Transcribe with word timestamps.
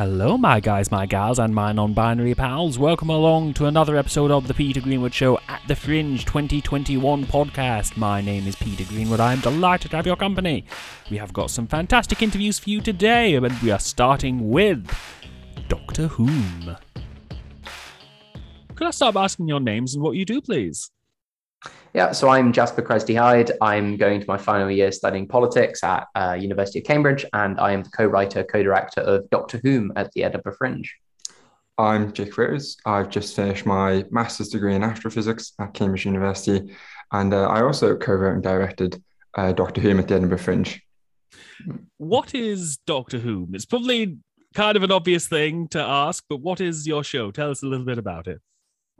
Hello, 0.00 0.38
my 0.38 0.60
guys, 0.60 0.90
my 0.90 1.04
gals, 1.04 1.38
and 1.38 1.54
my 1.54 1.72
non 1.72 1.92
binary 1.92 2.34
pals. 2.34 2.78
Welcome 2.78 3.10
along 3.10 3.52
to 3.52 3.66
another 3.66 3.96
episode 3.96 4.30
of 4.30 4.48
the 4.48 4.54
Peter 4.54 4.80
Greenwood 4.80 5.12
Show 5.12 5.38
at 5.46 5.60
the 5.68 5.76
Fringe 5.76 6.24
2021 6.24 7.26
podcast. 7.26 7.98
My 7.98 8.22
name 8.22 8.46
is 8.46 8.56
Peter 8.56 8.84
Greenwood. 8.84 9.20
I'm 9.20 9.40
delighted 9.40 9.90
to 9.90 9.98
have 9.98 10.06
your 10.06 10.16
company. 10.16 10.64
We 11.10 11.18
have 11.18 11.34
got 11.34 11.50
some 11.50 11.66
fantastic 11.66 12.22
interviews 12.22 12.58
for 12.58 12.70
you 12.70 12.80
today, 12.80 13.34
and 13.34 13.60
we 13.60 13.70
are 13.70 13.78
starting 13.78 14.48
with 14.48 14.90
Doctor 15.68 16.06
Whom. 16.06 16.78
Could 18.74 18.86
I 18.86 18.92
start 18.92 19.12
by 19.12 19.24
asking 19.24 19.48
your 19.48 19.60
names 19.60 19.94
and 19.94 20.02
what 20.02 20.16
you 20.16 20.24
do, 20.24 20.40
please? 20.40 20.90
Yeah, 21.92 22.12
so 22.12 22.28
I'm 22.28 22.52
Jasper 22.52 22.82
Cresty 22.82 23.18
Hyde. 23.18 23.50
I'm 23.60 23.96
going 23.96 24.20
to 24.20 24.26
my 24.28 24.38
final 24.38 24.70
year 24.70 24.92
studying 24.92 25.26
politics 25.26 25.82
at 25.82 26.06
uh, 26.14 26.36
University 26.40 26.78
of 26.78 26.84
Cambridge, 26.84 27.26
and 27.32 27.58
I 27.58 27.72
am 27.72 27.82
the 27.82 27.90
co-writer, 27.90 28.44
co-director 28.44 29.00
of 29.00 29.28
Doctor 29.30 29.60
Whom 29.64 29.92
at 29.96 30.12
the 30.12 30.22
Edinburgh 30.22 30.54
Fringe. 30.56 30.88
I'm 31.78 32.12
Jake 32.12 32.38
Rose. 32.38 32.76
I've 32.86 33.10
just 33.10 33.34
finished 33.34 33.66
my 33.66 34.04
master's 34.10 34.50
degree 34.50 34.74
in 34.74 34.84
astrophysics 34.84 35.52
at 35.58 35.74
Cambridge 35.74 36.06
University, 36.06 36.76
and 37.10 37.34
uh, 37.34 37.48
I 37.48 37.62
also 37.62 37.96
co-wrote 37.96 38.34
and 38.34 38.42
directed 38.42 39.02
uh, 39.34 39.52
Doctor 39.52 39.80
Whom 39.80 39.98
at 39.98 40.06
the 40.06 40.14
Edinburgh 40.14 40.38
Fringe. 40.38 40.80
What 41.96 42.34
is 42.34 42.78
Doctor 42.86 43.18
Whom? 43.18 43.50
It's 43.54 43.66
probably 43.66 44.18
kind 44.54 44.76
of 44.76 44.84
an 44.84 44.92
obvious 44.92 45.26
thing 45.26 45.68
to 45.68 45.80
ask, 45.80 46.24
but 46.28 46.40
what 46.40 46.60
is 46.60 46.86
your 46.86 47.02
show? 47.02 47.32
Tell 47.32 47.50
us 47.50 47.62
a 47.62 47.66
little 47.66 47.86
bit 47.86 47.98
about 47.98 48.28
it. 48.28 48.40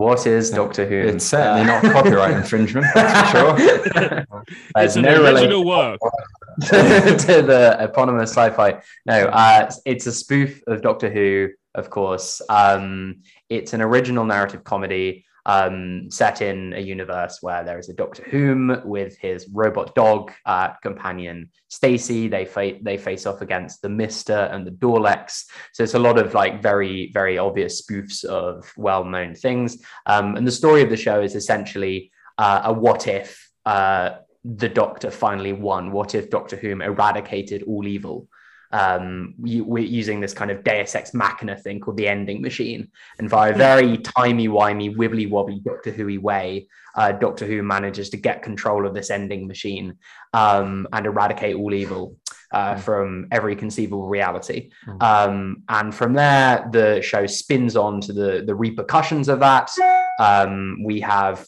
What 0.00 0.26
is 0.26 0.48
Doctor 0.48 0.86
Who? 0.86 0.94
It's 0.94 1.26
certainly 1.26 1.66
not 1.66 1.82
copyright 1.82 2.34
infringement, 2.38 2.86
that's 2.94 3.30
for 3.32 3.36
sure. 3.36 4.26
It's 4.78 4.96
an 4.96 5.02
no 5.02 5.22
original 5.22 5.34
relation 5.34 5.66
work. 5.66 6.00
to 6.62 7.42
the 7.42 7.76
eponymous 7.78 8.30
sci-fi. 8.30 8.80
No, 9.04 9.24
uh, 9.26 9.70
it's 9.84 10.06
a 10.06 10.12
spoof 10.12 10.62
of 10.66 10.80
Doctor 10.80 11.10
Who, 11.10 11.50
of 11.74 11.90
course. 11.90 12.40
Um, 12.48 13.16
it's 13.50 13.74
an 13.74 13.82
original 13.82 14.24
narrative 14.24 14.64
comedy 14.64 15.26
um, 15.46 16.10
set 16.10 16.42
in 16.42 16.72
a 16.74 16.80
universe 16.80 17.38
where 17.40 17.64
there 17.64 17.78
is 17.78 17.88
a 17.88 17.94
Doctor 17.94 18.22
Whom 18.24 18.80
with 18.84 19.16
his 19.18 19.48
robot 19.52 19.94
dog 19.94 20.32
uh, 20.46 20.70
companion 20.82 21.50
Stacy. 21.68 22.28
They 22.28 22.44
fight. 22.44 22.84
They 22.84 22.96
face 22.96 23.26
off 23.26 23.40
against 23.40 23.82
the 23.82 23.88
Mister 23.88 24.48
and 24.52 24.66
the 24.66 24.72
Daleks. 24.72 25.44
So 25.72 25.82
it's 25.82 25.94
a 25.94 25.98
lot 25.98 26.18
of 26.18 26.34
like 26.34 26.62
very 26.62 27.10
very 27.12 27.38
obvious 27.38 27.82
spoofs 27.82 28.24
of 28.24 28.70
well-known 28.76 29.34
things. 29.34 29.82
Um, 30.06 30.36
and 30.36 30.46
the 30.46 30.52
story 30.52 30.82
of 30.82 30.90
the 30.90 30.96
show 30.96 31.22
is 31.22 31.34
essentially 31.34 32.10
uh, 32.38 32.62
a 32.64 32.72
what 32.72 33.06
if. 33.06 33.48
Uh, 33.66 34.16
the 34.42 34.70
Doctor 34.70 35.10
finally 35.10 35.52
won. 35.52 35.92
What 35.92 36.14
if 36.14 36.30
Doctor 36.30 36.56
Whom 36.56 36.80
eradicated 36.80 37.62
all 37.64 37.86
evil? 37.86 38.26
Um, 38.72 39.34
we, 39.38 39.60
we're 39.60 39.84
using 39.84 40.20
this 40.20 40.34
kind 40.34 40.50
of 40.50 40.62
Deus 40.62 40.94
Ex 40.94 41.12
Machina 41.12 41.56
thing 41.56 41.80
called 41.80 41.96
the 41.96 42.08
Ending 42.08 42.40
Machine, 42.40 42.90
and 43.18 43.28
via 43.28 43.52
a 43.52 43.56
very 43.56 43.98
timey 43.98 44.48
wimey, 44.48 44.94
wibbly 44.94 45.28
wobbly 45.28 45.60
Doctor 45.64 45.90
Who 45.90 46.20
way, 46.20 46.68
uh, 46.94 47.12
Doctor 47.12 47.46
Who 47.46 47.62
manages 47.62 48.10
to 48.10 48.16
get 48.16 48.42
control 48.42 48.86
of 48.86 48.94
this 48.94 49.10
Ending 49.10 49.46
Machine 49.46 49.98
um, 50.32 50.86
and 50.92 51.06
eradicate 51.06 51.56
all 51.56 51.74
evil. 51.74 52.16
Uh, 52.52 52.74
from 52.74 53.28
every 53.30 53.54
conceivable 53.54 54.08
reality, 54.08 54.70
Mm. 54.84 55.00
um, 55.00 55.62
and 55.68 55.94
from 55.94 56.14
there 56.14 56.68
the 56.72 57.00
show 57.00 57.24
spins 57.24 57.76
on 57.76 58.00
to 58.00 58.12
the 58.12 58.42
the 58.44 58.56
repercussions 58.56 59.28
of 59.28 59.38
that. 59.38 59.70
Um, 60.18 60.82
we 60.82 60.98
have 60.98 61.46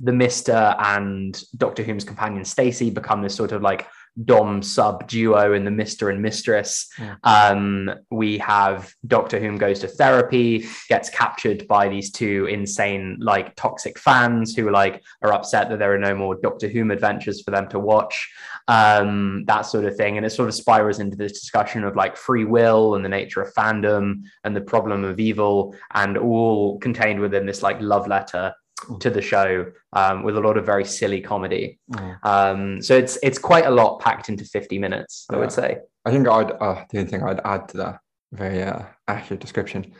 the 0.00 0.12
Mister 0.12 0.74
and 0.76 1.40
Doctor 1.56 1.84
Who's 1.84 2.02
companion 2.02 2.44
Stacy 2.44 2.90
become 2.90 3.22
this 3.22 3.36
sort 3.36 3.52
of 3.52 3.62
like 3.62 3.86
dom 4.24 4.62
sub 4.62 5.06
duo 5.08 5.52
in 5.52 5.64
the 5.64 5.70
Mister 5.70 6.10
and 6.10 6.20
Mistress. 6.20 6.88
Yeah. 6.98 7.16
Um, 7.22 7.90
we 8.10 8.38
have 8.38 8.92
Doctor 9.06 9.38
Whom 9.38 9.58
goes 9.58 9.80
to 9.80 9.88
therapy, 9.88 10.66
gets 10.88 11.10
captured 11.10 11.68
by 11.68 11.88
these 11.88 12.10
two 12.10 12.46
insane 12.46 13.18
like 13.20 13.54
toxic 13.56 13.98
fans 13.98 14.56
who 14.56 14.70
like 14.70 15.02
are 15.22 15.32
upset 15.32 15.68
that 15.68 15.78
there 15.78 15.94
are 15.94 15.98
no 15.98 16.14
more 16.14 16.34
Doctor 16.34 16.68
Whom 16.68 16.90
adventures 16.90 17.42
for 17.42 17.50
them 17.50 17.68
to 17.68 17.78
watch. 17.78 18.30
Um, 18.66 19.44
that 19.46 19.62
sort 19.62 19.84
of 19.84 19.96
thing, 19.96 20.16
and 20.16 20.26
it 20.26 20.30
sort 20.30 20.48
of 20.48 20.54
spirals 20.54 20.98
into 20.98 21.16
this 21.16 21.32
discussion 21.32 21.84
of 21.84 21.96
like 21.96 22.16
free 22.16 22.44
will 22.44 22.96
and 22.96 23.04
the 23.04 23.08
nature 23.08 23.40
of 23.40 23.54
fandom 23.54 24.24
and 24.44 24.54
the 24.54 24.60
problem 24.60 25.04
of 25.04 25.18
evil, 25.18 25.74
and 25.94 26.18
all 26.18 26.78
contained 26.78 27.20
within 27.20 27.46
this 27.46 27.62
like 27.62 27.80
love 27.80 28.06
letter 28.06 28.52
to 29.00 29.10
the 29.10 29.22
show 29.22 29.66
um, 29.92 30.22
with 30.22 30.36
a 30.36 30.40
lot 30.40 30.56
of 30.56 30.64
very 30.66 30.84
silly 30.84 31.20
comedy. 31.20 31.78
Mm. 31.92 32.18
Um, 32.24 32.82
so 32.82 32.96
it's 32.96 33.18
it's 33.22 33.38
quite 33.38 33.66
a 33.66 33.70
lot 33.70 34.00
packed 34.00 34.28
into 34.28 34.44
50 34.44 34.78
minutes, 34.78 35.26
I 35.30 35.34
Yeah. 35.34 35.40
would 35.40 35.52
say. 35.52 35.78
I 36.04 36.10
think 36.10 36.26
I'd 36.28 36.52
uh, 36.52 36.84
the 36.90 36.98
only 36.98 37.10
thing 37.10 37.22
I'd 37.22 37.40
add 37.44 37.68
to 37.70 37.76
that 37.78 38.00
very 38.32 38.62
uh, 38.62 38.82
accurate 39.06 39.40
description 39.40 39.92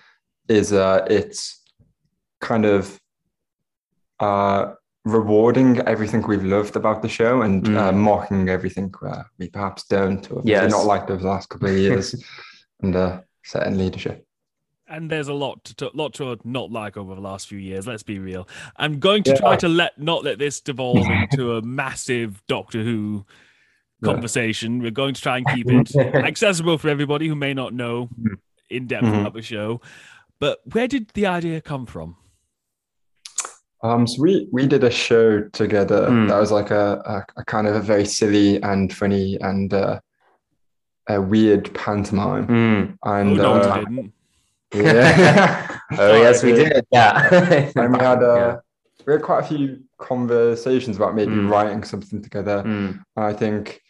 is 0.49 0.73
uh, 0.73 1.07
it's 1.11 1.63
kind 2.41 2.65
of 2.65 2.99
uh, 4.21 4.73
rewarding 5.05 5.79
everything 5.81 6.23
we've 6.27 6.45
loved 6.45 6.77
about 6.77 7.03
the 7.03 7.09
show 7.09 7.43
and 7.43 7.67
uh, 7.77 7.93
Mm. 7.93 7.97
mocking 7.97 8.49
everything 8.49 8.93
uh, 9.07 9.23
we 9.39 9.49
perhaps 9.49 9.85
don't 9.87 10.31
or 10.33 10.43
Yes. 10.45 10.71
not 10.71 10.85
over 11.11 11.23
the 11.23 11.29
last 11.29 11.49
couple 11.49 11.69
of 11.69 11.77
years 11.77 12.15
and 12.83 12.95
certain 13.45 13.79
leadership. 13.79 14.27
And 14.91 15.11
there's 15.11 15.29
a 15.29 15.35
lot 15.35 15.65
to, 15.65 15.91
lot 15.93 16.15
to 16.15 16.39
not 16.45 16.71
like 16.73 16.97
over 16.97 17.15
the 17.15 17.21
last 17.21 17.47
few 17.49 17.59
years. 17.59 17.87
Let's 17.87 18.03
be 18.03 18.19
real. 18.19 18.49
I'm 18.77 18.99
going 18.99 19.23
to 19.25 19.37
try 19.37 19.57
to 19.57 19.69
let 19.69 19.99
not 19.99 20.25
let 20.25 20.39
this 20.39 20.61
devolve 20.61 21.07
into 21.31 21.57
a 21.57 21.63
massive 21.63 22.43
Doctor 22.49 22.83
Who 22.83 23.27
Yeah. 24.03 24.13
conversation. 24.13 24.81
We're 24.81 24.91
going 24.91 25.13
to 25.15 25.21
try 25.21 25.37
and 25.39 25.47
keep 25.49 25.67
it 25.71 25.95
accessible 26.15 26.79
for 26.79 26.89
everybody 26.89 27.29
who 27.29 27.35
may 27.35 27.53
not 27.53 27.75
know 27.75 28.09
in 28.71 28.87
depth 28.87 29.05
Mhm. 29.07 29.21
about 29.21 29.35
the 29.35 29.43
show. 29.43 29.81
But 30.41 30.61
where 30.73 30.87
did 30.89 31.11
the 31.15 31.27
idea 31.27 31.61
come 31.61 31.85
from? 31.85 32.17
Um, 33.83 34.07
so 34.07 34.23
we 34.23 34.49
we 34.53 34.67
did 34.67 34.83
a 34.85 34.91
show 34.91 35.43
together 35.51 36.09
Mm. 36.09 36.29
that 36.29 36.39
was 36.41 36.51
like 36.51 36.71
a, 36.71 37.03
a, 37.37 37.41
a 37.41 37.45
kind 37.45 37.67
of 37.69 37.75
a 37.77 37.81
very 37.81 38.05
silly 38.07 38.61
and 38.63 38.93
funny 38.93 39.37
and 39.41 39.73
uh, 39.73 40.01
a 41.09 41.21
weird 41.21 41.73
pantomime. 41.75 42.47
Mm. 42.49 42.99
And 43.05 43.39
oh, 43.41 43.43
no, 43.43 43.53
uh. 43.55 43.85
Yeah, 44.75 45.79
oh 45.99 46.17
yes, 46.17 46.43
we 46.43 46.53
did. 46.53 46.85
Yeah. 46.91 47.71
and 47.77 47.93
we 47.93 47.99
had 47.99 48.23
uh, 48.23 48.35
Yeah. 48.37 48.57
we 49.07 49.13
had 49.15 49.23
quite 49.23 49.45
a 49.45 49.49
few 49.49 49.83
conversations 49.99 50.97
about 50.97 51.15
maybe 51.15 51.33
Mm. 51.33 51.51
writing 51.51 51.83
something 51.85 52.23
together. 52.23 52.63
Mm. 52.67 53.01
And 53.17 53.25
I 53.25 53.33
think 53.33 53.81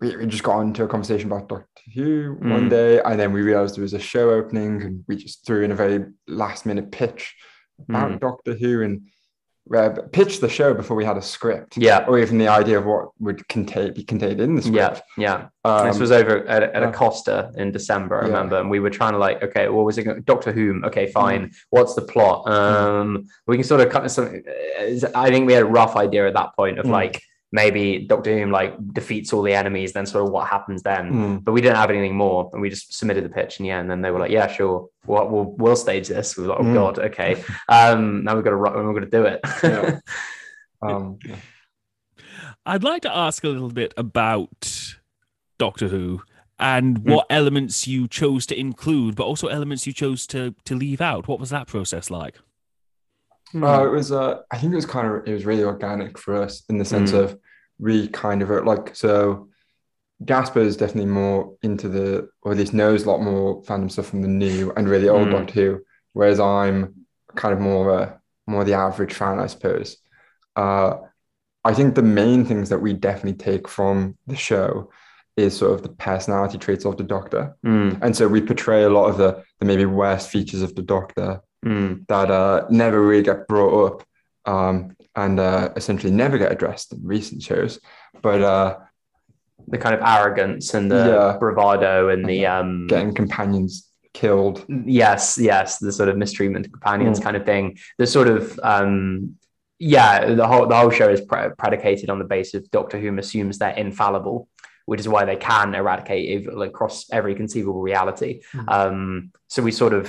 we, 0.00 0.16
we 0.16 0.26
just 0.26 0.42
got 0.42 0.60
into 0.60 0.84
a 0.84 0.88
conversation 0.88 1.30
about 1.30 1.48
Doctor 1.48 1.82
Who 1.94 2.36
Mm. 2.36 2.50
one 2.50 2.68
day, 2.68 3.00
and 3.02 3.18
then 3.18 3.32
we 3.32 3.42
realized 3.42 3.76
there 3.76 3.82
was 3.82 3.94
a 3.94 3.98
show 3.98 4.30
opening, 4.30 4.82
and 4.82 5.04
we 5.08 5.16
just 5.16 5.44
threw 5.46 5.62
in 5.62 5.72
a 5.72 5.76
very 5.76 6.04
last 6.28 6.64
minute 6.66 6.90
pitch 6.92 7.34
about 7.88 8.12
Mm. 8.12 8.20
Doctor 8.20 8.54
Who 8.54 8.82
and 8.82 9.02
uh, 9.74 9.90
pitched 10.12 10.40
the 10.40 10.48
show 10.48 10.74
before 10.74 10.96
we 10.96 11.04
had 11.04 11.16
a 11.16 11.22
script 11.22 11.76
Yeah. 11.76 12.04
or 12.08 12.18
even 12.18 12.38
the 12.38 12.48
idea 12.48 12.78
of 12.78 12.86
what 12.86 13.10
would 13.20 13.46
contain 13.48 13.92
be 13.94 14.02
contained 14.04 14.40
in 14.40 14.56
the 14.56 14.62
Yeah. 14.62 14.92
script. 14.94 15.08
Yeah. 15.16 15.46
Um, 15.64 15.86
this 15.86 15.98
was 15.98 16.10
over 16.10 16.46
at, 16.48 16.62
at 16.62 16.82
yeah. 16.82 16.88
a 16.88 16.92
Costa 16.92 17.52
in 17.56 17.70
December, 17.70 18.16
I 18.16 18.22
Yeah. 18.22 18.26
remember, 18.32 18.58
and 18.58 18.70
we 18.70 18.80
were 18.80 18.90
trying 18.90 19.12
to 19.12 19.18
like, 19.18 19.42
okay, 19.42 19.68
what 19.68 19.84
was 19.84 19.98
it? 19.98 20.04
Going, 20.04 20.22
Doctor 20.22 20.52
Whom? 20.52 20.84
Okay, 20.84 21.06
fine. 21.06 21.52
What's 21.70 21.94
the 21.94 22.02
plot? 22.02 22.48
Um, 22.50 23.26
we 23.46 23.56
can 23.56 23.64
sort 23.64 23.80
of 23.80 23.90
cut 23.90 24.10
some. 24.10 24.42
I 25.14 25.30
think 25.30 25.46
we 25.46 25.52
had 25.52 25.62
a 25.62 25.66
rough 25.66 25.96
idea 25.96 26.26
at 26.26 26.34
that 26.34 26.56
point 26.56 26.78
of 26.78 26.86
Mm. 26.86 26.90
like 26.90 27.22
maybe 27.52 27.98
Doctor 28.06 28.38
Whom 28.38 28.50
like 28.50 28.74
defeats 28.92 29.32
all 29.32 29.42
the 29.42 29.54
enemies, 29.54 29.92
then 29.92 30.06
sort 30.06 30.24
of 30.26 30.30
what 30.32 30.48
happens 30.48 30.82
then. 30.82 31.12
mm, 31.12 31.44
But 31.44 31.52
we 31.52 31.60
didn't 31.60 31.76
have 31.76 31.90
anything 31.90 32.16
more, 32.16 32.48
and 32.52 32.62
we 32.62 32.70
just 32.70 32.94
submitted 32.94 33.24
the 33.24 33.28
pitch, 33.28 33.58
and 33.58 33.66
yeah, 33.66 33.80
and 33.80 33.90
then 33.90 34.02
they 34.02 34.10
were 34.10 34.18
like, 34.20 34.30
"Yeah, 34.30 34.46
sure, 34.46 34.88
we'll 35.06 35.28
we'll, 35.28 35.44
we'll 35.58 35.76
stage 35.76 36.08
this." 36.08 36.36
We 36.36 36.44
were 36.44 36.50
like, 36.50 36.60
"Oh 36.60 36.64
Mm. 36.64 36.74
God, 36.74 36.98
okay." 36.98 37.42
Um, 37.68 38.24
now 38.24 38.34
we've 38.34 38.44
got 38.44 38.50
to 38.50 38.56
ru- 38.56 38.74
we're 38.74 38.92
going 38.98 39.04
to 39.04 39.10
do 39.10 39.24
it. 39.24 39.40
Yeah. 39.62 39.98
um, 40.82 41.18
yeah. 41.26 41.36
I'd 42.66 42.84
like 42.84 43.02
to 43.02 43.16
ask 43.16 43.42
a 43.44 43.48
little 43.48 43.70
bit 43.70 43.94
about 43.96 44.96
Doctor 45.58 45.88
Who 45.88 46.22
and 46.58 46.98
what 47.08 47.26
elements 47.30 47.86
you 47.86 48.06
chose 48.06 48.44
to 48.46 48.58
include, 48.58 49.16
but 49.16 49.24
also 49.24 49.48
elements 49.48 49.86
you 49.86 49.92
chose 49.92 50.26
to 50.28 50.54
to 50.64 50.74
leave 50.76 51.00
out. 51.00 51.26
What 51.26 51.40
was 51.40 51.50
that 51.50 51.66
process 51.66 52.10
like? 52.10 52.36
Hmm. 53.52 53.64
Uh, 53.64 53.84
it 53.84 53.90
was 53.90 54.12
uh, 54.12 54.40
I 54.50 54.58
think 54.58 54.72
it 54.72 54.76
was 54.76 54.86
kind 54.86 55.06
of 55.06 55.26
it 55.26 55.32
was 55.32 55.44
really 55.46 55.64
organic 55.64 56.18
for 56.18 56.36
us 56.36 56.62
in 56.68 56.78
the 56.78 56.84
sense 56.84 57.12
Mm. 57.12 57.24
of 57.24 57.38
we 57.80 58.08
kind 58.08 58.42
of 58.42 58.50
wrote 58.50 58.66
like 58.66 58.94
so 58.94 59.48
Jasper 60.24 60.60
is 60.60 60.76
definitely 60.76 61.10
more 61.10 61.54
into 61.62 61.88
the 61.88 62.28
or 62.42 62.52
at 62.52 62.58
least 62.58 62.74
knows 62.74 63.04
a 63.04 63.10
lot 63.10 63.22
more 63.22 63.62
fandom 63.62 63.90
stuff 63.90 64.06
from 64.06 64.22
the 64.22 64.28
new 64.28 64.70
and 64.76 64.88
really 64.88 65.08
old 65.08 65.28
Mm. 65.28 65.32
Doctor 65.32 65.52
Who, 65.54 65.80
whereas 66.12 66.38
I'm 66.38 67.06
kind 67.34 67.54
of 67.54 67.60
more 67.60 67.98
a 67.98 68.20
more 68.46 68.64
the 68.64 68.74
average 68.74 69.14
fan, 69.14 69.38
I 69.38 69.46
suppose. 69.46 69.96
Uh, 70.56 70.96
I 71.64 71.72
think 71.74 71.94
the 71.94 72.02
main 72.02 72.44
things 72.44 72.68
that 72.70 72.80
we 72.80 72.92
definitely 72.92 73.38
take 73.38 73.68
from 73.68 74.16
the 74.26 74.36
show 74.36 74.90
is 75.36 75.56
sort 75.56 75.72
of 75.72 75.82
the 75.82 75.88
personality 75.90 76.58
traits 76.58 76.84
of 76.84 76.96
the 76.96 77.04
Doctor, 77.04 77.56
Mm, 77.64 77.98
and 78.02 78.14
so 78.14 78.28
we 78.28 78.42
portray 78.42 78.82
a 78.82 78.90
lot 78.90 79.08
of 79.08 79.16
the 79.16 79.42
the 79.58 79.66
maybe 79.66 79.86
worst 79.86 80.28
features 80.28 80.60
of 80.60 80.74
the 80.74 80.82
Doctor 80.82 81.40
mm, 81.64 82.06
that 82.08 82.30
uh, 82.30 82.66
never 82.68 83.00
really 83.00 83.22
get 83.22 83.48
brought 83.48 83.86
up 83.86 84.06
um, 84.46 84.96
and 85.16 85.38
uh, 85.40 85.70
essentially 85.76 86.12
never 86.12 86.38
get 86.38 86.52
addressed 86.52 86.92
in 86.92 87.00
recent 87.02 87.42
shows. 87.42 87.78
But 88.22 88.42
uh, 88.42 88.78
the 89.68 89.78
kind 89.78 89.94
of 89.94 90.00
arrogance 90.02 90.74
and 90.74 90.90
the 90.90 91.06
Yeah. 91.32 91.36
bravado 91.38 92.08
and 92.08 92.24
the 92.24 92.46
um 92.46 92.86
getting 92.86 93.14
companions 93.14 93.88
killed. 94.14 94.64
yes 94.86 95.38
yes 95.38 95.78
the 95.78 95.92
sort 95.92 96.08
of 96.08 96.16
mistreatment 96.16 96.66
of 96.66 96.72
companions 96.72 97.20
Mm. 97.20 97.22
kind 97.22 97.36
of 97.36 97.44
thing 97.44 97.78
the 97.98 98.06
sort 98.06 98.26
of 98.28 98.58
um 98.62 99.36
yeah 99.78 100.34
the 100.34 100.46
whole 100.46 100.66
the 100.66 100.74
whole 100.74 100.90
show 100.90 101.08
is 101.08 101.20
pre- 101.20 101.50
predicated 101.58 102.10
on 102.10 102.18
the 102.18 102.24
basis 102.24 102.54
of 102.54 102.70
doctor 102.70 102.98
who 102.98 103.16
assumes 103.18 103.58
they're 103.58 103.70
infallible 103.86 104.48
which 104.86 104.98
is 105.00 105.06
why 105.08 105.24
they 105.24 105.36
can 105.36 105.74
eradicate 105.74 106.28
evil 106.28 106.62
across 106.62 107.08
every 107.12 107.34
conceivable 107.36 107.82
reality 107.82 108.40
Mm. 108.54 108.68
um 108.68 109.30
so 109.48 109.62
we 109.62 109.70
sort 109.70 109.92
of 109.92 110.06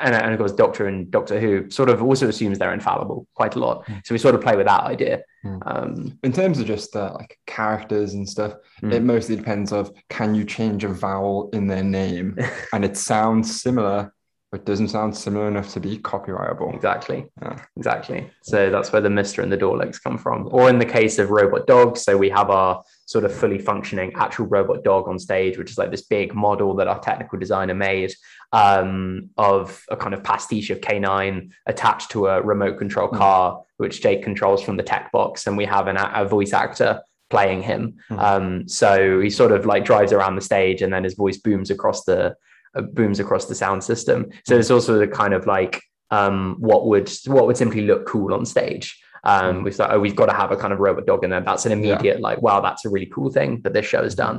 and, 0.00 0.14
and 0.14 0.32
of 0.32 0.38
course 0.38 0.52
doctor 0.52 0.86
and 0.86 1.10
doctor 1.10 1.38
who 1.38 1.70
sort 1.70 1.88
of 1.88 2.02
also 2.02 2.28
assumes 2.28 2.58
they're 2.58 2.72
infallible 2.72 3.26
quite 3.34 3.54
a 3.56 3.58
lot 3.58 3.84
so 4.04 4.14
we 4.14 4.18
sort 4.18 4.34
of 4.34 4.40
play 4.40 4.56
with 4.56 4.66
that 4.66 4.84
idea 4.84 5.22
Mm. 5.44 5.60
um 5.66 6.18
In 6.24 6.32
terms 6.32 6.58
of 6.58 6.66
just 6.66 6.96
uh, 6.96 7.12
like 7.14 7.38
characters 7.46 8.14
and 8.14 8.28
stuff, 8.28 8.54
Mm. 8.82 8.92
it 8.94 9.02
mostly 9.04 9.36
depends 9.36 9.70
of 9.72 9.92
can 10.08 10.34
you 10.34 10.44
change 10.44 10.82
a 10.82 10.88
vowel 10.88 11.50
in 11.52 11.66
their 11.68 11.84
name 11.84 12.36
and 12.72 12.84
it 12.84 12.96
sounds 12.96 13.60
similar, 13.62 14.12
but 14.50 14.64
doesn't 14.66 14.88
sound 14.88 15.16
similar 15.16 15.46
enough 15.46 15.72
to 15.74 15.80
be 15.80 15.98
copyrightable. 15.98 16.74
Exactly. 16.74 17.26
Yeah. 17.42 17.58
Exactly. 17.76 18.28
So 18.42 18.70
that's 18.70 18.90
where 18.92 19.02
the 19.02 19.10
Mister 19.10 19.40
and 19.42 19.52
the 19.52 19.58
Daleks 19.58 20.02
come 20.02 20.18
from. 20.18 20.48
Or 20.50 20.68
in 20.68 20.78
the 20.80 20.90
case 20.98 21.18
of 21.20 21.30
robot 21.30 21.66
dogs, 21.68 22.02
so 22.02 22.16
we 22.16 22.30
have 22.30 22.50
our 22.50 22.82
sort 23.06 23.24
of 23.24 23.32
fully 23.32 23.58
functioning 23.58 24.12
actual 24.16 24.46
robot 24.46 24.84
dog 24.84 25.08
on 25.08 25.18
stage, 25.18 25.56
which 25.58 25.70
is 25.70 25.78
like 25.78 25.90
this 25.90 26.02
big 26.02 26.34
model 26.34 26.74
that 26.74 26.88
our 26.88 26.98
technical 26.98 27.38
designer 27.38 27.74
made 27.74 28.12
um, 28.52 29.30
of 29.38 29.84
a 29.88 29.96
kind 29.96 30.12
of 30.12 30.22
pastiche 30.22 30.70
of 30.70 30.80
K9 30.80 31.50
attached 31.66 32.10
to 32.10 32.26
a 32.26 32.42
remote 32.42 32.78
control 32.78 33.08
Mm. 33.08 33.18
car, 33.18 33.62
which 33.76 34.02
Jake 34.02 34.22
controls 34.22 34.62
from 34.62 34.76
the 34.76 34.82
tech 34.82 35.12
box, 35.12 35.46
and 35.46 35.56
we 35.56 35.64
have 35.64 35.86
an, 35.86 35.96
a 35.98 36.24
voice 36.24 36.52
actor 36.52 37.00
playing 37.30 37.62
him. 37.62 37.96
Mm. 38.10 38.18
Um, 38.22 38.68
so 38.68 39.20
he 39.20 39.30
sort 39.30 39.52
of 39.52 39.66
like 39.66 39.84
drives 39.84 40.12
around 40.12 40.34
the 40.36 40.42
stage, 40.42 40.82
and 40.82 40.92
then 40.92 41.04
his 41.04 41.14
voice 41.14 41.38
booms 41.38 41.70
across 41.70 42.04
the 42.04 42.34
uh, 42.74 42.82
booms 42.82 43.20
across 43.20 43.46
the 43.46 43.54
sound 43.54 43.84
system. 43.84 44.26
So 44.46 44.58
it's 44.58 44.70
also 44.70 44.98
the 44.98 45.08
kind 45.08 45.32
of 45.32 45.46
like 45.46 45.80
um, 46.10 46.56
what 46.58 46.86
would 46.86 47.10
what 47.26 47.46
would 47.46 47.56
simply 47.56 47.82
look 47.82 48.06
cool 48.06 48.34
on 48.34 48.44
stage. 48.44 49.00
Um, 49.26 49.62
we 49.64 49.72
thought, 49.72 49.92
oh, 49.92 50.00
we've 50.00 50.16
got 50.16 50.26
to 50.26 50.36
have 50.40 50.52
a 50.52 50.56
kind 50.56 50.72
of 50.72 50.78
robot 50.78 51.04
dog 51.06 51.24
in 51.24 51.30
there. 51.30 51.40
That's 51.40 51.66
an 51.66 51.72
immediate 51.72 52.20
like, 52.20 52.40
wow, 52.40 52.60
that's 52.60 52.84
a 52.86 52.88
really 52.88 53.10
cool 53.14 53.30
thing 53.30 53.60
that 53.62 53.72
this 53.72 53.86
show 53.86 54.02
has 54.02 54.14
done. 54.14 54.38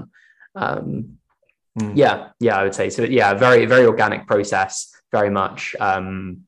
Um, 0.55 1.17
Mm. 1.79 1.91
Yeah, 1.95 2.29
yeah, 2.39 2.57
I 2.57 2.63
would 2.63 2.73
say 2.73 2.89
so. 2.89 3.03
Yeah, 3.03 3.35
very 3.35 3.67
very 3.67 3.85
organic 3.85 4.25
process. 4.25 4.91
Very 5.11 5.29
much 5.29 5.75
um, 5.79 6.41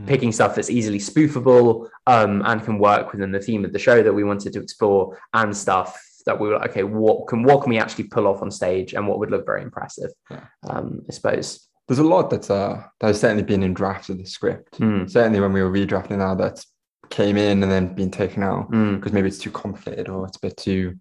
Mm. 0.00 0.06
picking 0.08 0.32
stuff 0.32 0.54
that's 0.54 0.68
easily 0.78 0.98
spoofable 0.98 1.88
um, 2.06 2.42
and 2.44 2.62
can 2.62 2.78
work 2.78 3.12
within 3.12 3.30
the 3.32 3.40
theme 3.40 3.64
of 3.64 3.72
the 3.72 3.78
show 3.78 4.02
that 4.02 4.12
we 4.12 4.24
wanted 4.24 4.52
to 4.54 4.60
explore, 4.60 5.16
and 5.32 5.56
stuff 5.56 5.90
that 6.26 6.38
we 6.40 6.48
were 6.48 6.58
like, 6.58 6.70
okay, 6.70 6.82
what 6.82 7.28
can 7.28 7.44
what 7.44 7.62
can 7.62 7.70
we 7.70 7.78
actually 7.78 8.04
pull 8.04 8.26
off 8.26 8.42
on 8.42 8.50
stage, 8.50 8.92
and 8.94 9.06
what 9.08 9.18
would 9.20 9.30
look 9.30 9.46
very 9.46 9.62
impressive? 9.62 10.10
Yeah. 10.30 10.44
Um, 10.68 11.02
I 11.08 11.12
suppose. 11.12 11.46
There's 11.86 12.00
a 12.00 12.12
lot 12.14 12.28
that's 12.30 12.50
uh 12.50 12.82
that 12.98 13.06
has 13.06 13.20
certainly 13.20 13.44
been 13.44 13.62
in 13.62 13.72
drafts 13.72 14.08
of 14.10 14.18
the 14.18 14.26
script. 14.26 14.80
Mm, 14.80 15.08
Certainly 15.08 15.40
when 15.40 15.52
we 15.52 15.62
were 15.62 15.70
redrafting 15.70 16.18
now 16.18 16.34
that's 16.34 16.66
came 17.16 17.38
in 17.38 17.62
and 17.62 17.72
then 17.72 17.94
been 17.94 18.10
taken 18.10 18.42
out 18.42 18.70
mm. 18.70 18.96
because 18.96 19.10
maybe 19.12 19.26
it's 19.26 19.38
too 19.38 19.50
complicated 19.50 20.10
or 20.10 20.26
it's 20.26 20.36
a 20.36 20.40
bit 20.40 20.56
too 20.58 20.98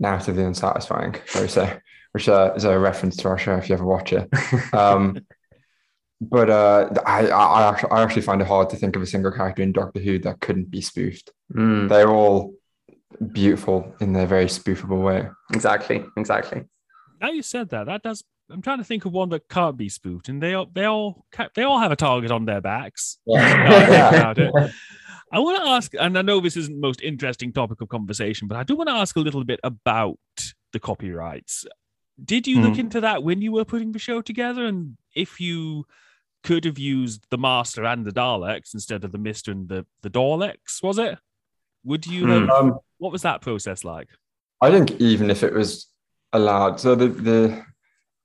narratively 0.00 0.46
unsatisfying, 0.46 1.14
shall 1.26 1.42
we 1.42 1.48
say, 1.48 1.78
which 2.12 2.26
uh, 2.26 2.54
is 2.56 2.64
a 2.64 2.78
reference 2.78 3.16
to 3.18 3.28
our 3.28 3.36
show 3.36 3.54
if 3.56 3.68
you 3.68 3.74
ever 3.74 3.84
watch 3.84 4.12
it. 4.12 4.28
Um, 4.72 5.18
but 6.22 6.48
uh, 6.48 6.88
I, 7.04 7.26
I, 7.26 7.44
I 7.60 7.68
actually, 7.68 7.90
I 7.90 8.02
actually 8.02 8.22
find 8.22 8.40
it 8.40 8.46
hard 8.46 8.70
to 8.70 8.76
think 8.76 8.94
of 8.94 9.02
a 9.02 9.06
single 9.06 9.32
character 9.32 9.60
in 9.60 9.72
Doctor 9.72 9.98
Who 10.00 10.20
that 10.20 10.40
couldn't 10.40 10.70
be 10.70 10.80
spoofed. 10.80 11.32
Mm, 11.52 11.88
They're 11.88 12.08
all 12.08 12.54
beautiful 13.32 13.92
in 14.00 14.12
their 14.12 14.26
very 14.26 14.46
spoofable 14.46 15.02
way. 15.02 15.28
exactly, 15.52 16.04
exactly. 16.16 16.62
Now 17.20 17.30
you 17.30 17.42
said 17.42 17.70
that, 17.70 17.86
that 17.86 18.02
does. 18.04 18.22
I'm 18.50 18.62
trying 18.62 18.78
to 18.78 18.84
think 18.84 19.04
of 19.04 19.12
one 19.12 19.30
that 19.30 19.48
can't 19.48 19.76
be 19.76 19.88
spoofed, 19.88 20.28
and 20.28 20.40
they 20.40 20.54
all 20.54 20.70
they 20.72 20.84
all 20.84 21.26
they 21.56 21.64
all 21.64 21.80
have 21.80 21.90
a 21.90 21.96
target 21.96 22.30
on 22.30 22.44
their 22.44 22.60
backs. 22.60 23.18
Now 23.26 23.76
I 23.76 23.84
think 23.84 24.14
about 24.14 24.38
it. 24.38 24.52
I 25.32 25.38
want 25.38 25.62
to 25.62 25.68
ask, 25.70 25.94
and 25.98 26.18
I 26.18 26.22
know 26.22 26.40
this 26.40 26.56
isn't 26.58 26.74
the 26.74 26.86
most 26.86 27.00
interesting 27.00 27.52
topic 27.52 27.80
of 27.80 27.88
conversation, 27.88 28.48
but 28.48 28.58
I 28.58 28.64
do 28.64 28.76
want 28.76 28.88
to 28.90 28.94
ask 28.94 29.16
a 29.16 29.20
little 29.20 29.44
bit 29.44 29.60
about 29.64 30.18
the 30.72 30.78
copyrights. 30.78 31.64
Did 32.22 32.46
you 32.46 32.60
look 32.60 32.74
Hmm. 32.74 32.80
into 32.80 33.00
that 33.00 33.22
when 33.22 33.40
you 33.40 33.52
were 33.52 33.64
putting 33.64 33.92
the 33.92 33.98
show 33.98 34.20
together, 34.20 34.66
and 34.66 34.96
if 35.14 35.40
you 35.40 35.86
could 36.44 36.64
have 36.64 36.78
used 36.78 37.26
the 37.30 37.38
Master 37.38 37.84
and 37.84 38.04
the 38.04 38.12
Daleks 38.12 38.74
instead 38.74 39.04
of 39.04 39.12
the 39.12 39.18
Mister 39.18 39.50
and 39.52 39.68
the 39.68 39.86
the 40.02 40.10
Daleks, 40.10 40.82
was 40.82 40.98
it? 40.98 41.18
Would 41.84 42.06
you? 42.06 42.24
Hmm. 42.24 42.30
Have, 42.30 42.50
Um, 42.50 42.78
what 42.98 43.12
was 43.12 43.22
that 43.22 43.40
process 43.40 43.84
like? 43.84 44.08
I 44.60 44.70
think 44.70 45.00
even 45.00 45.30
if 45.30 45.42
it 45.42 45.52
was 45.54 45.88
allowed, 46.32 46.78
so 46.78 46.94
the 46.94 47.08
the 47.08 47.64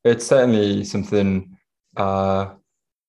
it's 0.03 0.27
certainly 0.27 0.83
something. 0.83 1.57
Uh, 1.95 2.53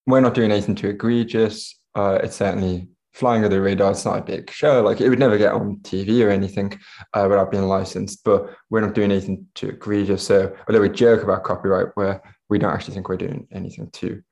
we're 0.07 0.21
not 0.21 0.35
doing 0.35 0.51
anything 0.53 0.75
too 0.75 0.89
egregious. 0.89 1.79
Uh, 1.95 2.19
it's 2.23 2.37
certainly 2.37 2.89
flying 3.19 3.45
under 3.45 3.55
the 3.57 3.61
radar. 3.61 3.91
It's 3.91 4.05
not 4.05 4.19
a 4.21 4.23
big 4.23 4.51
show. 4.51 4.83
Like 4.83 5.01
it 5.01 5.09
would 5.09 5.19
never 5.19 5.37
get 5.39 5.53
on 5.53 5.79
TV 5.83 6.25
or 6.25 6.31
anything 6.31 6.79
uh, 7.15 7.27
without 7.29 7.51
being 7.51 7.65
licensed. 7.65 8.23
But 8.25 8.51
we're 8.71 8.81
not 8.81 8.95
doing 8.95 9.11
anything 9.11 9.47
too 9.55 9.71
egregious. 9.71 10.23
So 10.27 10.55
although 10.69 10.81
we 10.81 10.89
joke 10.89 11.23
about 11.23 11.45
copyright, 11.45 11.89
where 11.95 12.23
we 12.49 12.59
don't 12.59 12.73
actually 12.73 12.95
think 12.95 13.09
we're 13.09 13.17
doing 13.17 13.47
anything 13.53 13.91
too 13.91 14.23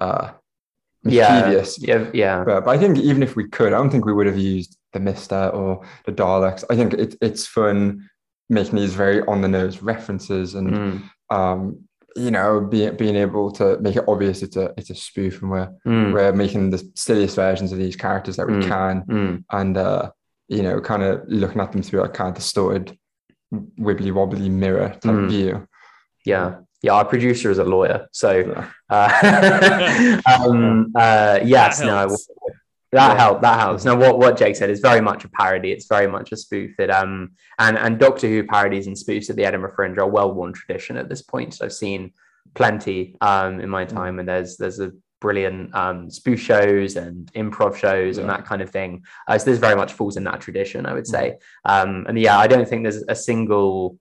uh, 0.00 0.30
Yeah, 1.04 1.40
mischievous. 1.48 1.78
yeah, 1.80 2.10
yeah. 2.12 2.44
But, 2.44 2.64
but 2.66 2.70
I 2.70 2.78
think 2.78 2.98
even 2.98 3.22
if 3.22 3.34
we 3.36 3.48
could, 3.48 3.72
I 3.72 3.78
don't 3.78 3.90
think 3.90 4.04
we 4.04 4.12
would 4.12 4.26
have 4.26 4.38
used 4.38 4.76
the 4.92 5.00
Mister 5.00 5.48
or 5.48 5.84
the 6.06 6.12
Daleks. 6.12 6.64
I 6.70 6.76
think 6.76 6.94
it, 6.94 7.16
it's 7.20 7.46
fun 7.46 8.08
making 8.50 8.76
these 8.76 8.94
very 8.94 9.22
on 9.22 9.40
the 9.40 9.48
nose 9.48 9.82
references 9.82 10.54
and 10.54 10.68
Mm, 10.70 11.10
um, 11.30 11.88
you 12.16 12.30
know 12.30 12.60
being 12.60 12.96
being 12.96 13.16
able 13.16 13.50
to 13.50 13.78
make 13.80 13.96
it 13.96 14.04
obvious 14.06 14.42
it's 14.42 14.56
a 14.56 14.72
it's 14.76 14.90
a 14.90 14.94
spoof 14.94 15.42
and 15.42 15.50
we're 15.50 15.68
mm, 15.86 16.12
we're 16.12 16.32
making 16.32 16.70
the 16.70 16.80
silliest 16.94 17.36
versions 17.36 17.72
of 17.72 17.78
these 17.78 17.96
characters 17.96 18.36
that 18.36 18.46
we 18.46 18.54
Mm. 18.54 18.68
can 18.68 19.02
mm. 19.02 19.44
and 19.50 19.76
uh, 19.76 20.10
you 20.48 20.62
know 20.62 20.80
kind 20.80 21.02
of 21.02 21.22
looking 21.26 21.60
at 21.60 21.72
them 21.72 21.82
through 21.82 22.02
a 22.02 22.08
kind 22.08 22.28
of 22.28 22.34
distorted 22.36 22.96
wibbly 23.78 24.12
wobbly 24.12 24.48
mirror 24.48 24.90
type 25.00 25.14
Mm. 25.14 25.28
view. 25.28 25.68
Yeah, 26.24 26.56
yeah. 26.82 26.92
Our 26.92 27.04
producer 27.04 27.50
is 27.50 27.58
a 27.58 27.64
lawyer, 27.64 28.06
so 28.12 28.30
Yeah. 28.32 28.68
uh, 28.90 30.20
um, 30.40 30.92
uh, 30.96 31.40
yes, 31.44 31.78
That 31.80 31.86
no, 31.86 31.96
helps. 31.98 32.28
That 32.94 33.12
Yeah. 33.14 33.22
helped. 33.22 33.42
That 33.42 33.58
helps. 33.60 33.84
Now, 33.84 33.96
what 33.96 34.18
what 34.18 34.36
Jake 34.36 34.56
said 34.56 34.70
is 34.70 34.80
very 34.80 35.00
much 35.00 35.24
a 35.24 35.28
parody. 35.28 35.70
It's 35.72 35.86
very 35.86 36.06
much 36.16 36.32
a 36.32 36.36
spoof. 36.36 36.72
It 36.78 36.90
um 36.90 37.32
and 37.58 37.76
and 37.84 37.98
Doctor 37.98 38.26
Who 38.28 38.44
parodies 38.44 38.86
and 38.88 38.96
spoofs 38.96 39.28
at 39.30 39.36
the 39.36 39.44
Edinburgh 39.44 39.74
Fringe 39.76 39.98
are 39.98 40.02
a 40.10 40.14
well 40.16 40.32
worn 40.32 40.52
tradition 40.52 40.96
at 40.96 41.08
this 41.08 41.22
point. 41.22 41.54
So 41.54 41.64
I've 41.66 41.72
seen 41.72 42.12
plenty 42.54 43.16
um 43.20 43.60
in 43.60 43.68
my 43.68 43.84
time, 43.84 44.18
and 44.18 44.28
there's 44.28 44.56
there's 44.56 44.80
a 44.80 44.92
brilliant 45.20 45.74
um, 45.74 46.10
spoof 46.10 46.38
shows 46.38 46.96
and 46.96 47.32
improv 47.32 47.74
shows 47.74 48.18
and 48.18 48.28
that 48.28 48.44
kind 48.44 48.60
of 48.60 48.68
thing. 48.68 49.02
Uh, 49.26 49.38
so 49.38 49.46
this 49.50 49.58
very 49.58 49.74
much 49.74 49.90
falls 49.94 50.18
in 50.18 50.24
that 50.24 50.38
tradition, 50.38 50.84
I 50.84 50.92
would 50.92 51.06
say. 51.06 51.36
Um, 51.64 52.04
and 52.08 52.18
yeah, 52.18 52.38
I 52.38 52.46
don't 52.46 52.68
think 52.68 52.82
there's 52.84 53.02
a 53.08 53.14
single 53.14 53.98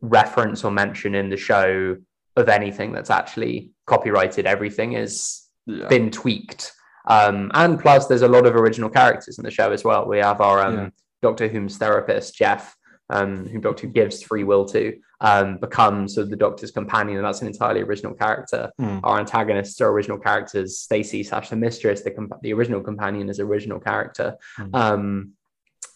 reference 0.00 0.62
or 0.64 0.70
mention 0.70 1.14
in 1.16 1.28
the 1.28 1.36
show 1.36 1.96
of 2.36 2.48
anything 2.48 2.92
that's 2.92 3.10
actually 3.10 3.72
copyrighted. 3.86 4.46
Everything 4.46 4.92
has 4.92 5.42
Yeah. 5.66 5.88
been 5.88 6.10
tweaked. 6.12 6.72
Um, 7.06 7.50
and 7.54 7.78
plus, 7.78 8.06
there's 8.06 8.22
a 8.22 8.28
lot 8.28 8.46
of 8.46 8.54
original 8.56 8.90
characters 8.90 9.38
in 9.38 9.44
the 9.44 9.50
show 9.50 9.70
as 9.72 9.84
well. 9.84 10.06
We 10.06 10.18
have 10.18 10.40
our 10.40 10.64
um, 10.64 10.76
Yeah. 10.76 10.88
Doctor 11.22 11.48
Who's 11.48 11.76
therapist, 11.76 12.34
Jeff, 12.34 12.76
um, 13.10 13.46
who 13.46 13.60
Doctor 13.60 13.86
Who 13.86 13.92
gives 13.92 14.22
free 14.22 14.44
will 14.44 14.64
to, 14.66 14.98
um, 15.20 15.58
becomes 15.58 16.14
sort 16.14 16.24
of 16.24 16.30
the 16.30 16.36
Doctor's 16.36 16.70
companion, 16.70 17.18
and 17.18 17.26
that's 17.26 17.40
an 17.40 17.46
entirely 17.46 17.82
original 17.82 18.14
character. 18.14 18.70
Mm. 18.80 19.00
Our 19.02 19.18
antagonists 19.20 19.80
are 19.80 19.88
original 19.90 20.18
characters. 20.18 20.78
Stacy 20.78 21.22
slash 21.22 21.50
the 21.50 21.56
mistress, 21.56 22.02
the 22.02 22.10
comp- 22.10 22.40
the 22.42 22.52
original 22.52 22.80
companion, 22.80 23.28
is 23.28 23.40
original 23.40 23.80
character. 23.80 24.36
Mm. 24.58 24.74
Um, 24.74 25.32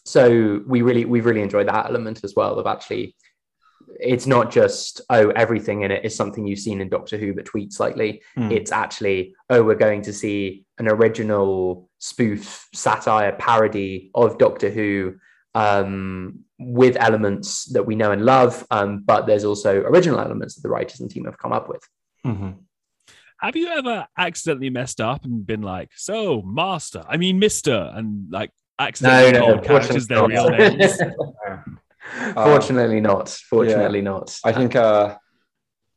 so 0.04 0.62
we 0.66 0.80
really 0.80 1.04
we've 1.04 1.26
really 1.26 1.42
enjoy 1.42 1.64
that 1.64 1.86
element 1.86 2.24
as 2.24 2.34
well 2.34 2.58
of 2.58 2.66
actually 2.66 3.14
it's 4.00 4.26
not 4.26 4.50
just 4.50 5.00
oh 5.10 5.30
everything 5.30 5.82
in 5.82 5.90
it 5.90 6.04
is 6.04 6.14
something 6.14 6.46
you've 6.46 6.58
seen 6.58 6.80
in 6.80 6.88
doctor 6.88 7.16
who 7.16 7.34
but 7.34 7.44
tweaked 7.44 7.72
slightly 7.72 8.22
Mm. 8.36 8.52
it's 8.52 8.72
actually 8.72 9.34
oh 9.50 9.62
we're 9.62 9.74
going 9.74 10.02
to 10.02 10.12
see 10.12 10.64
an 10.78 10.88
original 10.88 11.88
spoof 11.98 12.68
satire 12.74 13.32
parody 13.32 14.10
of 14.14 14.38
doctor 14.38 14.70
who 14.70 15.14
um, 15.54 16.40
with 16.58 16.96
elements 16.96 17.64
that 17.72 17.84
we 17.84 17.94
know 17.96 18.12
and 18.12 18.24
love 18.24 18.66
um, 18.70 19.02
but 19.04 19.26
there's 19.26 19.44
also 19.44 19.80
original 19.80 20.20
elements 20.20 20.54
that 20.54 20.62
the 20.62 20.68
writers 20.68 21.00
and 21.00 21.10
team 21.10 21.24
have 21.24 21.38
come 21.38 21.52
up 21.52 21.68
with 21.68 21.82
Mhm. 22.26 22.56
Have 23.40 23.54
you 23.54 23.68
ever 23.68 24.06
accidentally 24.18 24.68
messed 24.70 25.00
up 25.00 25.24
and 25.24 25.46
been 25.46 25.62
like, 25.62 25.90
"So, 25.94 26.42
Master, 26.42 27.04
I 27.08 27.16
mean 27.18 27.38
Mister," 27.38 27.92
and 27.94 28.26
like 28.32 28.50
accidentally 28.80 29.32
no, 29.32 29.40
called 29.54 29.64
characters 29.64 30.08
their 30.08 30.26
real 30.26 30.48
fortunately 32.34 33.00
names? 33.00 33.06
not. 33.06 33.28
fortunately 33.28 34.02
not 34.02 34.20
not 34.20 34.40
I 34.44 34.52
think 34.52 34.76
uh, 34.76 35.16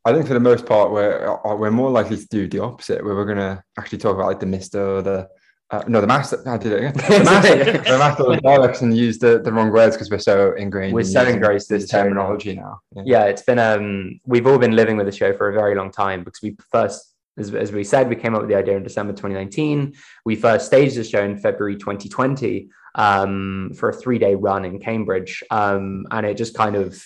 I 0.04 0.12
think 0.12 0.26
for 0.26 0.34
the 0.34 0.40
most 0.40 0.66
part 0.66 0.90
we're 0.90 1.28
uh, 1.44 1.54
we're 1.54 1.70
more 1.70 1.90
likely 1.90 2.16
to 2.16 2.26
do 2.26 2.48
the 2.48 2.60
opposite, 2.60 3.04
where 3.04 3.14
we're 3.14 3.26
gonna 3.26 3.62
actually 3.78 3.98
talk 3.98 4.14
about 4.16 4.26
like 4.26 4.40
the 4.40 4.46
Mister 4.46 4.96
or 4.96 5.02
the 5.02 5.28
uh, 5.70 5.82
no 5.86 6.00
the 6.00 6.06
master. 6.06 6.42
I 6.46 6.58
did 6.58 6.72
it 6.72 6.78
again. 6.78 6.94
The 6.96 7.24
master, 7.24 7.64
the 7.64 7.98
master 7.98 8.22
the 8.24 8.40
Daleks 8.44 8.82
and 8.82 8.96
use 8.96 9.18
the, 9.18 9.40
the 9.40 9.52
wrong 9.52 9.72
words 9.72 9.96
because 9.96 10.10
we're 10.10 10.18
so 10.18 10.52
ingrained. 10.52 10.92
We're 10.92 11.00
in 11.00 11.06
so 11.06 11.20
using 11.20 11.36
engrossed 11.36 11.70
in 11.70 11.78
this 11.78 11.90
the 11.90 11.96
show 11.96 11.98
now. 11.98 12.02
terminology 12.04 12.54
now. 12.56 12.80
yeah 13.04 13.24
it's 13.24 13.42
been 13.42 13.58
um 13.58 14.20
we've 14.26 14.46
all 14.46 14.58
been 14.58 14.76
living 14.76 14.96
with 14.96 15.06
the 15.06 15.12
show 15.12 15.32
for 15.36 15.48
a 15.48 15.52
very 15.52 15.74
long 15.74 15.90
time 15.90 16.24
because 16.24 16.42
we 16.42 16.56
first 16.70 17.08
as, 17.38 17.54
as 17.54 17.72
we 17.72 17.82
said, 17.82 18.10
we 18.10 18.16
came 18.16 18.34
up 18.34 18.42
with 18.42 18.50
the 18.50 18.56
idea 18.56 18.76
in 18.76 18.82
December 18.82 19.14
2019. 19.14 19.94
We 20.26 20.36
first 20.36 20.66
staged 20.66 20.96
the 20.96 21.04
show 21.04 21.24
in 21.24 21.38
February 21.38 21.76
2020 21.76 22.68
um, 22.94 23.72
for 23.76 23.88
a 23.90 23.92
three 23.92 24.18
day 24.18 24.34
run 24.34 24.64
in 24.64 24.78
Cambridge. 24.78 25.42
Um, 25.50 26.06
and 26.10 26.26
it 26.26 26.36
just 26.36 26.54
kind 26.54 26.76
of 26.76 27.02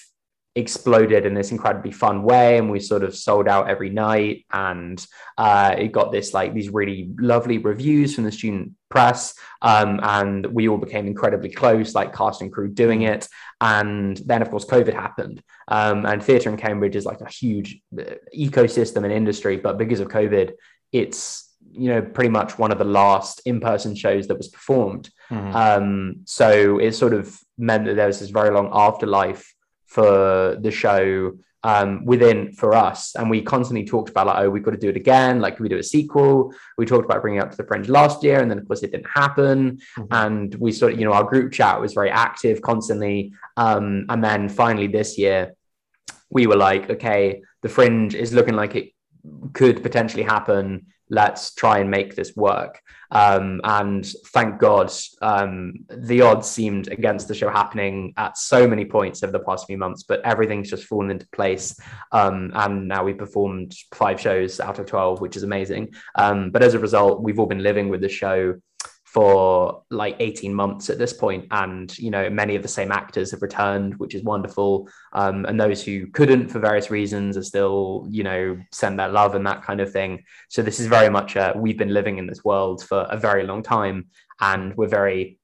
exploded 0.57 1.27
in 1.27 1.35
this 1.35 1.53
incredibly 1.53 1.93
fun 1.93 2.23
way. 2.23 2.57
And 2.57 2.71
we 2.71 2.81
sort 2.81 3.05
of 3.05 3.15
sold 3.15 3.47
out 3.47 3.69
every 3.69 3.91
night. 3.91 4.47
And 4.51 5.05
uh, 5.37 5.75
it 5.77 5.93
got 5.93 6.11
this 6.11 6.33
like 6.33 6.55
these 6.55 6.71
really 6.71 7.11
lovely 7.19 7.59
reviews 7.59 8.15
from 8.15 8.25
the 8.25 8.33
student 8.33 8.73
press. 8.89 9.35
Um, 9.61 10.01
and 10.03 10.47
we 10.47 10.69
all 10.69 10.79
became 10.79 11.07
incredibly 11.07 11.51
close 11.51 11.95
like 11.95 12.15
cast 12.15 12.41
and 12.41 12.53
crew 12.53 12.69
doing 12.69 13.03
it. 13.03 13.29
And 13.61 14.17
then 14.17 14.43
of 14.43 14.51
course 14.51 14.65
covid 14.65 14.95
happened. 14.95 15.43
Um, 15.69 16.07
and 16.07 16.23
theatre 16.23 16.51
in 16.51 16.57
cambridge 16.57 16.97
is 16.97 17.05
like 17.05 17.21
a 17.21 17.29
huge 17.29 17.81
uh, 17.99 18.15
ecosystem 18.37 19.05
and 19.05 19.13
industry. 19.13 19.59
But 19.59 19.79
because 19.79 20.01
of 20.01 20.09
covid 20.09 20.53
it's 20.93 21.46
you 21.77 21.89
know 21.89 22.03
pretty 22.03 22.31
much 22.31 22.59
one 22.59 22.73
of 22.73 22.79
the 22.79 22.85
last 22.85 23.41
in-person 23.45 23.95
shows 23.95 24.27
that 24.27 24.37
was 24.37 24.49
performed 24.49 25.11
mm-hmm. 25.31 25.55
um, 25.57 26.17
so 26.25 26.79
it 26.79 26.93
sort 26.93 27.13
of 27.13 27.39
meant 27.59 27.85
that 27.85 27.97
there 27.97 28.07
was 28.07 28.21
this 28.21 28.31
very 28.31 28.51
long 28.51 28.71
afterlife 28.73 29.55
for 29.87 30.57
the 30.61 30.71
show 30.71 31.33
um, 31.67 32.05
within 32.05 32.53
for 32.53 32.75
us. 32.75 33.17
And 33.17 33.29
we 33.29 33.43
constantly 33.43 33.85
talked 33.85 34.09
about 34.09 34.29
like, 34.29 34.39
oh, 34.39 34.51
we've 34.51 34.63
got 34.63 34.71
to 34.71 34.77
do 34.77 34.91
it 34.91 34.97
again. 34.97 35.41
Like, 35.41 35.57
can 35.57 35.65
we 35.65 35.69
do 35.69 35.79
a 35.79 35.83
sequel? 35.83 36.55
We 36.79 36.87
talked 36.87 37.05
about 37.05 37.23
bringing 37.23 37.41
it 37.41 37.43
up 37.43 37.51
to 37.51 37.57
the 37.57 37.67
Fringe 37.67 37.89
last 37.89 38.23
year, 38.23 38.41
and 38.41 38.49
then 38.49 38.59
of 38.59 38.69
course 38.69 38.85
it 38.85 38.93
didn't 38.93 39.11
happen. 39.13 39.81
Mm-hmm. 39.99 40.05
And 40.13 40.55
we 40.57 40.71
sort 40.71 40.93
of, 40.93 41.01
you 41.01 41.05
know, 41.05 41.13
our 41.13 41.25
group 41.25 41.53
chat 41.53 41.81
was 41.81 41.93
very 41.93 42.09
active 42.09 42.63
constantly. 42.63 43.33
Um, 43.57 44.07
and 44.09 44.23
then 44.23 44.49
finally 44.49 44.87
this 44.87 45.19
year, 45.19 45.57
we 46.31 46.47
were 46.47 46.57
like, 46.57 46.89
okay, 46.89 47.43
the 47.63 47.69
Fringe 47.69 48.15
is 48.15 48.33
looking 48.33 48.55
like 48.55 48.77
it 48.77 48.93
could 49.53 49.83
potentially 49.83 50.23
happen 50.23 50.87
let's 51.11 51.55
try 51.55 51.79
and 51.79 51.91
make 51.91 52.15
this 52.15 52.35
work. 52.37 52.81
Um, 53.11 53.61
and 53.63 54.05
thank 54.27 54.59
God, 54.59 54.93
um, 55.23 55.75
the 55.89 56.23
odds 56.23 56.49
seemed 56.49 56.89
against 56.89 57.29
the 57.29 57.35
show 57.35 57.49
happening 57.49 58.13
at 58.17 58.37
so 58.37 58.67
many 58.67 58.85
points 58.85 59.23
over 59.23 59.33
the 59.33 59.41
past 59.41 59.67
few 59.67 59.79
months, 59.79 60.03
but 60.03 60.21
everything's 60.23 60.71
just 60.71 60.85
fallen 60.85 61.11
into 61.11 61.29
place. 61.29 61.79
Um, 62.13 62.51
and 62.55 62.89
now 62.89 63.05
we've 63.05 63.19
performed 63.19 63.75
five 63.95 64.21
shows 64.21 64.59
out 64.59 64.79
of 64.79 64.87
12, 64.87 65.21
which 65.21 65.37
is 65.37 65.45
amazing. 65.45 65.95
Um, 66.17 66.51
but 66.51 66.63
as 66.63 66.75
a 66.75 66.79
result, 66.79 67.23
we've 67.23 67.39
all 67.39 67.47
been 67.47 67.63
living 67.63 67.89
with 67.89 68.01
the 68.01 68.09
show 68.09 68.55
for 69.17 69.83
like 69.91 70.15
18 70.21 70.53
months 70.53 70.91
at 70.91 70.99
this 70.99 71.15
point 71.15 71.47
and 71.51 71.99
you 71.99 72.11
know 72.11 72.29
many 72.29 72.55
of 72.55 72.61
the 72.61 72.69
same 72.69 72.93
actors 72.93 73.31
have 73.31 73.41
returned 73.41 73.95
which 73.95 74.15
is 74.15 74.23
wonderful. 74.23 74.91
Um, 75.15 75.47
and 75.47 75.59
those 75.59 75.83
who 75.83 76.07
couldn't 76.09 76.49
for 76.49 76.59
various 76.59 76.91
reasons 76.91 77.39
are 77.39 77.43
still 77.43 78.07
you 78.11 78.23
know 78.23 78.59
send 78.73 78.99
their 78.99 79.09
love 79.09 79.35
and 79.35 79.47
that 79.47 79.63
kind 79.63 79.81
of 79.81 79.91
thing. 79.91 80.23
So 80.51 80.61
this 80.61 80.81
is 80.81 80.87
very 80.87 81.09
much 81.09 81.35
a, 81.35 81.55
we've 81.57 81.79
been 81.79 81.95
living 81.95 82.19
in 82.19 82.27
this 82.27 82.45
world 82.45 82.85
for 82.85 83.07
a 83.09 83.17
very 83.17 83.45
long 83.47 83.63
time 83.63 84.09
and 84.43 84.77
we're 84.77 84.87
very 84.87 85.39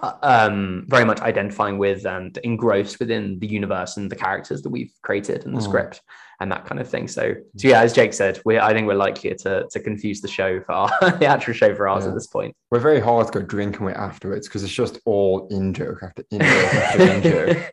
uh, 0.00 0.12
um, 0.22 0.84
very 0.86 1.04
much 1.04 1.20
identifying 1.22 1.78
with 1.78 2.06
and 2.06 2.38
engrossed 2.44 3.00
within 3.00 3.40
the 3.40 3.48
universe 3.48 3.96
and 3.96 4.12
the 4.12 4.16
characters 4.16 4.62
that 4.62 4.70
we've 4.70 4.94
created 5.02 5.44
and 5.44 5.56
the 5.56 5.60
mm. 5.60 5.64
script 5.64 6.02
and 6.40 6.50
that 6.50 6.64
kind 6.64 6.80
of 6.80 6.88
thing. 6.88 7.08
So, 7.08 7.34
so 7.56 7.68
yeah, 7.68 7.80
as 7.80 7.92
Jake 7.92 8.12
said, 8.12 8.40
we 8.44 8.58
I 8.58 8.72
think 8.72 8.86
we're 8.86 8.94
likelier 8.94 9.34
to 9.34 9.66
to 9.70 9.80
confuse 9.80 10.20
the 10.20 10.28
show 10.28 10.60
for 10.60 10.72
our, 10.72 10.88
the 11.18 11.26
actual 11.26 11.54
show 11.54 11.74
for 11.74 11.88
ours 11.88 12.04
yeah. 12.04 12.10
at 12.10 12.14
this 12.14 12.26
point. 12.26 12.54
We're 12.70 12.80
very 12.80 13.00
hard 13.00 13.26
to 13.28 13.40
go 13.40 13.42
drinking 13.44 13.84
with 13.84 13.96
afterwards 13.96 14.48
because 14.48 14.62
it's 14.62 14.72
just 14.72 15.00
all 15.04 15.46
in 15.48 15.74
joke 15.74 16.02
after 16.02 16.24
in 16.30 16.40
joke 16.40 16.74
after 16.74 17.02
in 17.02 17.22
joke. 17.54 17.72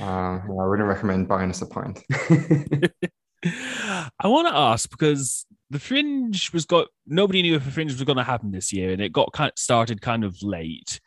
Uh, 0.00 0.04
I 0.04 0.66
wouldn't 0.66 0.88
recommend 0.88 1.28
buying 1.28 1.50
us 1.50 1.62
a 1.62 1.66
pint. 1.66 2.02
I 3.44 4.26
want 4.26 4.48
to 4.48 4.54
ask 4.54 4.90
because 4.90 5.46
the 5.70 5.78
Fringe 5.78 6.50
was 6.52 6.64
got 6.64 6.88
nobody 7.06 7.42
knew 7.42 7.56
if 7.56 7.64
the 7.64 7.70
Fringe 7.70 7.92
was 7.92 8.02
going 8.02 8.18
to 8.18 8.24
happen 8.24 8.50
this 8.50 8.72
year, 8.72 8.92
and 8.92 9.00
it 9.00 9.12
got 9.12 9.32
kind 9.32 9.50
of 9.50 9.58
started 9.58 10.00
kind 10.00 10.24
of 10.24 10.42
late. 10.42 11.00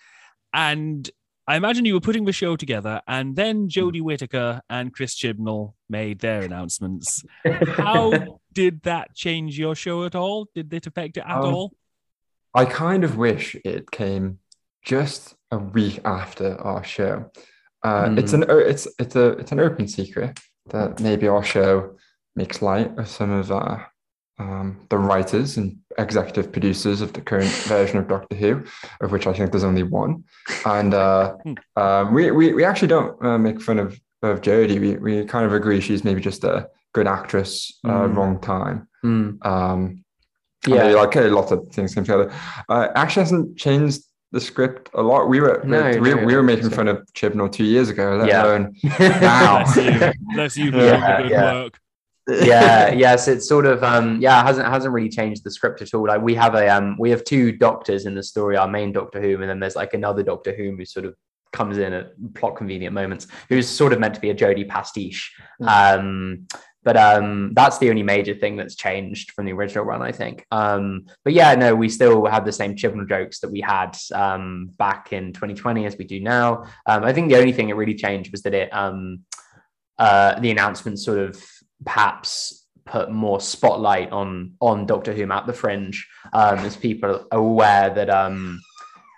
And 0.54 1.10
I 1.46 1.58
imagine 1.58 1.84
you 1.84 1.94
were 1.94 2.00
putting 2.00 2.24
the 2.24 2.32
show 2.32 2.56
together, 2.56 3.02
and 3.06 3.36
then 3.36 3.68
Jodie 3.68 4.02
Whittaker 4.02 4.62
and 4.70 4.94
Chris 4.94 5.16
Chibnall 5.16 5.74
made 5.90 6.20
their 6.20 6.42
announcements. 6.42 7.26
How 7.68 8.40
did 8.54 8.82
that 8.84 9.14
change 9.14 9.60
your 9.60 9.76
show 9.76 10.06
at 10.06 10.16
all? 10.16 10.48
Did 10.56 10.74
it 10.74 10.88
affect 10.88 11.18
it 11.18 11.26
at 11.28 11.38
um, 11.38 11.54
all? 11.54 11.74
I 12.54 12.66
kind 12.66 13.04
of 13.04 13.18
wish 13.18 13.56
it 13.66 13.92
came 13.92 14.40
just 14.84 15.36
a 15.52 15.58
week 15.58 16.00
after 16.06 16.60
our 16.62 16.84
show. 16.84 17.30
Uh, 17.84 18.06
mm. 18.06 18.20
It's 18.20 18.32
an 18.32 18.46
it's 18.48 18.88
it's 18.98 19.16
a 19.16 19.30
it's 19.32 19.52
an 19.52 19.60
open 19.60 19.88
secret 19.88 20.40
that 20.70 21.02
maybe 21.02 21.28
our 21.28 21.44
show 21.44 21.98
makes 22.36 22.62
light 22.62 22.98
of 22.98 23.08
some 23.08 23.32
of 23.32 23.52
our 23.52 23.92
um, 24.40 24.86
the 24.90 24.98
writers 24.98 25.58
and 25.58 25.78
executive 25.98 26.52
producers 26.52 27.02
of 27.02 27.14
the 27.14 27.22
current 27.22 27.52
version 27.68 27.98
of 27.98 28.08
Doctor 28.08 28.36
Who, 28.36 28.64
of 29.02 29.12
which 29.12 29.28
I 29.28 29.34
think 29.34 29.52
there's 29.52 29.64
only 29.64 29.84
one. 29.84 30.24
And 30.66 30.94
uh, 30.94 31.36
hmm. 31.44 31.54
um, 31.76 32.14
we, 32.14 32.32
we, 32.32 32.54
we 32.54 32.64
actually 32.64 32.88
don't 32.88 33.24
uh, 33.24 33.38
make 33.38 33.62
fun 33.62 33.80
of, 33.80 34.00
of 34.22 34.42
Jodie. 34.42 34.80
We, 34.80 34.98
we 34.98 35.26
kind 35.26 35.46
of 35.46 35.54
agree 35.54 35.82
she's 35.82 36.04
maybe 36.04 36.22
just 36.22 36.44
a 36.44 36.70
good 36.94 37.08
actress, 37.08 37.80
uh, 37.84 37.90
mm. 37.90 38.16
wrong 38.16 38.40
time. 38.40 38.88
Mm. 39.04 39.46
Um, 39.46 40.04
yeah, 40.66 40.84
like 40.86 41.08
okay, 41.08 41.30
lots 41.30 41.52
of 41.52 41.68
things 41.74 41.94
came 41.94 42.06
together. 42.06 42.32
Uh, 42.70 42.88
actually 42.96 43.24
hasn't 43.24 43.58
changed 43.58 44.02
the 44.32 44.40
script 44.40 44.90
a 44.94 45.02
lot. 45.02 45.28
We 45.28 45.42
were 45.42 45.62
no, 45.66 45.90
we, 46.00 46.14
no, 46.14 46.24
we 46.24 46.36
were 46.36 46.44
making 46.44 46.70
so. 46.70 46.76
fun 46.76 46.88
of 46.88 47.06
Chibnall 47.14 47.52
two 47.52 47.66
years 47.66 47.90
ago, 47.90 48.16
let 48.16 48.30
yeah. 48.30 48.44
alone 48.46 48.76
now. 49.00 49.66
That's 49.66 49.76
you. 49.76 50.14
That's 50.36 50.58
you 50.58 50.72
yeah, 50.72 51.22
good 51.22 51.32
yeah. 51.32 51.54
work 51.54 51.80
yeah 52.28 52.92
yes 52.92 53.28
it's 53.28 53.48
sort 53.48 53.66
of 53.66 53.84
um 53.84 54.20
yeah 54.22 54.42
it 54.42 54.46
hasn't 54.46 54.68
hasn't 54.68 54.94
really 54.94 55.10
changed 55.10 55.44
the 55.44 55.52
script 55.52 55.82
at 55.82 55.94
all. 55.94 56.08
Like 56.08 56.22
we 56.22 56.36
have 56.36 56.56
a 56.56 56.68
um 56.70 56.96
we 56.98 57.10
have 57.10 57.24
two 57.24 57.52
doctors 57.52 58.06
in 58.06 58.16
the 58.16 58.24
story 58.24 58.56
our 58.56 58.68
main 58.68 58.92
doctor 58.94 59.22
who 59.22 59.42
and 59.42 59.50
then 59.50 59.60
there's 59.60 59.76
like 59.76 59.94
another 59.94 60.24
doctor 60.24 60.56
who 60.56 60.76
who 60.76 60.86
sort 60.86 61.06
of 61.06 61.16
comes 61.52 61.78
in 61.78 61.94
at 61.94 62.14
plot 62.34 62.56
convenient 62.56 62.94
moments 62.94 63.28
who's 63.50 63.68
sort 63.68 63.94
of 63.94 64.00
meant 64.00 64.16
to 64.16 64.22
be 64.22 64.30
a 64.30 64.36
Jodie 64.36 64.68
pastiche. 64.68 65.36
Mm. 65.62 65.68
um 65.98 66.48
but 66.84 66.98
um 66.98 67.54
that's 67.54 67.78
the 67.78 67.90
only 67.90 68.04
major 68.04 68.34
thing 68.34 68.56
that's 68.56 68.76
changed 68.76 69.32
from 69.32 69.46
the 69.46 69.52
original 69.52 69.84
run 69.84 70.02
i 70.02 70.12
think. 70.12 70.46
Um 70.50 71.06
but 71.26 71.34
yeah 71.34 71.54
no 71.56 71.76
we 71.76 71.90
still 71.90 72.26
have 72.26 72.46
the 72.46 72.54
same 72.54 72.76
Chibnall 72.76 73.08
jokes 73.08 73.42
that 73.42 73.52
we 73.52 73.60
had 73.60 73.98
um 74.16 74.72
back 74.78 75.12
in 75.12 75.34
2020 75.34 75.86
as 75.86 75.98
we 75.98 76.06
do 76.06 76.22
now. 76.22 76.64
Um 76.86 77.04
i 77.04 77.12
think 77.12 77.30
the 77.30 77.38
only 77.38 77.52
thing 77.52 77.68
that 77.68 77.76
really 77.76 77.96
changed 77.96 78.32
was 78.32 78.44
that 78.44 78.54
it 78.54 78.74
um 78.74 79.20
uh 80.00 80.40
the 80.40 80.52
announcement 80.52 81.00
sort 81.00 81.20
of 81.20 81.44
perhaps 81.86 82.66
put 82.86 83.10
more 83.10 83.40
spotlight 83.40 84.12
on 84.12 84.54
on 84.60 84.86
Doctor 84.86 85.14
Who 85.14 85.32
at 85.32 85.48
the 85.48 85.54
fringe, 85.54 86.08
um, 86.34 86.60
as 86.60 86.76
people 86.76 87.28
are 87.32 87.38
aware 87.38 87.90
that 87.94 88.10
um, 88.10 88.60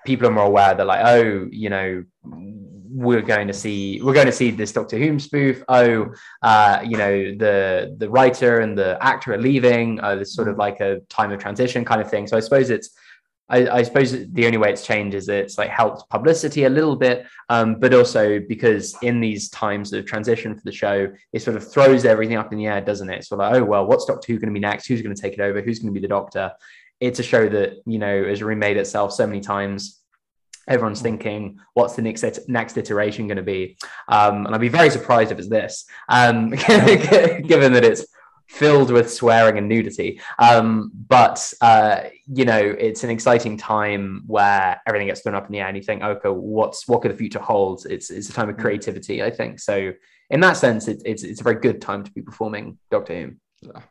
people 0.05 0.27
are 0.27 0.31
more 0.31 0.45
aware 0.45 0.75
that 0.75 0.85
like, 0.85 1.05
oh, 1.05 1.47
you 1.51 1.69
know, 1.69 2.03
we're 2.23 3.21
going 3.21 3.47
to 3.47 3.53
see 3.53 4.01
we're 4.01 4.13
going 4.13 4.25
to 4.25 4.31
see 4.31 4.51
this 4.51 4.71
Doctor 4.71 4.97
Who 4.97 5.19
spoof. 5.19 5.63
Oh, 5.67 6.13
uh, 6.41 6.81
you 6.83 6.97
know, 6.97 7.35
the 7.35 7.95
the 7.97 8.09
writer 8.09 8.59
and 8.59 8.77
the 8.77 8.97
actor 9.01 9.33
are 9.33 9.37
leaving. 9.37 9.99
Uh, 9.99 10.15
this 10.15 10.33
sort 10.33 10.47
of 10.47 10.57
like 10.57 10.79
a 10.79 10.99
time 11.09 11.31
of 11.31 11.39
transition 11.39 11.83
kind 11.83 12.01
of 12.01 12.09
thing. 12.09 12.27
So 12.27 12.37
I 12.37 12.39
suppose 12.39 12.69
it's 12.69 12.91
I, 13.47 13.67
I, 13.67 13.83
suppose 13.83 14.11
the 14.11 14.45
only 14.45 14.57
way 14.57 14.71
it's 14.71 14.85
changed 14.85 15.15
is 15.15 15.29
it's 15.29 15.57
like 15.57 15.69
helped 15.69 16.09
publicity 16.09 16.63
a 16.63 16.69
little 16.69 16.95
bit, 16.95 17.27
um, 17.49 17.75
but 17.75 17.93
also 17.93 18.39
because 18.39 18.95
in 19.03 19.19
these 19.19 19.49
times 19.49 19.93
of 19.93 20.05
transition 20.05 20.55
for 20.55 20.61
the 20.63 20.71
show, 20.71 21.11
it 21.31 21.41
sort 21.41 21.55
of 21.55 21.71
throws 21.71 22.05
everything 22.05 22.37
up 22.37 22.51
in 22.51 22.57
the 22.57 22.65
air, 22.65 22.81
doesn't 22.81 23.09
it? 23.09 23.23
So 23.23 23.35
like, 23.35 23.55
oh 23.55 23.63
well, 23.63 23.85
what's 23.85 24.05
Doctor 24.05 24.33
Who 24.33 24.39
going 24.39 24.49
to 24.49 24.53
be 24.53 24.59
next? 24.59 24.87
Who's 24.87 25.01
going 25.01 25.15
to 25.15 25.21
take 25.21 25.33
it 25.33 25.41
over? 25.41 25.61
Who's 25.61 25.79
going 25.79 25.93
to 25.93 25.99
be 25.99 26.05
the 26.05 26.09
Doctor? 26.09 26.53
It's 26.99 27.19
a 27.19 27.23
show 27.23 27.47
that 27.49 27.73
you 27.85 27.99
know 27.99 28.25
has 28.25 28.41
remade 28.41 28.77
itself 28.77 29.13
so 29.13 29.27
many 29.27 29.41
times. 29.41 30.01
Everyone's 30.67 31.01
thinking, 31.01 31.59
what's 31.75 31.95
the 31.95 32.01
next 32.01 32.25
next 32.47 32.77
iteration 32.77 33.27
going 33.27 33.37
to 33.37 33.43
be? 33.43 33.77
Um, 34.07 34.47
and 34.47 34.55
I'd 34.55 34.61
be 34.61 34.69
very 34.69 34.89
surprised 34.89 35.31
if 35.31 35.37
it's 35.37 35.49
this, 35.49 35.85
um, 36.09 36.49
given 36.49 37.73
that 37.73 37.83
it's 37.83 38.07
filled 38.47 38.91
with 38.91 39.11
swearing 39.11 39.57
and 39.57 39.67
nudity. 39.67 40.19
Um, 40.39 40.91
but 41.07 41.53
uh, 41.61 42.01
you 42.27 42.45
know, 42.45 42.59
it's 42.59 43.03
an 43.03 43.09
exciting 43.09 43.57
time 43.57 44.23
where 44.27 44.81
everything 44.87 45.07
gets 45.07 45.21
thrown 45.21 45.35
up 45.35 45.45
in 45.45 45.51
the 45.51 45.59
air, 45.59 45.67
and 45.67 45.77
you 45.77 45.83
think, 45.83 46.01
okay, 46.01 46.29
what's 46.29 46.87
what 46.87 47.01
could 47.01 47.11
the 47.11 47.17
future 47.17 47.39
hold? 47.39 47.85
It's 47.89 48.09
it's 48.09 48.29
a 48.29 48.33
time 48.33 48.49
of 48.49 48.55
mm. 48.55 48.61
creativity, 48.61 49.23
I 49.23 49.31
think. 49.31 49.59
So 49.59 49.91
in 50.29 50.39
that 50.41 50.57
sense, 50.57 50.87
it, 50.87 51.01
it's 51.05 51.23
it's 51.23 51.41
a 51.41 51.43
very 51.43 51.59
good 51.59 51.81
time 51.81 52.03
to 52.03 52.11
be 52.11 52.21
performing 52.21 52.77
Doctor 52.91 53.13
Who. 53.13 53.33
Yeah. 53.61 53.81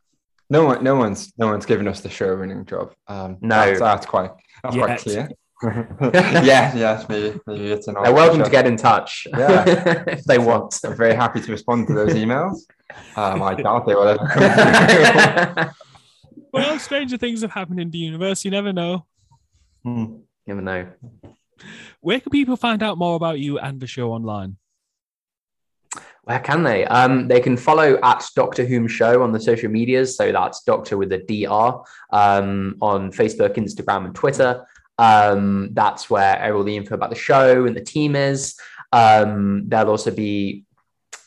No 0.51 0.67
one, 0.67 0.85
no 0.85 0.95
one's, 0.95 1.33
no 1.39 1.47
one's 1.47 1.65
given 1.65 1.89
us 1.89 2.03
the 2.03 2.11
show-winning 2.11 2.67
job. 2.67 2.93
Um, 3.09 3.39
no, 3.41 3.57
that's, 3.57 3.81
that's 3.81 4.07
quite, 4.07 4.31
that's 4.63 4.77
quite 4.77 4.99
clear. 5.01 5.29
yeah, 6.03 6.75
yes, 6.75 7.09
maybe, 7.09 7.41
maybe 7.47 7.73
it's 7.73 7.89
an. 7.89 7.95
They're 8.03 8.13
welcome 8.13 8.41
show. 8.41 8.45
to 8.45 8.51
get 8.51 8.67
in 8.67 8.77
touch. 8.77 9.27
Yeah, 9.31 9.65
if 10.09 10.25
they 10.25 10.37
want. 10.37 10.79
I'm 10.85 10.97
very 10.97 11.15
happy 11.15 11.41
to 11.41 11.51
respond 11.51 11.87
to 11.87 11.95
those 11.95 12.13
emails. 12.13 12.59
Um, 13.17 13.43
I 13.43 13.55
doubt 13.55 13.87
they 13.87 13.95
will. 13.95 14.19
well, 16.53 16.79
stranger 16.79 17.17
things 17.17 17.43
have 17.43 17.53
happened 17.53 17.81
in 17.81 17.91
the 17.91 17.99
universe. 17.99 18.45
You 18.45 18.51
never 18.51 18.73
know. 18.73 19.07
Hmm. 19.83 20.17
Never 20.47 20.61
know. 20.61 20.87
Where 22.01 22.21
can 22.21 22.31
people 22.31 22.57
find 22.57 22.83
out 22.83 22.99
more 22.99 23.17
about 23.17 23.39
you 23.39 23.59
and 23.59 23.81
the 23.81 23.87
show 23.87 24.13
online? 24.13 24.57
Where 26.25 26.41
can 26.41 26.63
they? 26.63 26.87
Um, 26.87 27.29
they 27.29 27.41
can 27.41 27.57
follow 27.57 27.99
at 28.03 28.25
Doctor 28.35 28.65
Whom 28.65 28.89
Show 28.89 29.23
on 29.23 29.33
the 29.33 29.41
social 29.41 29.71
medias. 29.71 30.17
So 30.17 30.33
that's 30.33 30.63
Doctor 30.63 30.97
with 30.97 31.13
a 31.13 31.19
DR 31.19 31.85
um, 32.11 32.77
on 32.81 33.13
Facebook, 33.13 33.57
Instagram, 33.57 34.07
and 34.07 34.15
Twitter. 34.15 34.67
Um, 34.99 35.71
that's 35.73 36.09
where 36.09 36.55
all 36.55 36.65
the 36.65 36.77
info 36.77 36.95
about 36.95 37.11
the 37.11 37.17
show 37.17 37.67
and 37.67 37.77
the 37.77 37.85
team 37.85 38.17
is. 38.17 38.59
Um, 38.93 39.65
there'll 39.69 39.91
also 39.91 40.11
be 40.11 40.65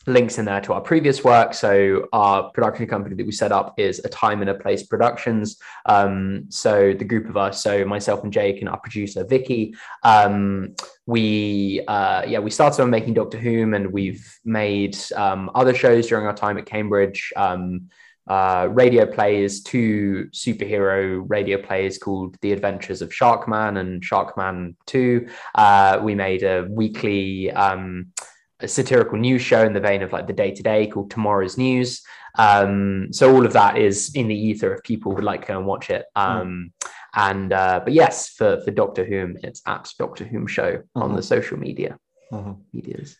links 0.08 0.38
in 0.38 0.44
there 0.44 0.60
to 0.62 0.72
our 0.72 0.80
previous 0.80 1.22
work. 1.22 1.54
So 1.54 2.08
our 2.12 2.50
production 2.50 2.86
company 2.86 3.14
that 3.16 3.26
we 3.26 3.32
set 3.32 3.52
up 3.52 3.78
is 3.78 4.00
a 4.04 4.08
time 4.08 4.40
and 4.40 4.50
a 4.50 4.54
place 4.54 4.82
productions. 4.82 5.58
Um, 5.86 6.46
so 6.48 6.92
the 6.92 7.04
group 7.04 7.28
of 7.28 7.36
us, 7.36 7.62
so 7.62 7.84
myself 7.84 8.24
and 8.24 8.32
Jake 8.32 8.60
and 8.60 8.68
our 8.68 8.80
producer 8.80 9.24
Vicky, 9.24 9.74
um, 10.02 10.74
we 11.06 11.82
uh, 11.88 12.22
yeah 12.26 12.38
we 12.38 12.50
started 12.50 12.82
on 12.82 12.90
making 12.90 13.14
Doctor 13.14 13.38
Whom, 13.38 13.74
and 13.74 13.92
we've 13.92 14.38
made 14.44 14.96
um, 15.16 15.50
other 15.54 15.74
shows 15.74 16.08
during 16.08 16.26
our 16.26 16.34
time 16.34 16.58
at 16.58 16.66
Cambridge. 16.66 17.32
Um, 17.36 17.88
uh, 18.28 18.68
radio 18.70 19.06
plays, 19.06 19.62
two 19.62 20.28
superhero 20.32 21.24
radio 21.26 21.60
plays 21.60 21.96
called 21.96 22.36
The 22.42 22.52
Adventures 22.52 23.00
of 23.00 23.10
Sharkman 23.10 23.78
and 23.78 24.02
Sharkman 24.02 24.76
2. 24.86 25.26
Uh, 25.54 26.00
we 26.02 26.14
made 26.14 26.42
a 26.42 26.66
weekly 26.68 27.50
um, 27.52 28.12
a 28.60 28.68
satirical 28.68 29.18
news 29.18 29.42
show 29.42 29.64
in 29.64 29.72
the 29.72 29.80
vein 29.80 30.02
of 30.02 30.12
like 30.12 30.26
the 30.26 30.32
Day 30.32 30.50
Today 30.50 30.86
called 30.86 31.10
Tomorrow's 31.10 31.56
News. 31.56 32.02
Um, 32.36 33.12
so 33.12 33.34
all 33.34 33.46
of 33.46 33.52
that 33.52 33.78
is 33.78 34.14
in 34.14 34.28
the 34.28 34.34
ether 34.34 34.74
if 34.74 34.82
people 34.82 35.12
would 35.14 35.24
like 35.24 35.42
to 35.42 35.48
go 35.48 35.58
and 35.58 35.66
watch 35.66 35.90
it. 35.90 36.06
Hmm. 36.16 36.22
Um, 36.22 36.72
mm. 36.84 36.90
And 37.14 37.52
uh, 37.52 37.80
but 37.82 37.92
yes, 37.92 38.28
for 38.28 38.60
for 38.60 38.70
Doctor 38.70 39.04
Whom, 39.04 39.38
it's 39.42 39.62
at 39.66 39.90
Doctor 39.98 40.24
Whom 40.24 40.46
Show 40.46 40.72
mm-hmm. 40.76 41.02
on 41.02 41.16
the 41.16 41.22
social 41.22 41.58
media 41.58 41.98
mm-hmm. 42.30 42.52
medias. 42.72 43.16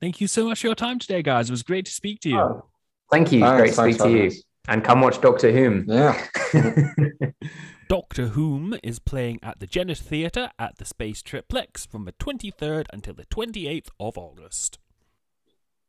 Thank 0.00 0.20
you 0.20 0.28
so 0.28 0.46
much 0.46 0.60
for 0.60 0.68
your 0.68 0.76
time 0.76 0.98
today, 0.98 1.22
guys. 1.22 1.48
It 1.48 1.52
was 1.52 1.62
great 1.62 1.84
to 1.86 1.92
speak 1.92 2.20
to 2.20 2.28
you. 2.28 2.38
Oh, 2.38 2.66
thank 3.10 3.32
you. 3.32 3.40
Thanks, 3.40 3.76
great 3.76 3.96
to 3.96 3.98
speak 3.98 4.06
to 4.06 4.10
you. 4.10 4.30
And 4.68 4.84
come 4.84 5.00
watch 5.00 5.20
Doctor 5.20 5.52
Whom. 5.52 5.84
Yeah. 5.88 6.26
Doctor 7.88 8.28
Whom 8.28 8.74
is 8.82 8.98
playing 8.98 9.40
at 9.42 9.60
the 9.60 9.66
Genet 9.66 9.98
Theatre 9.98 10.50
at 10.58 10.78
the 10.78 10.84
Space 10.84 11.22
Triplex 11.22 11.86
from 11.86 12.04
the 12.04 12.12
23rd 12.12 12.86
until 12.92 13.14
the 13.14 13.26
28th 13.26 13.88
of 14.00 14.16
August. 14.16 14.78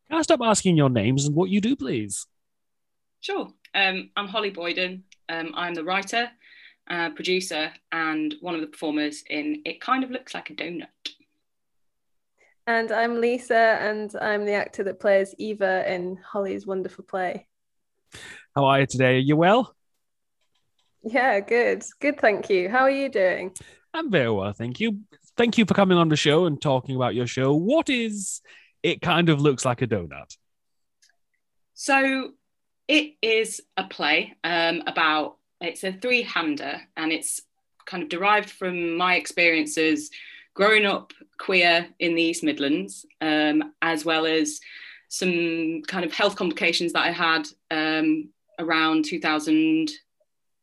Can 0.10 0.18
I 0.18 0.22
stop 0.22 0.42
asking 0.44 0.78
your 0.78 0.90
names 0.90 1.26
and 1.26 1.36
what 1.36 1.50
you 1.50 1.62
do, 1.62 1.76
please? 1.76 2.28
Sure. 3.22 3.48
Um, 3.74 4.10
I'm 4.16 4.28
Holly 4.28 4.50
Boyden. 4.50 5.04
Um, 5.30 5.52
I'm 5.56 5.74
the 5.74 5.84
writer, 5.84 6.30
uh, 6.90 7.12
producer, 7.12 7.72
and 7.92 8.36
one 8.42 8.56
of 8.56 8.62
the 8.62 8.68
performers 8.68 9.24
in 9.30 9.62
It 9.66 9.80
Kind 9.80 10.04
of 10.04 10.12
Looks 10.12 10.34
Like 10.34 10.50
a 10.50 10.54
Doughnut. 10.54 10.90
And 12.68 12.92
I'm 12.92 13.22
Lisa, 13.22 13.56
and 13.56 14.14
I'm 14.22 14.46
the 14.46 14.54
actor 14.54 14.84
that 14.84 15.00
plays 15.00 15.34
Eva 15.38 15.92
in 15.92 16.18
Holly's 16.18 16.66
wonderful 16.66 17.04
play. 17.04 17.48
How 18.56 18.66
are 18.66 18.82
you 18.82 18.88
today? 18.88 19.16
Are 19.16 19.20
you 19.20 19.36
well? 19.36 19.76
Yeah, 21.06 21.40
good. 21.40 21.84
Good, 22.02 22.20
thank 22.20 22.50
you. 22.50 22.68
How 22.68 22.80
are 22.80 22.90
you 22.90 23.10
doing? 23.10 23.52
I'm 23.94 24.10
very 24.10 24.32
well, 24.32 24.52
thank 24.54 24.80
you. 24.80 25.02
Thank 25.38 25.58
you 25.58 25.66
for 25.66 25.76
coming 25.76 26.00
on 26.00 26.10
the 26.10 26.16
show 26.16 26.46
and 26.46 26.60
talking 26.60 26.96
about 26.96 27.14
your 27.14 27.28
show. 27.28 27.54
What 27.54 27.90
is 27.90 28.42
It 28.82 29.02
Kind 29.02 29.30
of 29.30 29.40
Looks 29.40 29.66
Like 29.66 29.84
a 29.84 29.88
Doughnut? 29.88 30.36
So, 31.76 32.32
it 32.88 33.14
is 33.22 33.62
a 33.78 33.84
play 33.84 34.36
um, 34.44 34.82
about, 34.88 35.38
it's 35.62 35.84
a 35.84 35.94
three 35.94 36.24
hander 36.24 36.82
and 36.98 37.12
it's 37.12 37.42
kind 37.86 38.02
of 38.02 38.10
derived 38.10 38.50
from 38.50 38.98
my 38.98 39.16
experiences 39.16 40.10
growing 40.56 40.86
up 40.86 41.14
queer 41.38 41.88
in 42.00 42.16
the 42.16 42.22
East 42.22 42.44
Midlands, 42.44 43.06
um, 43.22 43.74
as 43.82 44.06
well 44.06 44.26
as 44.26 44.60
some 45.10 45.84
kind 45.88 46.04
of 46.04 46.14
health 46.14 46.36
complications 46.36 46.94
that 46.94 47.04
I 47.04 47.12
had 47.12 47.48
um, 47.70 48.30
around 48.58 49.06
2000 49.06 49.92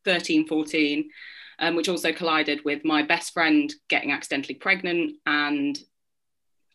13, 0.05 0.47
14, 0.47 1.11
um, 1.59 1.77
which 1.77 1.89
also 1.89 2.13
collided 2.13 2.65
with 2.65 2.85
my 2.85 3.03
best 3.03 3.33
friend 3.33 3.73
getting 3.89 4.13
accidentally 4.13 4.55
pregnant 4.55 5.17
and 5.27 5.79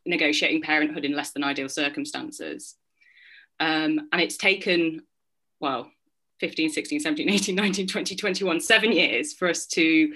negotiating 0.05 0.61
parenthood 0.61 1.05
in 1.05 1.15
less 1.15 1.31
than 1.31 1.43
ideal 1.43 1.69
circumstances. 1.69 2.75
Um, 3.59 4.07
and 4.11 4.21
it's 4.21 4.37
taken, 4.37 5.01
well, 5.59 5.91
15, 6.39 6.69
16, 6.69 6.99
17, 6.99 7.29
18, 7.31 7.55
19, 7.55 7.87
20, 7.87 8.15
21, 8.15 8.59
seven 8.59 8.91
years 8.91 9.33
for 9.33 9.47
us 9.49 9.65
to, 9.67 10.13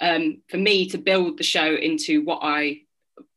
um, 0.00 0.42
for 0.48 0.56
me 0.56 0.88
to 0.88 0.98
build 0.98 1.38
the 1.38 1.44
show 1.44 1.74
into 1.74 2.24
what 2.24 2.40
I 2.42 2.82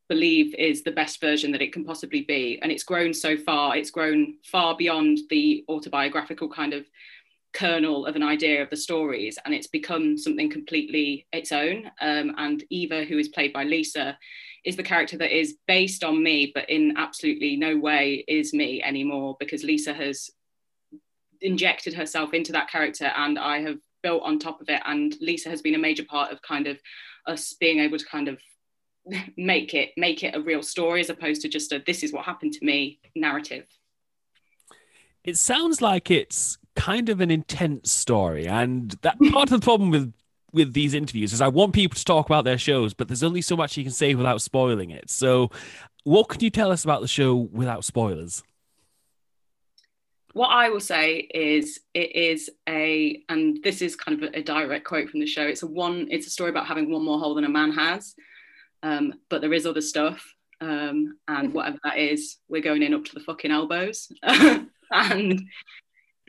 believe 0.08 0.54
is 0.54 0.82
the 0.82 0.90
best 0.90 1.20
version 1.20 1.52
that 1.52 1.62
it 1.62 1.72
can 1.72 1.84
possibly 1.84 2.22
be. 2.22 2.58
And 2.62 2.72
it's 2.72 2.82
grown 2.82 3.12
so 3.12 3.36
far, 3.36 3.76
it's 3.76 3.90
grown 3.90 4.36
far 4.44 4.76
beyond 4.76 5.18
the 5.28 5.64
autobiographical 5.68 6.48
kind 6.48 6.72
of 6.72 6.86
kernel 7.52 8.06
of 8.06 8.16
an 8.16 8.22
idea 8.22 8.62
of 8.62 8.70
the 8.70 8.76
stories 8.76 9.38
and 9.44 9.54
it's 9.54 9.66
become 9.66 10.18
something 10.18 10.50
completely 10.50 11.26
its 11.32 11.52
own. 11.52 11.90
Um, 12.00 12.34
and 12.36 12.62
eva 12.70 13.04
who 13.04 13.18
is 13.18 13.28
played 13.28 13.52
by 13.52 13.64
lisa 13.64 14.18
is 14.64 14.76
the 14.76 14.82
character 14.82 15.16
that 15.18 15.36
is 15.36 15.56
based 15.66 16.04
on 16.04 16.22
me 16.22 16.52
but 16.54 16.68
in 16.68 16.94
absolutely 16.96 17.56
no 17.56 17.76
way 17.76 18.24
is 18.28 18.52
me 18.52 18.82
anymore 18.82 19.36
because 19.40 19.64
lisa 19.64 19.94
has 19.94 20.30
injected 21.40 21.94
herself 21.94 22.34
into 22.34 22.52
that 22.52 22.68
character 22.68 23.10
and 23.16 23.38
i 23.38 23.60
have 23.60 23.78
built 24.02 24.22
on 24.22 24.38
top 24.38 24.60
of 24.60 24.68
it. 24.68 24.80
And 24.84 25.14
lisa 25.20 25.48
has 25.48 25.62
been 25.62 25.74
a 25.74 25.78
major 25.78 26.04
part 26.04 26.32
of 26.32 26.42
kind 26.42 26.66
of 26.66 26.78
us 27.26 27.54
being 27.54 27.80
able 27.80 27.98
to 27.98 28.06
kind 28.06 28.28
of 28.28 28.40
make 29.36 29.74
it 29.74 29.90
make 29.96 30.22
it 30.22 30.34
a 30.34 30.40
real 30.40 30.62
story 30.62 31.00
as 31.00 31.10
opposed 31.10 31.42
to 31.42 31.48
just 31.48 31.72
a 31.72 31.82
this 31.86 32.02
is 32.02 32.12
what 32.12 32.24
happened 32.24 32.52
to 32.54 32.64
me 32.64 33.00
narrative. 33.14 33.66
It 35.24 35.36
sounds 35.36 35.82
like 35.82 36.10
it's 36.10 36.58
kind 36.78 37.08
of 37.08 37.20
an 37.20 37.30
intense 37.30 37.90
story, 37.90 38.46
and 38.46 38.92
that 39.02 39.18
part 39.32 39.50
of 39.50 39.60
the 39.60 39.64
problem 39.64 39.90
with 39.90 40.12
with 40.52 40.72
these 40.72 40.94
interviews 40.94 41.32
is 41.32 41.40
I 41.40 41.48
want 41.48 41.74
people 41.74 41.96
to 41.96 42.04
talk 42.04 42.26
about 42.26 42.44
their 42.44 42.58
shows, 42.58 42.94
but 42.94 43.08
there's 43.08 43.22
only 43.22 43.42
so 43.42 43.56
much 43.56 43.76
you 43.76 43.84
can 43.84 43.92
say 43.92 44.14
without 44.14 44.40
spoiling 44.40 44.90
it. 44.90 45.10
So, 45.10 45.50
what 46.04 46.28
can 46.28 46.40
you 46.40 46.50
tell 46.50 46.70
us 46.72 46.84
about 46.84 47.02
the 47.02 47.08
show 47.08 47.34
without 47.34 47.84
spoilers? 47.84 48.42
What 50.32 50.48
I 50.48 50.70
will 50.70 50.80
say 50.80 51.16
is 51.34 51.80
it 51.94 52.14
is 52.14 52.50
a, 52.68 53.22
and 53.28 53.62
this 53.62 53.82
is 53.82 53.96
kind 53.96 54.22
of 54.22 54.30
a, 54.34 54.42
direct 54.42 54.84
quote 54.84 55.08
from 55.10 55.20
the 55.20 55.26
show. 55.26 55.42
It's 55.42 55.62
a 55.62 55.66
one. 55.66 56.06
It's 56.10 56.26
a 56.26 56.30
story 56.30 56.50
about 56.50 56.66
having 56.66 56.90
one 56.90 57.04
more 57.04 57.18
hole 57.18 57.34
than 57.34 57.44
a 57.44 57.48
man 57.48 57.72
has, 57.72 58.14
um, 58.82 59.14
but 59.28 59.40
there 59.40 59.52
is 59.52 59.66
other 59.66 59.80
stuff, 59.80 60.22
um, 60.60 61.18
and 61.26 61.52
whatever 61.52 61.78
that 61.84 61.98
is, 61.98 62.36
we're 62.48 62.62
going 62.62 62.82
in 62.82 62.94
up 62.94 63.04
to 63.06 63.14
the 63.14 63.20
fucking 63.20 63.50
elbows, 63.50 64.10
and 64.22 65.42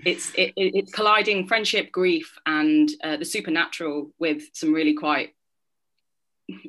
it's 0.05 0.31
it, 0.35 0.53
it's 0.55 0.91
colliding 0.91 1.47
friendship, 1.47 1.91
grief, 1.91 2.37
and 2.45 2.89
uh, 3.03 3.17
the 3.17 3.25
supernatural 3.25 4.11
with 4.19 4.43
some 4.53 4.73
really 4.73 4.93
quite 4.93 5.35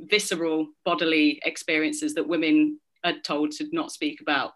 visceral 0.08 0.68
bodily 0.84 1.40
experiences 1.44 2.14
that 2.14 2.28
women 2.28 2.78
are 3.04 3.14
told 3.24 3.52
to 3.52 3.68
not 3.72 3.92
speak 3.92 4.20
about. 4.20 4.52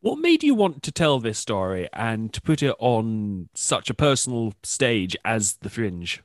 What 0.00 0.18
made 0.18 0.44
you 0.44 0.54
want 0.54 0.82
to 0.84 0.92
tell 0.92 1.18
this 1.18 1.38
story 1.38 1.88
and 1.92 2.32
to 2.32 2.40
put 2.40 2.62
it 2.62 2.74
on 2.78 3.48
such 3.54 3.90
a 3.90 3.94
personal 3.94 4.54
stage 4.62 5.16
as 5.24 5.54
The 5.56 5.68
Fringe? 5.68 6.22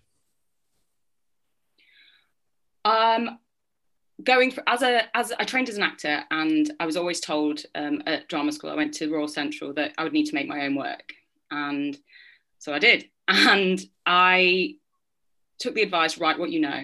Um, 2.86 3.40
going 4.24 4.52
for 4.52 4.64
as 4.68 4.82
a 4.82 5.16
as 5.16 5.32
I 5.38 5.44
trained 5.44 5.70
as 5.70 5.78
an 5.78 5.84
actor, 5.84 6.24
and 6.32 6.72
I 6.80 6.86
was 6.86 6.98
always 6.98 7.20
told 7.20 7.62
um, 7.76 8.02
at 8.06 8.28
drama 8.28 8.52
school, 8.52 8.70
I 8.70 8.76
went 8.76 8.94
to 8.96 9.12
Royal 9.12 9.28
Central 9.28 9.74
that 9.74 9.94
I 9.98 10.04
would 10.04 10.14
need 10.14 10.26
to 10.26 10.36
make 10.36 10.48
my 10.48 10.66
own 10.66 10.76
work, 10.76 11.14
and 11.52 11.98
so 12.60 12.74
I 12.74 12.80
did, 12.80 13.06
and 13.28 13.80
I 14.06 14.76
took 15.60 15.76
the 15.76 15.84
advice, 15.84 16.18
write 16.18 16.40
what 16.40 16.52
you 16.52 16.60
know. 16.60 16.84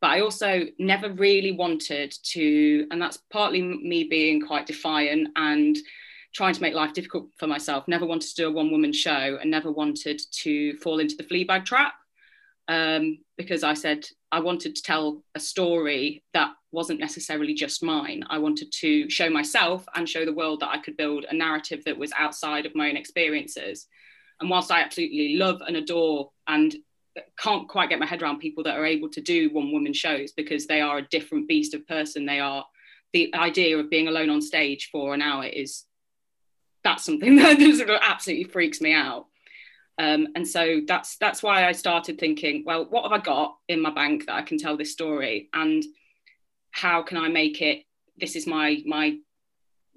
But 0.00 0.10
I 0.10 0.20
also 0.20 0.62
never 0.78 1.10
really 1.10 1.52
wanted 1.52 2.12
to, 2.24 2.88
and 2.90 3.00
that's 3.00 3.18
partly 3.30 3.62
me 3.62 4.04
being 4.04 4.44
quite 4.44 4.66
defiant 4.66 5.28
and 5.36 5.76
trying 6.34 6.54
to 6.54 6.62
make 6.62 6.74
life 6.74 6.92
difficult 6.92 7.28
for 7.36 7.46
myself. 7.46 7.86
Never 7.86 8.06
wanted 8.06 8.28
to 8.30 8.34
do 8.34 8.48
a 8.48 8.50
one 8.50 8.72
woman 8.72 8.92
show 8.92 9.38
and 9.40 9.50
never 9.50 9.70
wanted 9.70 10.20
to 10.32 10.76
fall 10.78 10.98
into 10.98 11.14
the 11.14 11.22
Fleabag 11.22 11.64
trap 11.64 11.94
um, 12.68 13.18
because 13.36 13.64
I 13.64 13.74
said 13.74 14.04
I 14.30 14.40
wanted 14.40 14.76
to 14.76 14.82
tell 14.82 15.22
a 15.34 15.40
story 15.40 16.24
that 16.32 16.52
wasn't 16.70 17.00
necessarily 17.00 17.54
just 17.54 17.82
mine. 17.82 18.24
I 18.30 18.38
wanted 18.38 18.72
to 18.80 19.10
show 19.10 19.28
myself 19.28 19.84
and 19.94 20.08
show 20.08 20.24
the 20.24 20.32
world 20.32 20.60
that 20.60 20.70
I 20.70 20.78
could 20.78 20.96
build 20.96 21.26
a 21.28 21.34
narrative 21.34 21.84
that 21.84 21.98
was 21.98 22.12
outside 22.18 22.64
of 22.64 22.74
my 22.74 22.88
own 22.88 22.96
experiences. 22.96 23.86
And 24.40 24.48
whilst 24.48 24.72
I 24.72 24.80
absolutely 24.80 25.36
love 25.36 25.60
and 25.66 25.76
adore 25.76 26.30
and 26.48 26.74
can't 27.38 27.68
quite 27.68 27.90
get 27.90 27.98
my 27.98 28.06
head 28.06 28.22
around 28.22 28.38
people 28.38 28.64
that 28.64 28.78
are 28.78 28.86
able 28.86 29.10
to 29.10 29.20
do 29.20 29.52
one 29.52 29.70
woman 29.70 29.92
shows 29.92 30.32
because 30.32 30.66
they 30.66 30.80
are 30.80 30.98
a 30.98 31.08
different 31.08 31.46
beast 31.46 31.74
of 31.74 31.86
person, 31.86 32.24
they 32.24 32.40
are 32.40 32.64
the 33.12 33.34
idea 33.34 33.76
of 33.76 33.90
being 33.90 34.08
alone 34.08 34.30
on 34.30 34.40
stage 34.40 34.88
for 34.90 35.12
an 35.12 35.20
hour 35.20 35.44
is 35.44 35.84
that's 36.82 37.04
something 37.04 37.36
that 37.36 38.00
absolutely 38.02 38.44
freaks 38.44 38.80
me 38.80 38.94
out. 38.94 39.26
Um, 39.98 40.28
and 40.34 40.46
so 40.46 40.80
that's 40.86 41.16
that's 41.18 41.42
why 41.42 41.66
I 41.66 41.72
started 41.72 42.18
thinking, 42.18 42.64
well, 42.66 42.86
what 42.88 43.02
have 43.04 43.12
I 43.12 43.22
got 43.22 43.56
in 43.68 43.80
my 43.80 43.90
bank 43.90 44.26
that 44.26 44.34
I 44.34 44.42
can 44.42 44.58
tell 44.58 44.76
this 44.76 44.92
story, 44.92 45.48
and 45.52 45.84
how 46.70 47.02
can 47.02 47.18
I 47.18 47.28
make 47.28 47.60
it? 47.60 47.84
This 48.16 48.36
is 48.36 48.46
my 48.46 48.82
my 48.86 49.18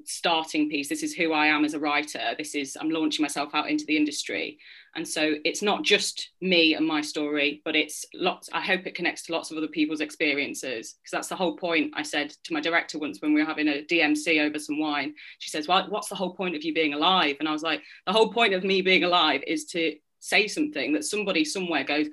starting 0.04 0.70
piece. 0.70 0.90
This 0.90 1.04
is 1.04 1.14
who 1.14 1.34
I 1.34 1.48
am 1.48 1.66
as 1.66 1.74
a 1.74 1.80
writer. 1.80 2.36
This 2.38 2.56
is 2.56 2.78
I'm 2.80 2.90
launching 2.90 3.24
myself 3.24 3.56
out 3.56 3.70
into 3.70 3.86
the 3.86 3.98
industry. 3.98 4.60
And 4.96 5.08
so 5.08 5.36
it's 5.44 5.62
not 5.62 5.84
just 5.84 6.30
me 6.42 6.74
and 6.76 6.88
my 6.88 7.02
story, 7.02 7.62
but 7.66 7.76
it's 7.76 8.06
lots. 8.14 8.50
I 8.54 8.62
hope 8.62 8.88
it 8.88 8.96
connects 8.96 9.24
to 9.24 9.34
lots 9.34 9.52
of 9.52 9.58
other 9.58 9.68
people's 9.68 10.00
experiences 10.00 10.96
because 11.02 11.12
that's 11.12 11.28
the 11.28 11.36
whole 11.36 11.58
point. 11.58 11.94
I 11.96 12.02
said 12.02 12.30
to 12.46 12.54
my 12.54 12.62
director 12.62 12.98
once 12.98 13.22
when 13.22 13.34
we 13.34 13.42
were 13.42 13.48
having 13.48 13.68
a 13.68 13.84
DMC 13.84 14.42
over 14.42 14.58
some 14.58 14.80
wine, 14.80 15.14
she 15.40 15.50
says, 15.50 15.68
Well, 15.68 15.86
what's 15.90 16.08
the 16.08 16.16
whole 16.16 16.34
point 16.34 16.56
of 16.56 16.64
you 16.64 16.74
being 16.74 16.94
alive? 16.94 17.36
And 17.40 17.50
I 17.50 17.52
was 17.52 17.64
like, 17.64 17.82
The 18.06 18.14
whole 18.14 18.32
point 18.32 18.54
of 18.54 18.64
me 18.64 18.82
being 18.82 19.04
alive 19.04 19.42
is 19.46 19.66
to 19.66 19.96
say 20.20 20.48
something 20.48 20.94
that 20.94 21.04
somebody 21.04 21.44
somewhere 21.44 21.84
goes, 21.84 22.08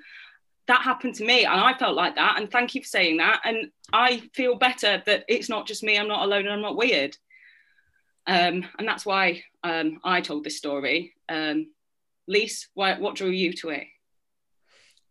that 0.67 0.81
happened 0.81 1.15
to 1.15 1.25
me 1.25 1.45
and 1.45 1.59
I 1.59 1.77
felt 1.77 1.95
like 1.95 2.15
that. 2.15 2.35
And 2.37 2.49
thank 2.49 2.75
you 2.75 2.81
for 2.81 2.87
saying 2.87 3.17
that. 3.17 3.41
And 3.43 3.71
I 3.91 4.23
feel 4.33 4.55
better 4.55 5.01
that 5.05 5.25
it's 5.27 5.49
not 5.49 5.67
just 5.67 5.83
me, 5.83 5.97
I'm 5.97 6.07
not 6.07 6.23
alone 6.23 6.45
and 6.45 6.53
I'm 6.53 6.61
not 6.61 6.77
weird. 6.77 7.17
Um, 8.27 8.65
and 8.79 8.87
that's 8.87 9.05
why 9.05 9.43
um, 9.63 9.99
I 10.03 10.21
told 10.21 10.43
this 10.43 10.57
story. 10.57 11.15
Um, 11.27 11.67
Lise, 12.27 12.69
why, 12.73 12.93
what 12.99 13.15
drew 13.15 13.29
you 13.29 13.53
to 13.53 13.69
it? 13.69 13.87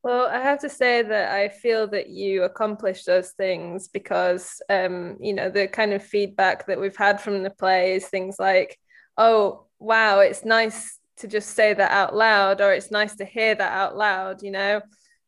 Well, 0.02 0.26
I 0.26 0.40
have 0.40 0.58
to 0.60 0.68
say 0.68 1.02
that 1.02 1.32
I 1.32 1.48
feel 1.48 1.86
that 1.88 2.08
you 2.08 2.42
accomplished 2.42 3.06
those 3.06 3.30
things 3.30 3.86
because, 3.86 4.60
um, 4.68 5.16
you 5.20 5.32
know, 5.32 5.48
the 5.48 5.68
kind 5.68 5.92
of 5.92 6.02
feedback 6.02 6.66
that 6.66 6.80
we've 6.80 6.96
had 6.96 7.20
from 7.20 7.44
the 7.44 7.50
play 7.50 7.94
is 7.94 8.06
things 8.06 8.36
like, 8.40 8.78
oh, 9.16 9.66
wow, 9.78 10.18
it's 10.18 10.44
nice 10.44 10.98
to 11.18 11.28
just 11.28 11.50
say 11.50 11.72
that 11.72 11.92
out 11.92 12.16
loud, 12.16 12.60
or 12.60 12.72
it's 12.72 12.90
nice 12.90 13.14
to 13.16 13.24
hear 13.24 13.54
that 13.54 13.72
out 13.72 13.96
loud, 13.96 14.42
you 14.42 14.50
know. 14.50 14.80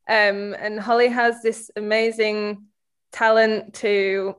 Um, 0.08 0.54
and 0.58 0.80
Holly 0.80 1.08
has 1.08 1.40
this 1.40 1.70
amazing 1.76 2.64
talent 3.12 3.74
to 3.74 4.34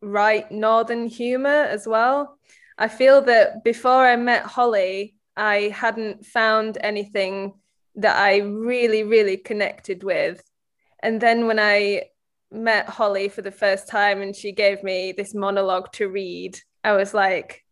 write 0.00 0.52
northern 0.52 1.08
humor 1.08 1.48
as 1.48 1.88
well. 1.88 2.38
I 2.78 2.86
feel 2.86 3.22
that 3.22 3.64
before 3.64 4.06
I 4.06 4.14
met 4.14 4.44
Holly, 4.44 5.15
I 5.36 5.68
hadn't 5.74 6.24
found 6.24 6.78
anything 6.80 7.54
that 7.96 8.16
I 8.16 8.38
really, 8.38 9.02
really 9.02 9.36
connected 9.36 10.02
with. 10.02 10.42
And 11.02 11.20
then 11.20 11.46
when 11.46 11.58
I 11.58 12.04
met 12.50 12.88
Holly 12.88 13.28
for 13.28 13.42
the 13.42 13.50
first 13.50 13.88
time 13.88 14.22
and 14.22 14.34
she 14.34 14.52
gave 14.52 14.82
me 14.82 15.12
this 15.12 15.34
monologue 15.34 15.92
to 15.92 16.08
read, 16.08 16.58
I 16.84 16.92
was 16.92 17.12
like, 17.12 17.64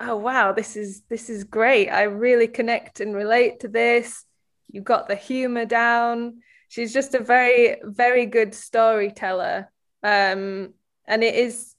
oh 0.00 0.16
wow, 0.16 0.52
this 0.52 0.76
is 0.76 1.02
this 1.08 1.30
is 1.30 1.44
great. 1.44 1.88
I 1.88 2.02
really 2.04 2.48
connect 2.48 3.00
and 3.00 3.14
relate 3.14 3.60
to 3.60 3.68
this. 3.68 4.24
You 4.70 4.80
got 4.80 5.08
the 5.08 5.16
humor 5.16 5.64
down. 5.64 6.42
She's 6.68 6.92
just 6.92 7.14
a 7.14 7.22
very, 7.22 7.76
very 7.84 8.26
good 8.26 8.54
storyteller. 8.54 9.70
Um, 10.02 10.72
and 11.06 11.22
it 11.22 11.34
is 11.34 11.74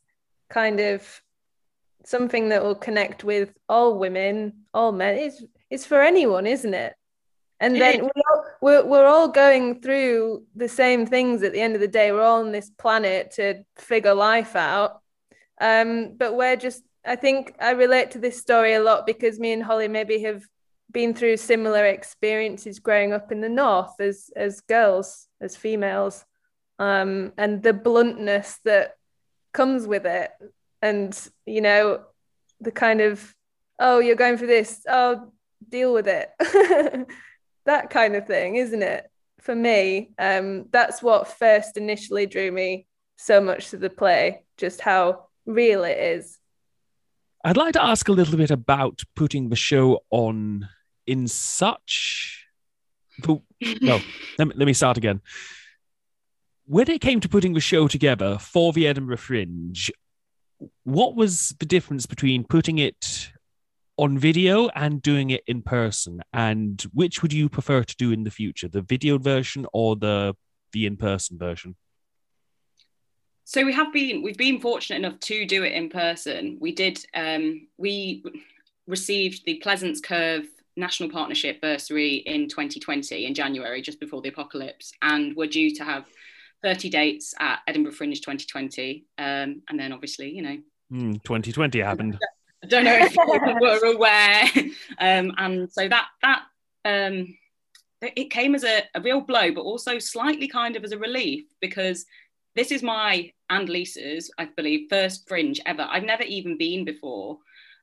kind 0.50 0.80
of 0.80 1.23
something 2.06 2.50
that 2.50 2.64
will 2.64 2.76
connect 2.76 3.24
with 3.24 3.54
all 3.68 3.98
women, 3.98 4.66
all 4.74 4.92
men. 4.92 5.18
It's 5.18 5.44
it's 5.70 5.86
for 5.86 6.02
anyone, 6.02 6.46
isn't 6.46 6.74
it? 6.74 6.94
And 7.60 7.80
then 7.80 8.02
we're 8.02 8.10
all, 8.32 8.46
we're, 8.62 8.86
we're 8.86 9.06
all 9.06 9.30
going 9.30 9.80
through 9.80 10.44
the 10.54 10.68
same 10.68 11.06
things 11.06 11.44
at 11.44 11.54
the 11.54 11.62
end 11.62 11.76
of 11.76 11.82
the 11.82 11.88
day. 11.88 12.12
We're 12.12 12.22
all 12.22 12.42
on 12.42 12.52
this 12.52 12.70
planet 12.70 13.32
to 13.36 13.64
figure 13.78 14.14
life 14.14 14.56
out. 14.56 15.02
Um, 15.62 16.16
but 16.18 16.36
we're 16.36 16.58
just, 16.58 16.84
I 17.06 17.16
think 17.16 17.56
I 17.62 17.72
relate 17.72 18.12
to 18.12 18.20
this 18.20 18.38
story 18.38 18.74
a 18.74 18.82
lot 18.82 19.06
because 19.06 19.40
me 19.40 19.54
and 19.54 19.64
Holly 19.64 19.88
maybe 19.88 20.24
have 20.24 20.44
been 20.92 21.14
through 21.14 21.38
similar 21.38 21.86
experiences 21.86 22.80
growing 22.80 23.14
up 23.14 23.32
in 23.32 23.40
the 23.40 23.50
north 23.50 24.00
as 24.00 24.30
as 24.36 24.62
girls, 24.62 25.28
as 25.42 25.56
females, 25.56 26.26
um, 26.80 27.34
and 27.38 27.64
the 27.64 27.74
bluntness 27.74 28.60
that 28.66 28.96
comes 29.54 29.88
with 29.88 30.06
it 30.06 30.32
and 30.84 31.18
you 31.46 31.62
know 31.62 32.02
the 32.60 32.72
kind 32.72 33.02
of 33.02 33.34
oh 33.80 34.00
you're 34.00 34.16
going 34.16 34.38
for 34.38 34.46
this. 34.46 34.86
Oh 34.88 35.32
deal 35.68 35.94
with 35.94 36.08
it. 36.08 36.30
That 37.66 37.90
kind 37.90 38.18
of 38.18 38.28
thing 38.28 38.58
isn't 38.58 38.84
it? 38.84 39.10
For 39.40 39.56
me 39.56 40.12
um 40.20 40.66
that's 40.70 41.02
what 41.02 41.30
first 41.30 41.78
initially 41.78 42.26
drew 42.26 42.52
me 42.52 42.88
so 43.16 43.40
much 43.40 43.70
to 43.70 43.78
the 43.78 43.90
play 43.90 44.44
just 44.58 44.82
how 44.82 45.28
real 45.46 45.86
it 45.86 45.98
is. 45.98 46.40
I'd 47.46 47.56
like 47.56 47.74
to 47.74 47.84
ask 47.84 48.10
a 48.10 48.12
little 48.12 48.38
bit 48.38 48.52
about 48.52 49.02
putting 49.16 49.48
the 49.48 49.56
show 49.56 50.04
on 50.10 50.68
in 51.08 51.30
such 51.30 52.46
no 53.26 53.42
let 54.38 54.48
me, 54.48 54.54
let 54.56 54.66
me 54.66 54.74
start 54.74 54.98
again. 54.98 55.22
When 56.66 56.90
it 56.90 57.00
came 57.00 57.22
to 57.22 57.30
putting 57.30 57.54
the 57.54 57.62
show 57.62 57.88
together 57.88 58.38
for 58.40 58.74
the 58.74 58.88
edinburgh 58.88 59.18
fringe 59.18 59.90
what 60.84 61.16
was 61.16 61.56
the 61.60 61.66
difference 61.66 62.06
between 62.06 62.44
putting 62.44 62.78
it 62.78 63.32
on 63.98 64.18
video 64.18 64.70
and 64.70 65.02
doing 65.02 65.30
it 65.30 65.44
in 65.48 65.62
person? 65.62 66.22
And 66.34 66.82
which 66.94 67.22
would 67.22 67.34
you 67.34 67.50
prefer 67.50 67.84
to 67.84 67.96
do 67.96 68.12
in 68.12 68.24
the 68.24 68.32
future 68.32 68.68
the 68.68 68.82
video 68.82 69.18
version 69.18 69.66
or 69.74 69.96
the 69.96 70.36
the 70.72 70.86
in-person 70.86 71.38
version? 71.38 71.76
So 73.46 73.64
we 73.66 73.74
have 73.74 73.94
been 73.94 74.24
we've 74.24 74.38
been 74.38 74.60
fortunate 74.60 74.98
enough 74.98 75.20
to 75.22 75.46
do 75.46 75.64
it 75.64 75.74
in 75.74 75.90
person. 75.90 76.58
We 76.60 76.74
did 76.74 77.06
um, 77.14 77.68
we 77.78 78.24
received 78.88 79.46
the 79.46 79.56
pleasance 79.56 80.02
curve 80.02 80.46
national 80.76 81.10
partnership 81.10 81.62
bursary 81.62 82.16
in 82.16 82.50
2020 82.50 83.26
in 83.26 83.34
january 83.34 83.82
just 83.82 84.00
before 84.00 84.22
the 84.22 84.30
apocalypse 84.30 84.92
and 85.04 85.36
we're 85.36 85.48
due 85.48 85.74
to 85.74 85.84
have 85.84 86.06
30 86.64 86.90
dates 86.90 87.34
at 87.40 87.60
Edinburgh 87.68 87.94
Fringe 87.94 88.20
2020. 88.20 89.06
Um, 89.18 89.62
and 89.70 89.80
then 89.80 89.92
obviously, 89.92 90.32
you 90.32 90.42
know, 90.42 90.58
mm, 90.92 91.24
2020 91.24 91.80
happened. 91.80 92.18
I 92.64 92.68
don't 92.68 92.86
know 92.86 92.98
if 92.98 93.12
people 93.12 93.58
were 93.62 93.94
aware. 93.94 94.50
Um, 94.98 95.32
and 95.38 95.72
so 95.72 95.88
that, 95.88 96.08
that, 96.22 96.44
um, 96.86 97.38
it 98.02 98.32
came 98.32 98.56
as 98.56 98.64
a, 98.64 98.84
a 98.96 99.02
real 99.02 99.22
blow, 99.22 99.52
but 99.52 99.62
also 99.62 100.00
slightly 100.00 100.48
kind 100.48 100.76
of 100.76 100.84
as 100.84 100.92
a 100.92 100.98
relief 100.98 101.46
because 101.62 102.06
this 102.56 102.72
is 102.72 102.84
my 102.84 103.32
and 103.50 103.70
Lisa's, 103.70 104.32
I 104.38 104.46
believe, 104.46 104.88
first 104.90 105.28
fringe 105.28 105.60
ever. 105.66 105.88
I've 105.90 106.04
never 106.04 106.24
even 106.24 106.58
been 106.58 106.86
before. 106.86 107.38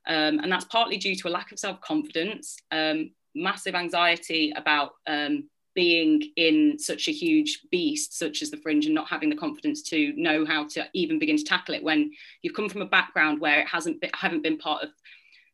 Um, 0.07 0.39
and 0.39 0.51
that's 0.51 0.65
partly 0.65 0.97
due 0.97 1.15
to 1.15 1.27
a 1.27 1.29
lack 1.29 1.51
of 1.51 1.59
self 1.59 1.79
confidence, 1.81 2.57
um, 2.71 3.11
massive 3.35 3.75
anxiety 3.75 4.51
about 4.55 4.91
um, 5.07 5.49
being 5.73 6.21
in 6.35 6.77
such 6.77 7.07
a 7.07 7.11
huge 7.11 7.61
beast 7.71 8.17
such 8.17 8.41
as 8.41 8.51
the 8.51 8.57
fringe 8.57 8.85
and 8.85 8.95
not 8.95 9.09
having 9.09 9.29
the 9.29 9.35
confidence 9.35 9.81
to 9.81 10.13
know 10.17 10.45
how 10.45 10.67
to 10.67 10.85
even 10.93 11.19
begin 11.19 11.37
to 11.37 11.43
tackle 11.43 11.75
it 11.75 11.83
when 11.83 12.11
you've 12.41 12.55
come 12.55 12.69
from 12.69 12.81
a 12.81 12.85
background 12.85 13.39
where 13.39 13.59
it 13.59 13.67
hasn't 13.67 13.99
been, 14.01 14.09
haven't 14.13 14.43
been 14.43 14.57
part 14.57 14.83
of 14.83 14.89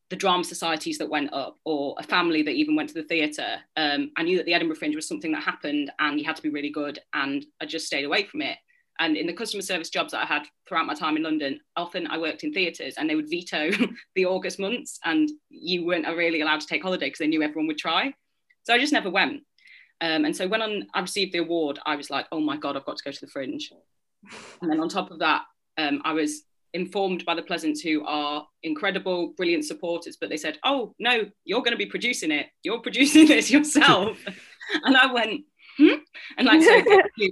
the 0.10 0.16
drama 0.16 0.44
societies 0.44 0.98
that 0.98 1.10
went 1.10 1.32
up 1.34 1.58
or 1.66 1.96
a 2.00 2.04
family 2.04 2.42
that 2.42 2.56
even 2.56 2.76
went 2.76 2.90
to 2.90 2.96
the 2.96 3.04
theatre 3.04 3.58
um, 3.76 4.12
i 4.18 4.24
knew 4.24 4.38
that 4.38 4.46
the 4.46 4.54
edinburgh 4.54 4.78
fringe 4.78 4.96
was 4.96 5.08
something 5.08 5.32
that 5.32 5.44
happened 5.44 5.92
and 6.00 6.20
you 6.20 6.26
had 6.26 6.36
to 6.36 6.42
be 6.42 6.50
really 6.50 6.70
good 6.70 7.00
and 7.14 7.46
i 7.62 7.66
just 7.66 7.86
stayed 7.86 8.06
away 8.06 8.24
from 8.24 8.42
it. 8.42 8.58
And 9.00 9.16
in 9.16 9.28
the 9.28 9.34
customer 9.34 9.62
service 9.62 9.92
jobs 9.92 10.14
that 10.14 10.24
i 10.24 10.26
had 10.26 10.48
throughout 10.68 10.88
my 10.88 10.96
time 10.96 11.18
in 11.18 11.24
london 11.24 11.60
often 11.76 12.08
i 12.08 12.18
worked 12.18 12.44
in 12.44 12.54
theatres 12.54 12.96
and 12.98 13.08
they 13.08 13.16
would 13.16 13.30
veto 13.30 13.70
the 14.16 14.26
august 14.26 14.60
months 14.60 15.00
and 15.04 15.30
you 15.50 15.86
weren't 15.86 16.08
really 16.08 16.42
allowed 16.42 16.62
to 16.62 16.68
take 16.68 16.82
holiday 16.82 17.06
because 17.06 17.20
they 17.20 17.28
knew 17.28 17.44
everyone 17.44 17.68
would 17.68 17.78
try. 17.78 18.14
So 18.64 18.74
i 18.74 18.80
just 18.80 18.94
never 18.94 19.12
went 19.12 19.44
um, 20.02 20.26
and 20.26 20.36
so 20.36 20.48
when 20.48 20.88
I 20.94 21.00
received 21.00 21.34
the 21.34 21.40
award, 21.40 21.80
I 21.86 21.96
was 21.96 22.10
like, 22.10 22.28
oh 22.32 22.40
my 22.40 22.58
God, 22.58 22.78
I've 22.78 22.86
got 22.86 22.98
to 22.98 23.04
go 23.04 23.12
to 23.12 23.22
the 23.22 23.32
Fringe. 23.32 23.72
And 24.62 24.70
then 24.70 24.80
on 24.80 24.90
top 24.90 25.12
of 25.12 25.20
that, 25.20 25.44
um, 25.78 26.02
I 26.06 26.14
was 26.14 26.44
informed 26.74 27.26
by 27.26 27.34
the 27.34 27.42
Pleasance, 27.42 27.82
who 27.82 28.06
are 28.06 28.46
incredible, 28.64 29.34
brilliant 29.38 29.66
supporters, 29.66 30.18
but 30.20 30.30
they 30.30 30.38
said, 30.38 30.60
oh 30.64 30.94
no, 31.00 31.26
you're 31.46 31.62
going 31.62 31.72
to 31.72 31.78
be 31.78 31.86
producing 31.86 32.32
it. 32.32 32.48
You're 32.64 32.82
producing 32.82 33.26
this 33.28 33.50
yourself. 33.50 34.18
and 34.84 34.96
I 34.96 35.12
went, 35.12 35.42
hmm? 35.78 35.96
And 36.38 36.48
like, 36.48 36.62
so 36.62 36.82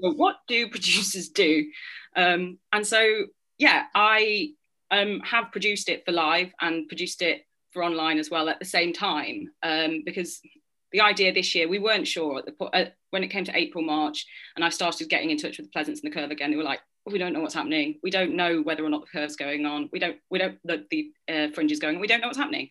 what 0.15 0.37
do 0.47 0.67
producers 0.69 1.29
do? 1.29 1.65
Um, 2.15 2.57
and 2.73 2.85
so, 2.85 3.25
yeah, 3.57 3.83
I 3.93 4.49
um, 4.89 5.19
have 5.21 5.51
produced 5.51 5.89
it 5.89 6.03
for 6.05 6.11
live 6.11 6.51
and 6.61 6.87
produced 6.87 7.21
it 7.21 7.41
for 7.71 7.83
online 7.83 8.17
as 8.17 8.29
well 8.29 8.49
at 8.49 8.59
the 8.59 8.65
same 8.65 8.93
time 8.93 9.49
um, 9.61 10.03
because 10.05 10.39
the 10.91 11.01
idea 11.01 11.33
this 11.33 11.53
year, 11.55 11.67
we 11.67 11.79
weren't 11.79 12.07
sure 12.07 12.39
at 12.39 12.45
the 12.45 12.65
uh, 12.65 12.85
when 13.11 13.23
it 13.23 13.29
came 13.29 13.45
to 13.45 13.57
April, 13.57 13.83
March, 13.83 14.25
and 14.55 14.63
I 14.63 14.69
started 14.69 15.09
getting 15.09 15.31
in 15.31 15.37
touch 15.37 15.57
with 15.57 15.67
the 15.67 15.71
Pleasance 15.71 16.01
and 16.01 16.11
the 16.11 16.15
Curve 16.15 16.31
again. 16.31 16.51
They 16.51 16.57
were 16.57 16.63
like, 16.63 16.81
oh, 17.07 17.11
we 17.11 17.19
don't 17.19 17.33
know 17.33 17.41
what's 17.41 17.53
happening. 17.53 17.99
We 18.03 18.11
don't 18.11 18.35
know 18.35 18.61
whether 18.61 18.83
or 18.83 18.89
not 18.89 19.01
the 19.01 19.07
curve's 19.07 19.35
going 19.35 19.65
on. 19.65 19.89
We 19.91 19.99
don't, 19.99 20.17
we 20.29 20.39
don't, 20.39 20.57
the, 20.63 20.85
the 20.89 21.11
uh, 21.29 21.47
fringe 21.53 21.71
is 21.71 21.79
going. 21.79 21.99
We 21.99 22.07
don't 22.07 22.21
know 22.21 22.27
what's 22.27 22.37
happening. 22.37 22.69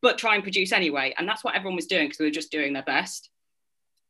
But 0.00 0.18
try 0.18 0.34
and 0.34 0.42
produce 0.42 0.72
anyway, 0.72 1.14
and 1.18 1.28
that's 1.28 1.42
what 1.42 1.54
everyone 1.54 1.76
was 1.76 1.86
doing 1.86 2.06
because 2.06 2.18
they 2.18 2.24
were 2.24 2.30
just 2.30 2.52
doing 2.52 2.72
their 2.72 2.84
best. 2.84 3.30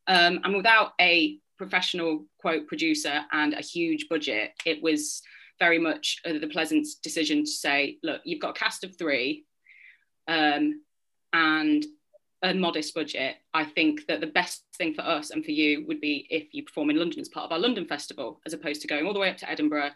Um, 0.06 0.40
and 0.44 0.54
without 0.54 0.92
a 1.00 1.38
professional 1.56 2.26
quote 2.38 2.66
producer 2.66 3.22
and 3.32 3.54
a 3.54 3.62
huge 3.62 4.06
budget, 4.08 4.52
it 4.64 4.82
was 4.82 5.22
very 5.58 5.78
much 5.78 6.20
uh, 6.24 6.34
the 6.40 6.46
Pleasance 6.46 6.96
decision 6.96 7.44
to 7.44 7.50
say, 7.50 7.98
look, 8.02 8.20
you've 8.24 8.40
got 8.40 8.56
a 8.56 8.60
cast 8.60 8.84
of 8.84 8.96
three, 8.96 9.44
um, 10.28 10.82
and 11.32 11.84
a 12.42 12.54
modest 12.54 12.94
budget, 12.94 13.36
I 13.52 13.64
think 13.64 14.06
that 14.06 14.20
the 14.20 14.26
best 14.26 14.64
thing 14.76 14.94
for 14.94 15.02
us 15.02 15.30
and 15.30 15.44
for 15.44 15.50
you 15.50 15.84
would 15.86 16.00
be 16.00 16.26
if 16.30 16.48
you 16.52 16.64
perform 16.64 16.90
in 16.90 16.96
London 16.96 17.20
as 17.20 17.28
part 17.28 17.46
of 17.46 17.52
our 17.52 17.58
London 17.58 17.86
Festival, 17.86 18.40
as 18.46 18.52
opposed 18.52 18.80
to 18.82 18.88
going 18.88 19.06
all 19.06 19.12
the 19.12 19.18
way 19.18 19.30
up 19.30 19.36
to 19.38 19.50
Edinburgh 19.50 19.90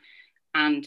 and 0.54 0.86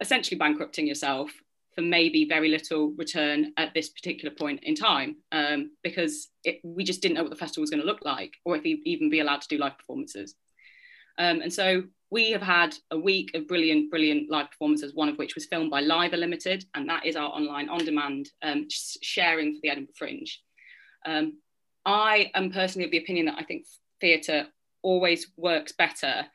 essentially 0.00 0.38
bankrupting 0.38 0.86
yourself 0.86 1.30
for 1.74 1.80
maybe 1.80 2.26
very 2.26 2.48
little 2.48 2.92
return 2.98 3.52
at 3.56 3.72
this 3.72 3.88
particular 3.88 4.34
point 4.34 4.60
in 4.64 4.74
time 4.74 5.16
um, 5.32 5.70
because 5.82 6.28
it, 6.44 6.60
we 6.62 6.84
just 6.84 7.00
didn't 7.00 7.14
know 7.14 7.22
what 7.22 7.30
the 7.30 7.36
festival 7.36 7.62
was 7.62 7.70
going 7.70 7.80
to 7.80 7.86
look 7.86 8.04
like 8.04 8.34
or 8.44 8.56
if 8.56 8.62
we'd 8.62 8.82
even 8.84 9.08
be 9.08 9.20
allowed 9.20 9.40
to 9.40 9.48
do 9.48 9.58
live 9.58 9.78
performances. 9.78 10.34
Um, 11.18 11.40
and 11.40 11.52
so 11.52 11.84
we 12.10 12.32
have 12.32 12.42
had 12.42 12.74
a 12.90 12.98
week 12.98 13.30
of 13.34 13.48
brilliant, 13.48 13.90
brilliant 13.90 14.30
live 14.30 14.50
performances, 14.50 14.94
one 14.94 15.08
of 15.08 15.16
which 15.16 15.34
was 15.34 15.46
filmed 15.46 15.70
by 15.70 15.80
Liver 15.80 16.18
Limited, 16.18 16.66
and 16.74 16.86
that 16.90 17.06
is 17.06 17.16
our 17.16 17.30
online 17.30 17.70
on 17.70 17.84
demand 17.84 18.28
um, 18.42 18.66
sharing 18.68 19.54
for 19.54 19.60
the 19.62 19.70
Edinburgh 19.70 19.94
Fringe. 19.96 20.42
Um, 21.04 21.38
I 21.84 22.30
am 22.34 22.50
personally 22.50 22.84
of 22.84 22.90
the 22.90 22.98
opinion 22.98 23.26
that 23.26 23.38
I 23.38 23.44
think 23.44 23.66
theatre 24.00 24.46
always 24.82 25.28
works 25.36 25.72
better 25.72 26.26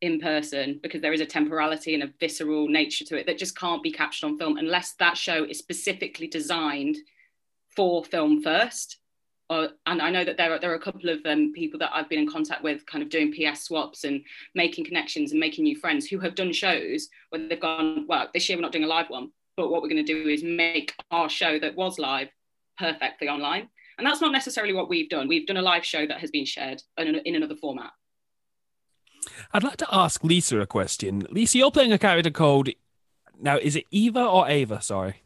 in 0.00 0.18
person 0.18 0.80
because 0.82 1.00
there 1.00 1.12
is 1.12 1.20
a 1.20 1.26
temporality 1.26 1.94
and 1.94 2.02
a 2.02 2.12
visceral 2.18 2.66
nature 2.68 3.04
to 3.04 3.16
it 3.16 3.26
that 3.26 3.38
just 3.38 3.56
can't 3.56 3.82
be 3.82 3.92
captured 3.92 4.26
on 4.26 4.38
film 4.38 4.56
unless 4.56 4.94
that 4.94 5.16
show 5.16 5.44
is 5.44 5.58
specifically 5.58 6.26
designed 6.26 6.96
for 7.74 8.04
film 8.04 8.42
first. 8.42 8.98
Uh, 9.48 9.68
and 9.86 10.00
I 10.00 10.10
know 10.10 10.24
that 10.24 10.36
there 10.36 10.52
are, 10.52 10.58
there 10.58 10.72
are 10.72 10.76
a 10.76 10.80
couple 10.80 11.10
of 11.10 11.18
um, 11.26 11.52
people 11.52 11.78
that 11.80 11.90
I've 11.92 12.08
been 12.08 12.18
in 12.18 12.30
contact 12.30 12.62
with, 12.62 12.86
kind 12.86 13.02
of 13.02 13.10
doing 13.10 13.32
PS 13.32 13.64
swaps 13.64 14.04
and 14.04 14.22
making 14.54 14.86
connections 14.86 15.30
and 15.30 15.40
making 15.40 15.64
new 15.64 15.76
friends 15.76 16.06
who 16.06 16.18
have 16.20 16.34
done 16.34 16.52
shows 16.52 17.08
where 17.28 17.46
they've 17.46 17.60
gone, 17.60 18.06
well, 18.08 18.28
this 18.32 18.48
year 18.48 18.56
we're 18.56 18.62
not 18.62 18.72
doing 18.72 18.84
a 18.84 18.88
live 18.88 19.10
one, 19.10 19.30
but 19.56 19.70
what 19.70 19.82
we're 19.82 19.88
going 19.88 20.04
to 20.04 20.12
do 20.12 20.28
is 20.28 20.42
make 20.42 20.94
our 21.10 21.28
show 21.28 21.58
that 21.58 21.76
was 21.76 21.98
live 21.98 22.28
perfectly 22.78 23.28
online. 23.28 23.68
And 23.98 24.06
that's 24.06 24.20
not 24.20 24.32
necessarily 24.32 24.72
what 24.72 24.88
we've 24.88 25.08
done. 25.08 25.28
We've 25.28 25.46
done 25.46 25.56
a 25.56 25.62
live 25.62 25.84
show 25.84 26.06
that 26.06 26.20
has 26.20 26.30
been 26.30 26.44
shared 26.44 26.82
in, 26.98 27.14
in 27.24 27.34
another 27.34 27.56
format. 27.56 27.90
I'd 29.52 29.62
like 29.62 29.76
to 29.78 29.88
ask 29.92 30.24
Lisa 30.24 30.60
a 30.60 30.66
question. 30.66 31.26
Lisa, 31.30 31.58
you're 31.58 31.70
playing 31.70 31.92
a 31.92 31.98
character 31.98 32.30
called 32.30 32.68
now. 33.40 33.58
Is 33.58 33.76
it 33.76 33.84
Eva 33.90 34.24
or 34.24 34.48
Ava? 34.48 34.80
Sorry. 34.82 35.22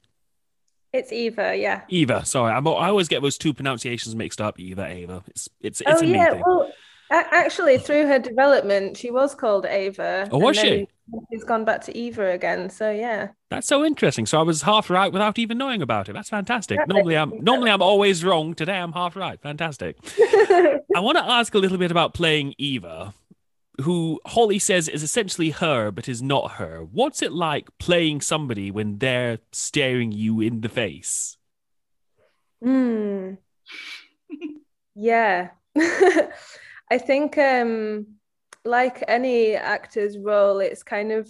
It's 0.92 1.12
Eva, 1.12 1.56
yeah. 1.56 1.82
Eva. 1.88 2.24
Sorry, 2.24 2.52
I'm, 2.52 2.66
I 2.66 2.88
always 2.88 3.08
get 3.08 3.22
those 3.22 3.38
two 3.38 3.52
pronunciations 3.52 4.14
mixed 4.14 4.40
up. 4.40 4.58
Eva, 4.58 4.86
Ava. 4.86 5.22
It's 5.28 5.48
it's 5.60 5.80
it's 5.80 6.02
oh, 6.02 6.04
a 6.04 6.06
yeah. 6.06 6.40
Well, 6.44 6.70
actually, 7.10 7.78
through 7.78 8.06
her 8.06 8.18
development, 8.18 8.96
she 8.96 9.10
was 9.10 9.34
called 9.34 9.66
Ava. 9.66 10.28
Oh, 10.30 10.38
was 10.38 10.56
she? 10.56 10.88
She's 11.30 11.44
gone 11.44 11.64
back 11.64 11.82
to 11.82 11.96
Eva 11.96 12.30
again. 12.30 12.68
So 12.68 12.90
yeah. 12.90 13.28
That's 13.50 13.68
so 13.68 13.84
interesting. 13.84 14.26
So 14.26 14.40
I 14.40 14.42
was 14.42 14.62
half 14.62 14.90
right 14.90 15.12
without 15.12 15.38
even 15.38 15.58
knowing 15.58 15.82
about 15.82 16.08
it. 16.08 16.14
That's 16.14 16.30
fantastic. 16.30 16.80
Normally 16.88 17.16
I'm 17.16 17.32
normally 17.42 17.70
I'm 17.70 17.82
always 17.82 18.24
wrong. 18.24 18.54
Today 18.54 18.76
I'm 18.76 18.92
half 18.92 19.14
right. 19.14 19.40
Fantastic. 19.40 19.96
I 20.20 21.00
want 21.00 21.18
to 21.18 21.24
ask 21.24 21.54
a 21.54 21.58
little 21.58 21.78
bit 21.78 21.90
about 21.90 22.14
playing 22.14 22.54
Eva 22.58 23.14
who 23.82 24.20
Holly 24.26 24.58
says 24.58 24.88
is 24.88 25.02
essentially 25.02 25.50
her, 25.50 25.90
but 25.90 26.08
is 26.08 26.22
not 26.22 26.52
her. 26.52 26.86
What's 26.90 27.22
it 27.22 27.32
like 27.32 27.68
playing 27.78 28.20
somebody 28.20 28.70
when 28.70 28.98
they're 28.98 29.38
staring 29.52 30.12
you 30.12 30.40
in 30.40 30.60
the 30.62 30.68
face? 30.68 31.36
Hmm. 32.62 33.34
yeah. 34.94 35.50
I 35.76 36.98
think, 36.98 37.36
um, 37.36 38.06
like 38.66 39.04
any 39.08 39.54
actor's 39.54 40.18
role, 40.18 40.60
it's 40.60 40.82
kind 40.82 41.12
of 41.12 41.28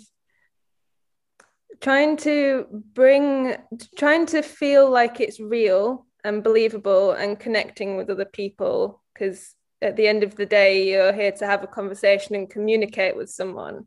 trying 1.80 2.16
to 2.18 2.66
bring, 2.94 3.56
trying 3.96 4.26
to 4.26 4.42
feel 4.42 4.90
like 4.90 5.20
it's 5.20 5.40
real 5.40 6.06
and 6.24 6.42
believable 6.42 7.12
and 7.12 7.38
connecting 7.38 7.96
with 7.96 8.10
other 8.10 8.24
people 8.24 9.02
because 9.12 9.54
at 9.82 9.96
the 9.96 10.08
end 10.08 10.22
of 10.22 10.34
the 10.36 10.46
day, 10.46 10.90
you're 10.90 11.12
here 11.12 11.32
to 11.32 11.46
have 11.46 11.62
a 11.62 11.66
conversation 11.66 12.34
and 12.34 12.50
communicate 12.50 13.16
with 13.16 13.30
someone. 13.30 13.86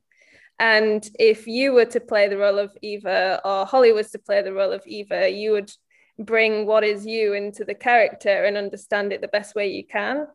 And 0.60 1.08
if 1.18 1.48
you 1.48 1.74
were 1.74 1.86
to 1.86 2.00
play 2.00 2.28
the 2.28 2.38
role 2.38 2.60
of 2.60 2.76
Eva 2.82 3.42
or 3.44 3.66
Holly 3.66 3.92
was 3.92 4.12
to 4.12 4.20
play 4.20 4.42
the 4.42 4.54
role 4.54 4.72
of 4.72 4.86
Eva, 4.86 5.30
you 5.30 5.52
would 5.54 5.72
bring 6.20 6.66
what 6.66 6.84
is 6.84 7.06
you 7.06 7.34
into 7.34 7.64
the 7.64 7.74
character 7.74 8.44
and 8.44 8.58
understand 8.58 9.14
it 9.14 9.22
the 9.22 9.30
best 9.30 9.56
way 9.56 9.72
you 9.72 9.86
can. 9.86 10.28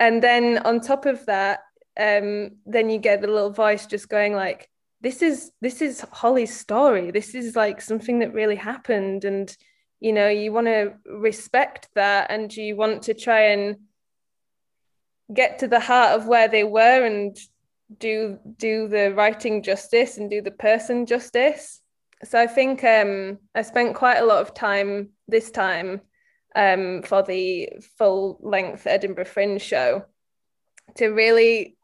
And 0.00 0.22
then 0.22 0.58
on 0.58 0.80
top 0.80 1.06
of 1.06 1.26
that, 1.26 1.60
um, 1.98 2.50
then 2.66 2.90
you 2.90 2.98
get 2.98 3.20
the 3.20 3.26
little 3.26 3.50
voice 3.50 3.86
just 3.86 4.08
going 4.08 4.34
like, 4.34 4.68
this 5.00 5.20
is 5.20 5.50
this 5.60 5.82
is 5.82 6.00
Holly's 6.12 6.56
story. 6.56 7.10
This 7.10 7.34
is 7.34 7.56
like 7.56 7.80
something 7.80 8.20
that 8.20 8.32
really 8.32 8.56
happened. 8.56 9.24
And 9.24 9.54
you 10.00 10.12
know, 10.12 10.28
you 10.28 10.52
want 10.52 10.68
to 10.68 10.94
respect 11.06 11.88
that 11.94 12.30
and 12.30 12.54
you 12.54 12.76
want 12.76 13.02
to 13.04 13.14
try 13.14 13.52
and 13.52 13.76
get 15.32 15.58
to 15.58 15.68
the 15.68 15.80
heart 15.80 16.20
of 16.20 16.26
where 16.26 16.48
they 16.48 16.64
were 16.64 17.04
and 17.04 17.36
do 17.98 18.38
do 18.56 18.88
the 18.88 19.12
writing 19.14 19.62
justice 19.62 20.18
and 20.18 20.30
do 20.30 20.40
the 20.40 20.50
person 20.50 21.06
justice 21.06 21.80
so 22.24 22.40
i 22.40 22.46
think 22.46 22.82
um, 22.84 23.38
i 23.54 23.62
spent 23.62 23.94
quite 23.94 24.18
a 24.18 24.24
lot 24.24 24.40
of 24.40 24.54
time 24.54 25.10
this 25.28 25.50
time 25.50 26.00
um, 26.54 27.02
for 27.02 27.22
the 27.22 27.68
full 27.98 28.38
length 28.42 28.86
edinburgh 28.86 29.24
fringe 29.24 29.62
show 29.62 30.04
to 30.96 31.08
really 31.08 31.76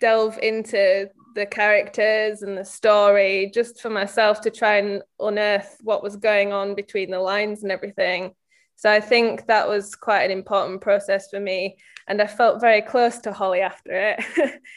delve 0.00 0.38
into 0.42 1.08
the 1.34 1.46
characters 1.46 2.42
and 2.42 2.58
the 2.58 2.64
story 2.64 3.50
just 3.54 3.80
for 3.80 3.90
myself 3.90 4.40
to 4.40 4.50
try 4.50 4.78
and 4.78 5.02
unearth 5.20 5.76
what 5.82 6.02
was 6.02 6.16
going 6.16 6.52
on 6.52 6.74
between 6.74 7.10
the 7.10 7.20
lines 7.20 7.62
and 7.62 7.70
everything 7.70 8.34
so 8.80 8.90
I 8.90 9.00
think 9.00 9.46
that 9.46 9.68
was 9.68 9.94
quite 9.94 10.22
an 10.22 10.30
important 10.30 10.80
process 10.80 11.28
for 11.28 11.38
me. 11.38 11.76
And 12.08 12.22
I 12.22 12.26
felt 12.26 12.62
very 12.62 12.80
close 12.80 13.18
to 13.18 13.32
Holly 13.32 13.60
after 13.60 13.90
it. 13.92 14.24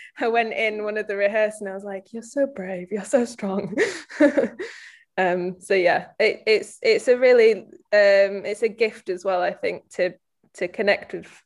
I 0.20 0.28
went 0.28 0.52
in 0.52 0.84
one 0.84 0.98
of 0.98 1.08
the 1.08 1.16
rehearsals 1.16 1.62
and 1.62 1.70
I 1.70 1.74
was 1.74 1.86
like, 1.86 2.12
You're 2.12 2.22
so 2.22 2.46
brave, 2.46 2.92
you're 2.92 3.06
so 3.06 3.24
strong. 3.24 3.74
um, 5.18 5.56
so 5.62 5.74
yeah, 5.74 6.08
it, 6.20 6.44
it's 6.46 6.80
it's 6.82 7.08
a 7.08 7.18
really 7.18 7.54
um, 7.54 8.44
it's 8.44 8.62
a 8.62 8.68
gift 8.68 9.08
as 9.08 9.24
well, 9.24 9.42
I 9.42 9.54
think, 9.54 9.90
to 9.92 10.16
to 10.56 10.68
connect 10.68 11.14
with 11.14 11.42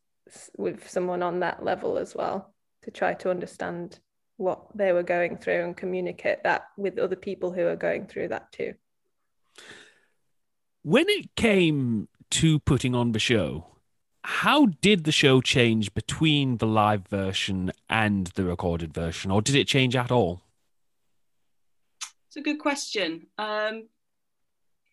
with 0.57 0.89
someone 0.89 1.21
on 1.21 1.41
that 1.41 1.63
level 1.63 1.99
as 1.99 2.15
well, 2.15 2.55
to 2.87 2.91
try 2.91 3.13
to 3.13 3.29
understand 3.29 3.99
what 4.37 4.61
they 4.73 4.93
were 4.93 5.03
going 5.03 5.35
through 5.35 5.65
and 5.65 5.75
communicate 5.75 6.41
that 6.43 6.69
with 6.77 6.97
other 6.97 7.17
people 7.17 7.51
who 7.51 7.67
are 7.67 7.75
going 7.75 8.07
through 8.07 8.29
that 8.29 8.49
too. 8.53 8.73
When 10.83 11.09
it 11.09 11.35
came 11.35 12.07
to 12.31 12.59
putting 12.59 12.95
on 12.95 13.11
the 13.11 13.19
show, 13.19 13.67
how 14.23 14.67
did 14.79 15.03
the 15.03 15.11
show 15.11 15.41
change 15.41 15.93
between 15.93 16.57
the 16.57 16.65
live 16.65 17.05
version 17.07 17.73
and 17.89 18.27
the 18.27 18.45
recorded 18.45 18.93
version, 18.93 19.31
or 19.31 19.41
did 19.41 19.55
it 19.55 19.67
change 19.67 19.93
at 19.93 20.09
all? 20.09 20.43
It's 22.27 22.37
a 22.37 22.41
good 22.41 22.59
question. 22.59 23.27
Um, 23.37 23.89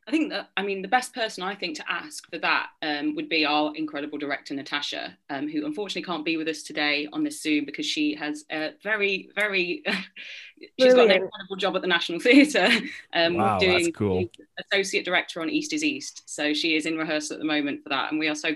I 0.07 0.11
think 0.11 0.31
that, 0.31 0.51
I 0.57 0.63
mean, 0.63 0.83
the 0.83 0.89
best 0.89 1.15
person 1.15 1.43
I 1.43 1.55
think 1.55 1.77
to 1.77 1.91
ask 1.91 2.29
for 2.31 2.39
that 2.39 2.69
um, 2.83 3.15
would 3.17 3.31
be 3.31 3.47
our 3.47 3.75
incredible 3.75 4.19
director, 4.19 4.53
Natasha, 4.53 5.17
um, 5.31 5.49
who 5.49 5.65
unfortunately 5.65 6.03
can't 6.03 6.25
be 6.25 6.37
with 6.37 6.47
us 6.47 6.63
today 6.63 7.09
on 7.13 7.25
this 7.25 7.43
Zoom 7.43 7.65
because 7.65 7.87
she 7.87 8.15
has 8.15 8.45
a 8.53 8.73
very, 8.83 9.31
very, 9.35 9.83
she's 10.79 10.93
got 10.93 11.07
an 11.07 11.23
incredible 11.23 11.57
job 11.57 11.75
at 11.75 11.81
the 11.81 11.89
National 11.89 12.21
Theatre 12.21 12.69
um, 13.15 13.35
wow, 13.35 13.59
doing 13.59 13.93
cool. 13.93 14.29
associate 14.71 15.07
director 15.07 15.41
on 15.41 15.49
East 15.49 15.73
is 15.73 15.83
East. 15.83 16.23
So 16.27 16.53
she 16.53 16.77
is 16.77 16.85
in 16.85 16.99
rehearsal 16.99 17.35
at 17.35 17.41
the 17.41 17.47
moment 17.47 17.83
for 17.83 17.89
that. 17.89 18.11
And 18.11 18.19
we 18.19 18.29
are 18.29 18.35
so 18.35 18.51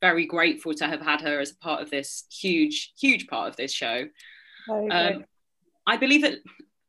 very 0.00 0.24
grateful 0.24 0.72
to 0.74 0.86
have 0.86 1.02
had 1.02 1.20
her 1.20 1.40
as 1.40 1.50
a 1.50 1.56
part 1.56 1.82
of 1.82 1.90
this 1.90 2.24
huge, 2.30 2.94
huge 2.98 3.26
part 3.26 3.48
of 3.48 3.56
this 3.56 3.72
show. 3.72 4.04
Um, 4.68 5.24
I 5.86 5.96
believe 5.96 6.22
that 6.22 6.38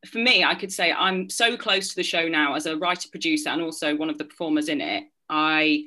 for 0.08 0.20
me, 0.20 0.43
I 0.43 0.56
could 0.56 0.72
say 0.72 0.91
I'm 0.91 1.30
so 1.30 1.58
close 1.58 1.89
to 1.89 1.96
the 1.96 2.04
show 2.04 2.28
now 2.28 2.56
as 2.56 2.65
a 2.65 2.78
writer 2.78 3.10
producer 3.10 3.50
and 3.50 3.62
also 3.62 3.96
one 3.96 4.10
of 4.10 4.17
the 4.17 4.26
performers 4.26 4.70
in 4.70 4.82
it. 4.82 5.06
I 5.30 5.86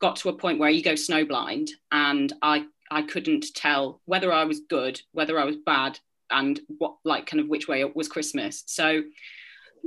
got 0.00 0.16
to 0.16 0.28
a 0.28 0.36
point 0.36 0.58
where 0.58 0.70
you 0.70 0.82
go 0.82 0.94
snowblind 0.94 1.70
and 1.90 2.32
I 2.42 2.66
I 2.90 3.02
couldn't 3.02 3.54
tell 3.54 4.02
whether 4.04 4.32
I 4.32 4.44
was 4.44 4.60
good, 4.60 5.00
whether 5.12 5.38
I 5.38 5.44
was 5.44 5.56
bad, 5.56 5.98
and 6.30 6.60
what 6.78 6.96
like 7.04 7.26
kind 7.26 7.40
of 7.40 7.48
which 7.48 7.68
way 7.68 7.80
it 7.80 7.96
was 7.96 8.08
Christmas. 8.08 8.64
So 8.66 9.02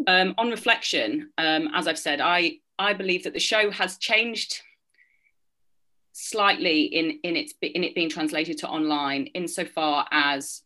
um, 0.08 0.34
on 0.38 0.50
reflection, 0.50 1.30
um, 1.38 1.70
as 1.74 1.88
I've 1.88 2.00
said, 2.00 2.22
I 2.22 2.60
I 2.80 2.94
believe 2.94 3.24
that 3.24 3.34
the 3.34 3.40
show 3.40 3.72
has 3.72 3.98
changed 3.98 4.62
slightly 6.14 6.84
in 6.84 7.20
in 7.24 7.36
its 7.36 7.54
in 7.62 7.84
it 7.84 7.96
being 7.96 8.10
translated 8.10 8.58
to 8.60 8.68
online 8.68 9.28
insofar 9.28 10.08
as 10.12 10.62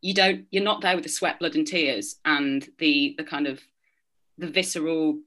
you 0.00 0.14
don't 0.14 0.46
you're 0.50 0.64
not 0.64 0.80
there 0.80 0.94
with 0.94 1.04
the 1.04 1.10
sweat 1.10 1.38
blood 1.38 1.54
and 1.54 1.66
tears 1.66 2.16
and 2.24 2.68
the 2.78 3.14
the 3.18 3.24
kind 3.24 3.46
of 3.46 3.60
the 4.38 4.46
visceral 4.46 5.18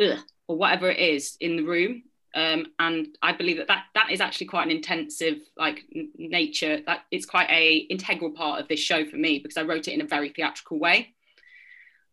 ugh, 0.00 0.18
or 0.48 0.56
whatever 0.56 0.90
it 0.90 0.98
is 0.98 1.36
in 1.40 1.56
the 1.56 1.62
room. 1.62 2.02
Um, 2.34 2.66
and 2.78 3.16
I 3.22 3.32
believe 3.32 3.56
that, 3.56 3.68
that 3.68 3.84
that 3.94 4.10
is 4.10 4.20
actually 4.20 4.48
quite 4.48 4.66
an 4.66 4.76
intensive 4.76 5.38
like 5.56 5.84
n- 5.94 6.10
nature 6.18 6.80
that 6.86 7.04
it's 7.10 7.24
quite 7.24 7.48
a 7.50 7.76
integral 7.88 8.32
part 8.32 8.60
of 8.60 8.68
this 8.68 8.80
show 8.80 9.06
for 9.06 9.16
me 9.16 9.38
because 9.38 9.56
I 9.56 9.62
wrote 9.62 9.88
it 9.88 9.94
in 9.94 10.02
a 10.02 10.06
very 10.06 10.28
theatrical 10.28 10.78
way. 10.78 11.14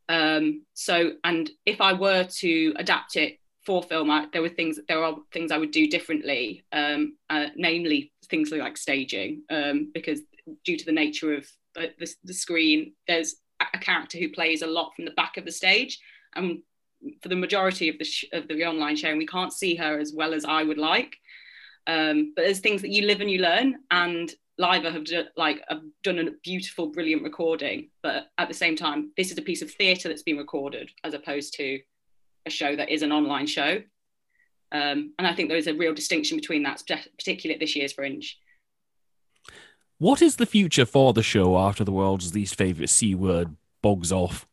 Um, 0.08 0.64
so 0.74 1.14
and 1.24 1.50
if 1.66 1.82
I 1.82 1.94
were 1.94 2.24
to 2.24 2.74
adapt 2.78 3.18
it 3.18 3.40
for 3.66 3.82
film 3.82 4.12
I, 4.12 4.28
there 4.32 4.42
were 4.42 4.50
things 4.50 4.80
there 4.88 5.04
are 5.04 5.16
things 5.32 5.52
I 5.52 5.58
would 5.58 5.72
do 5.72 5.88
differently 5.88 6.66
um, 6.74 7.16
uh, 7.30 7.48
namely 7.56 8.12
things 8.26 8.52
like 8.52 8.78
staging 8.78 9.44
um, 9.50 9.92
because 9.94 10.20
due 10.66 10.78
to 10.78 10.86
the 10.86 10.92
nature 10.92 11.34
of 11.34 11.48
the, 11.76 11.92
the, 12.00 12.14
the, 12.24 12.34
screen, 12.34 12.94
there's 13.08 13.36
a 13.74 13.78
character 13.78 14.18
who 14.18 14.30
plays 14.30 14.62
a 14.62 14.68
lot 14.68 14.94
from 14.96 15.06
the 15.06 15.12
back 15.12 15.38
of 15.38 15.46
the 15.46 15.52
stage. 15.52 16.00
And 16.36 16.60
for 17.22 17.30
the 17.30 17.36
majority 17.36 17.90
of 17.90 17.98
the 17.98 18.06
sh- 18.06 18.26
of 18.34 18.48
the 18.48 18.66
online 18.66 18.96
show, 18.96 19.10
and 19.10 19.18
we 19.18 19.28
can't 19.28 19.54
see 19.54 19.76
her 19.76 20.00
as 20.00 20.14
well 20.16 20.34
as 20.34 20.46
I 20.46 20.64
would 20.64 20.78
like. 20.78 21.18
Um, 21.88 22.34
but 22.36 22.44
there's 22.44 22.60
things 22.60 22.82
that 22.82 22.92
you 22.92 23.06
live 23.06 23.22
and 23.22 23.30
you 23.30 23.40
learn, 23.40 23.76
and 23.92 24.34
Liva 24.60 24.92
have 24.92 25.04
do, 25.04 25.24
like 25.36 25.64
have 25.68 25.82
done 26.04 26.20
a 26.20 26.32
beautiful, 26.44 26.88
brilliant 26.88 27.24
recording. 27.24 27.90
But 28.02 28.28
at 28.38 28.48
the 28.48 28.54
same 28.54 28.76
time, 28.76 29.12
this 29.18 29.32
is 29.32 29.38
a 29.38 29.42
piece 29.42 29.62
of 29.62 29.72
theatre 29.72 30.08
that's 30.08 30.24
been 30.24 30.38
recorded, 30.38 30.92
as 31.04 31.14
opposed 31.14 31.54
to 31.56 31.80
a 32.46 32.50
show 32.50 32.76
that 32.76 32.90
is 32.90 33.02
an 33.02 33.12
online 33.12 33.48
show. 33.48 33.82
Um, 34.72 35.14
and 35.20 35.28
I 35.28 35.36
think 35.36 35.50
there 35.50 35.58
is 35.58 35.68
a 35.68 35.74
real 35.74 35.94
distinction 35.94 36.38
between 36.38 36.64
that, 36.64 36.82
particularly 36.88 37.56
at 37.56 37.60
this 37.60 37.76
year's 37.76 37.94
Fringe. 37.94 38.38
What 40.04 40.22
is 40.22 40.36
the 40.36 40.46
future 40.46 40.86
for 40.86 41.14
the 41.14 41.24
show 41.24 41.58
after 41.58 41.86
the 41.86 41.94
world's 41.94 42.36
least 42.36 42.58
favourite 42.58 42.90
C 42.90 43.16
word 43.16 43.56
bogs 43.82 44.12
off? 44.12 44.46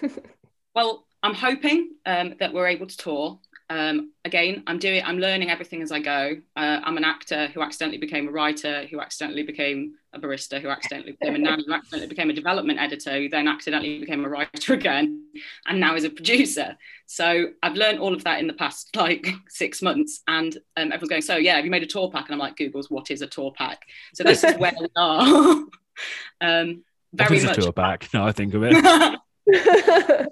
well, 0.74 1.06
I'm 1.22 1.34
hoping 1.34 1.90
um, 2.06 2.36
that 2.40 2.54
we're 2.54 2.68
able 2.68 2.86
to 2.86 2.96
tour. 2.96 3.40
Um, 3.72 4.12
again, 4.26 4.62
I'm 4.66 4.78
doing, 4.78 5.02
I'm 5.02 5.18
learning 5.18 5.48
everything 5.48 5.80
as 5.80 5.90
I 5.90 5.98
go. 5.98 6.36
Uh, 6.56 6.80
I'm 6.84 6.98
an 6.98 7.04
actor 7.04 7.46
who 7.46 7.62
accidentally 7.62 7.96
became 7.96 8.28
a 8.28 8.30
writer, 8.30 8.84
who 8.90 9.00
accidentally 9.00 9.44
became 9.44 9.94
a 10.12 10.20
barista, 10.20 10.60
who 10.60 10.68
accidentally 10.68 11.12
became 11.12 11.36
a 11.36 11.38
nanny, 11.38 11.64
who 11.66 11.72
accidentally 11.72 12.08
became 12.08 12.28
a 12.28 12.34
development 12.34 12.78
editor, 12.78 13.12
who 13.12 13.30
then 13.30 13.48
accidentally 13.48 13.98
became 13.98 14.26
a 14.26 14.28
writer 14.28 14.74
again, 14.74 15.24
and 15.64 15.80
now 15.80 15.94
is 15.94 16.04
a 16.04 16.10
producer. 16.10 16.76
So 17.06 17.46
I've 17.62 17.72
learned 17.72 17.98
all 17.98 18.12
of 18.12 18.22
that 18.24 18.40
in 18.40 18.46
the 18.46 18.52
past 18.52 18.94
like 18.96 19.26
six 19.48 19.80
months, 19.80 20.20
and 20.28 20.54
um, 20.76 20.92
everyone's 20.92 21.08
going, 21.08 21.22
"So 21.22 21.36
yeah, 21.36 21.56
have 21.56 21.64
you 21.64 21.70
made 21.70 21.82
a 21.82 21.86
tour 21.86 22.10
pack?" 22.10 22.26
And 22.26 22.34
I'm 22.34 22.40
like, 22.40 22.58
"Google's 22.58 22.90
what 22.90 23.10
is 23.10 23.22
a 23.22 23.26
tour 23.26 23.52
pack?" 23.56 23.86
So 24.12 24.22
this 24.22 24.44
is 24.44 24.54
where 24.56 24.74
we 24.78 24.88
are. 24.96 25.22
um, 26.42 26.84
very 27.14 27.42
much 27.42 27.56
a 27.56 27.60
tour 27.62 27.72
pack. 27.72 28.10
Now 28.12 28.26
I 28.26 28.32
think 28.32 28.52
of 28.52 28.64
it. 28.66 30.28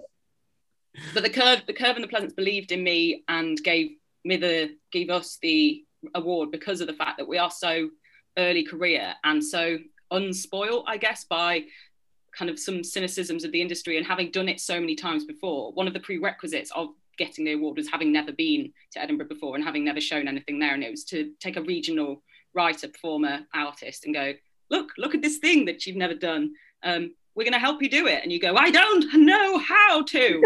But 1.14 1.22
the 1.22 1.30
curve, 1.30 1.62
the 1.66 1.72
curve 1.72 1.96
and 1.96 2.04
the 2.04 2.08
Pleasance 2.08 2.32
believed 2.32 2.72
in 2.72 2.82
me 2.82 3.24
and 3.28 3.62
gave 3.62 3.92
me 4.24 4.36
the 4.36 4.76
gave 4.92 5.10
us 5.10 5.38
the 5.42 5.84
award 6.14 6.50
because 6.50 6.80
of 6.80 6.86
the 6.86 6.94
fact 6.94 7.18
that 7.18 7.28
we 7.28 7.38
are 7.38 7.50
so 7.50 7.90
early 8.38 8.64
career 8.64 9.14
and 9.24 9.44
so 9.44 9.78
unspoiled, 10.10 10.84
I 10.86 10.96
guess, 10.96 11.24
by 11.24 11.64
kind 12.36 12.50
of 12.50 12.58
some 12.58 12.76
cynicisms 12.76 13.44
of 13.44 13.52
the 13.52 13.60
industry 13.60 13.96
and 13.96 14.06
having 14.06 14.30
done 14.30 14.48
it 14.48 14.60
so 14.60 14.80
many 14.80 14.94
times 14.94 15.24
before. 15.24 15.72
One 15.72 15.86
of 15.86 15.94
the 15.94 16.00
prerequisites 16.00 16.70
of 16.74 16.90
getting 17.18 17.44
the 17.44 17.52
award 17.52 17.76
was 17.76 17.90
having 17.90 18.12
never 18.12 18.32
been 18.32 18.72
to 18.92 19.00
Edinburgh 19.00 19.28
before 19.28 19.56
and 19.56 19.64
having 19.64 19.84
never 19.84 20.00
shown 20.00 20.28
anything 20.28 20.58
there. 20.58 20.74
And 20.74 20.82
it 20.82 20.90
was 20.90 21.04
to 21.06 21.32
take 21.40 21.56
a 21.56 21.62
regional 21.62 22.22
writer, 22.54 22.88
performer, 22.88 23.40
artist 23.54 24.04
and 24.04 24.14
go, 24.14 24.32
look, 24.70 24.90
look 24.96 25.14
at 25.14 25.22
this 25.22 25.38
thing 25.38 25.64
that 25.66 25.86
you've 25.86 25.96
never 25.96 26.14
done. 26.14 26.52
Um, 26.82 27.14
we're 27.40 27.44
going 27.44 27.54
to 27.54 27.58
help 27.58 27.80
you 27.80 27.88
do 27.88 28.06
it. 28.06 28.22
And 28.22 28.30
you 28.30 28.38
go, 28.38 28.54
I 28.54 28.70
don't 28.70 29.14
know 29.14 29.56
how 29.56 30.02
to. 30.02 30.42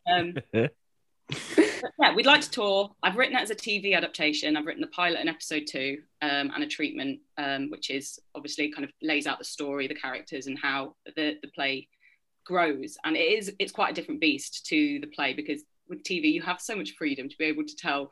um, 0.10 0.34
yeah, 0.54 2.14
we'd 2.14 2.24
like 2.24 2.40
to 2.40 2.50
tour. 2.50 2.90
I've 3.02 3.18
written 3.18 3.36
it 3.36 3.42
as 3.42 3.50
a 3.50 3.54
TV 3.54 3.94
adaptation. 3.94 4.56
I've 4.56 4.64
written 4.64 4.80
the 4.80 4.86
pilot 4.86 5.20
and 5.20 5.28
episode 5.28 5.64
two 5.68 5.98
um, 6.22 6.50
and 6.54 6.62
a 6.62 6.66
treatment, 6.66 7.20
um, 7.36 7.68
which 7.68 7.90
is 7.90 8.18
obviously 8.34 8.72
kind 8.72 8.86
of 8.86 8.90
lays 9.02 9.26
out 9.26 9.38
the 9.38 9.44
story, 9.44 9.86
the 9.86 9.94
characters, 9.94 10.46
and 10.46 10.58
how 10.58 10.94
the, 11.14 11.36
the 11.42 11.48
play 11.48 11.88
grows. 12.46 12.96
And 13.04 13.18
it 13.18 13.38
is 13.38 13.52
it's 13.58 13.70
quite 13.70 13.90
a 13.90 13.94
different 13.94 14.22
beast 14.22 14.64
to 14.68 14.98
the 15.00 15.08
play 15.08 15.34
because 15.34 15.62
with 15.90 16.02
TV 16.04 16.32
you 16.32 16.40
have 16.40 16.58
so 16.58 16.74
much 16.74 16.92
freedom 16.92 17.28
to 17.28 17.36
be 17.36 17.44
able 17.44 17.64
to 17.64 17.76
tell 17.76 18.10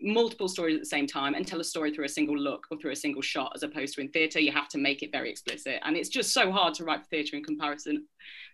multiple 0.00 0.48
stories 0.48 0.74
at 0.74 0.82
the 0.82 0.86
same 0.86 1.06
time 1.06 1.34
and 1.34 1.46
tell 1.46 1.60
a 1.60 1.64
story 1.64 1.92
through 1.92 2.04
a 2.04 2.08
single 2.08 2.36
look 2.36 2.66
or 2.70 2.78
through 2.78 2.92
a 2.92 2.96
single 2.96 3.22
shot 3.22 3.52
as 3.54 3.62
opposed 3.62 3.94
to 3.94 4.00
in 4.00 4.08
theatre 4.10 4.40
you 4.40 4.52
have 4.52 4.68
to 4.68 4.78
make 4.78 5.02
it 5.02 5.12
very 5.12 5.30
explicit. 5.30 5.80
And 5.84 5.96
it's 5.96 6.08
just 6.08 6.32
so 6.32 6.52
hard 6.52 6.74
to 6.74 6.84
write 6.84 7.00
for 7.02 7.08
theatre 7.08 7.36
in 7.36 7.42
comparison 7.42 8.06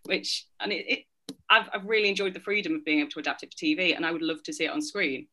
which 0.05 0.46
and 0.61 0.72
it, 0.72 0.85
it 0.88 1.05
I've, 1.50 1.68
I've 1.72 1.85
really 1.85 2.09
enjoyed 2.09 2.35
the 2.35 2.40
freedom 2.40 2.74
of 2.74 2.85
being 2.85 3.00
able 3.00 3.11
to 3.11 3.20
adapt 3.20 3.42
it 3.42 3.52
for 3.52 3.64
tv 3.64 3.94
and 3.94 4.07
i 4.07 4.12
would 4.12 4.22
love 4.22 4.42
to 4.44 4.52
see 4.52 4.64
it 4.64 4.70
on 4.70 4.81
screen. 4.81 5.26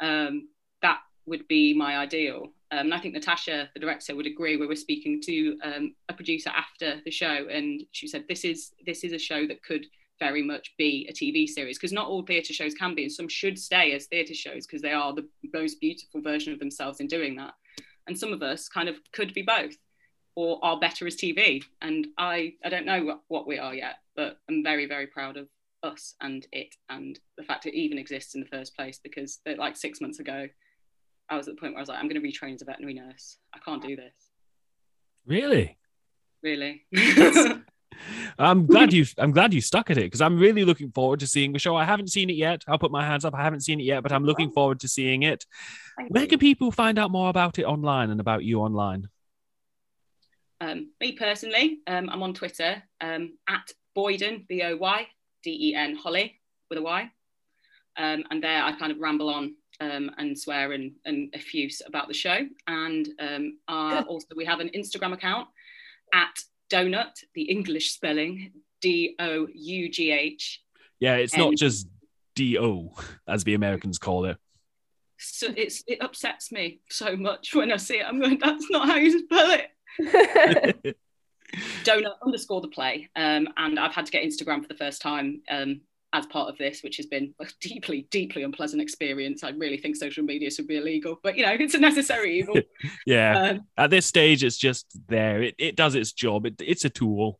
Um, 0.00 0.48
that 0.80 0.98
would 1.26 1.46
be 1.46 1.74
my 1.74 1.98
ideal. 1.98 2.48
Um, 2.70 2.86
and 2.86 2.94
i 2.94 2.98
think 2.98 3.14
natasha 3.14 3.68
the 3.74 3.80
director 3.80 4.16
would 4.16 4.26
agree. 4.26 4.56
We 4.56 4.66
were 4.66 4.76
speaking 4.76 5.20
to 5.22 5.58
um, 5.62 5.94
a 6.08 6.14
producer 6.14 6.50
after 6.50 7.00
the 7.04 7.10
show 7.10 7.46
and 7.50 7.82
she 7.92 8.08
said 8.08 8.24
this 8.28 8.44
is 8.44 8.72
this 8.86 9.04
is 9.04 9.12
a 9.12 9.18
show 9.18 9.46
that 9.46 9.62
could 9.62 9.86
very 10.22 10.42
much 10.42 10.72
be 10.78 11.04
a 11.10 11.12
TV 11.12 11.48
series 11.48 11.78
because 11.78 11.92
not 11.92 12.06
all 12.06 12.22
theatre 12.22 12.52
shows 12.52 12.74
can 12.74 12.94
be, 12.94 13.02
and 13.02 13.12
some 13.12 13.28
should 13.28 13.58
stay 13.58 13.92
as 13.92 14.06
theatre 14.06 14.34
shows 14.34 14.64
because 14.66 14.80
they 14.80 14.92
are 14.92 15.12
the 15.12 15.26
most 15.52 15.80
beautiful 15.80 16.22
version 16.22 16.52
of 16.52 16.60
themselves 16.60 17.00
in 17.00 17.08
doing 17.08 17.34
that. 17.34 17.54
And 18.06 18.16
some 18.16 18.32
of 18.32 18.40
us 18.40 18.68
kind 18.68 18.88
of 18.88 18.96
could 19.12 19.34
be 19.34 19.42
both 19.42 19.74
or 20.36 20.60
are 20.62 20.78
better 20.78 21.08
as 21.08 21.16
TV. 21.16 21.64
And 21.80 22.06
I, 22.16 22.54
I 22.64 22.68
don't 22.68 22.86
know 22.86 23.04
what, 23.04 23.20
what 23.26 23.48
we 23.48 23.58
are 23.58 23.74
yet, 23.74 23.96
but 24.14 24.38
I'm 24.48 24.62
very, 24.62 24.86
very 24.86 25.08
proud 25.08 25.36
of 25.36 25.48
us 25.82 26.14
and 26.20 26.46
it 26.52 26.76
and 26.88 27.18
the 27.36 27.42
fact 27.42 27.66
it 27.66 27.74
even 27.74 27.98
exists 27.98 28.36
in 28.36 28.40
the 28.40 28.46
first 28.46 28.76
place 28.76 29.00
because 29.02 29.40
like 29.58 29.76
six 29.76 30.00
months 30.00 30.20
ago, 30.20 30.46
I 31.28 31.36
was 31.36 31.48
at 31.48 31.56
the 31.56 31.60
point 31.60 31.72
where 31.72 31.80
I 31.80 31.82
was 31.82 31.88
like, 31.88 31.98
I'm 31.98 32.08
going 32.08 32.22
to 32.22 32.28
retrain 32.28 32.54
as 32.54 32.62
a 32.62 32.66
veterinary 32.66 32.94
nurse. 32.94 33.38
I 33.52 33.58
can't 33.58 33.82
do 33.82 33.96
this. 33.96 34.14
Really? 35.26 35.76
Really? 36.44 36.84
I'm 38.38 38.66
glad 38.66 38.92
you. 38.92 39.06
I'm 39.18 39.32
glad 39.32 39.52
you 39.54 39.60
stuck 39.60 39.90
at 39.90 39.98
it 39.98 40.04
because 40.04 40.20
I'm 40.20 40.38
really 40.38 40.64
looking 40.64 40.90
forward 40.90 41.20
to 41.20 41.26
seeing 41.26 41.52
the 41.52 41.58
show. 41.58 41.76
I 41.76 41.84
haven't 41.84 42.08
seen 42.08 42.30
it 42.30 42.36
yet. 42.36 42.64
I'll 42.68 42.78
put 42.78 42.90
my 42.90 43.04
hands 43.04 43.24
up. 43.24 43.34
I 43.34 43.42
haven't 43.42 43.60
seen 43.60 43.80
it 43.80 43.84
yet, 43.84 44.02
but 44.02 44.12
I'm 44.12 44.24
looking 44.24 44.50
forward 44.50 44.80
to 44.80 44.88
seeing 44.88 45.22
it. 45.22 45.44
Thank 45.96 46.10
Where 46.10 46.22
you. 46.22 46.28
can 46.28 46.38
people 46.38 46.70
find 46.70 46.98
out 46.98 47.10
more 47.10 47.28
about 47.28 47.58
it 47.58 47.64
online 47.64 48.10
and 48.10 48.20
about 48.20 48.44
you 48.44 48.60
online? 48.60 49.08
Um, 50.60 50.90
me 51.00 51.12
personally, 51.12 51.80
um, 51.86 52.08
I'm 52.08 52.22
on 52.22 52.34
Twitter 52.34 52.82
um, 53.00 53.36
at 53.48 53.72
Boyden 53.94 54.46
B 54.48 54.62
O 54.62 54.76
Y 54.76 55.06
D 55.42 55.70
E 55.70 55.74
N 55.74 55.96
Holly 55.96 56.40
with 56.70 56.78
a 56.78 56.82
Y, 56.82 57.10
um, 57.96 58.24
and 58.30 58.42
there 58.42 58.62
I 58.62 58.72
kind 58.78 58.92
of 58.92 58.98
ramble 58.98 59.28
on 59.28 59.54
um, 59.80 60.10
and 60.18 60.38
swear 60.38 60.72
and, 60.72 60.92
and 61.04 61.32
effuse 61.32 61.80
about 61.86 62.08
the 62.08 62.14
show. 62.14 62.38
And 62.66 63.08
um, 63.18 63.58
also 63.68 64.26
we 64.36 64.44
have 64.44 64.60
an 64.60 64.70
Instagram 64.70 65.12
account 65.12 65.48
at 66.14 66.38
donut, 66.72 67.24
the 67.34 67.42
English 67.42 67.92
spelling, 67.92 68.52
D 68.80 69.14
O 69.18 69.46
U 69.52 69.90
G 69.90 70.10
H. 70.10 70.62
Yeah, 71.00 71.16
it's 71.16 71.36
not 71.36 71.54
just 71.56 71.88
D 72.34 72.58
O, 72.58 72.94
as 73.28 73.44
the 73.44 73.54
Americans 73.54 73.98
call 73.98 74.24
it. 74.24 74.36
So 75.18 75.48
it's 75.56 75.84
it 75.86 76.02
upsets 76.02 76.50
me 76.50 76.80
so 76.90 77.16
much 77.16 77.54
when 77.54 77.70
I 77.70 77.76
see 77.76 77.98
it. 77.98 78.06
I'm 78.06 78.20
going, 78.20 78.38
that's 78.38 78.70
not 78.70 78.88
how 78.88 78.96
you 78.96 79.20
spell 79.20 79.58
it. 79.58 80.96
donut 81.84 82.14
underscore 82.24 82.60
the 82.60 82.68
play. 82.68 83.08
Um, 83.16 83.48
and 83.56 83.78
I've 83.78 83.94
had 83.94 84.06
to 84.06 84.12
get 84.12 84.24
Instagram 84.24 84.62
for 84.62 84.68
the 84.68 84.74
first 84.74 85.02
time 85.02 85.42
um, 85.50 85.82
as 86.12 86.26
part 86.26 86.48
of 86.48 86.58
this, 86.58 86.82
which 86.82 86.96
has 86.98 87.06
been 87.06 87.34
a 87.40 87.46
deeply, 87.60 88.06
deeply 88.10 88.42
unpleasant 88.42 88.82
experience. 88.82 89.42
I 89.42 89.50
really 89.50 89.78
think 89.78 89.96
social 89.96 90.24
media 90.24 90.50
should 90.50 90.66
be 90.66 90.76
illegal, 90.76 91.18
but 91.22 91.36
you 91.36 91.44
know, 91.44 91.52
it's 91.58 91.74
a 91.74 91.78
necessary 91.78 92.38
evil. 92.38 92.56
yeah. 93.06 93.38
Um, 93.38 93.60
At 93.76 93.90
this 93.90 94.06
stage, 94.06 94.44
it's 94.44 94.58
just 94.58 94.86
there. 95.08 95.42
It, 95.42 95.54
it 95.58 95.76
does 95.76 95.94
its 95.94 96.12
job. 96.12 96.46
It, 96.46 96.54
it's 96.60 96.84
a 96.84 96.90
tool. 96.90 97.38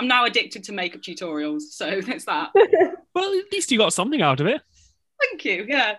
I'm 0.00 0.08
now 0.08 0.24
addicted 0.24 0.64
to 0.64 0.72
makeup 0.72 1.02
tutorials, 1.02 1.62
so 1.70 2.00
that's 2.06 2.24
that. 2.26 2.50
well, 3.14 3.38
at 3.38 3.52
least 3.52 3.70
you 3.70 3.78
got 3.78 3.92
something 3.92 4.22
out 4.22 4.40
of 4.40 4.46
it. 4.46 4.60
Thank 5.20 5.44
you. 5.44 5.66
Yeah. 5.68 5.96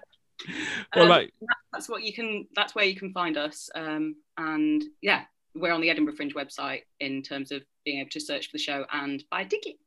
Well, 0.96 1.12
um, 1.12 1.28
that's 1.74 1.90
what 1.90 2.04
you 2.04 2.14
can. 2.14 2.48
That's 2.56 2.76
where 2.76 2.86
you 2.86 2.96
can 2.96 3.12
find 3.12 3.38
us. 3.38 3.70
Um, 3.74 4.16
and 4.38 4.84
yeah, 5.02 5.24
we're 5.56 5.72
on 5.74 5.82
the 5.82 5.90
Edinburgh 5.90 6.16
Fringe 6.16 6.36
website 6.36 6.82
in 7.00 7.24
terms 7.24 7.52
of 7.52 7.64
being 7.86 8.00
able 8.00 8.12
to 8.12 8.20
search 8.20 8.48
for 8.48 8.52
the 8.54 8.60
show 8.60 8.86
and 8.92 9.24
buy 9.32 9.42
a 9.42 9.46
ticket. 9.48 9.78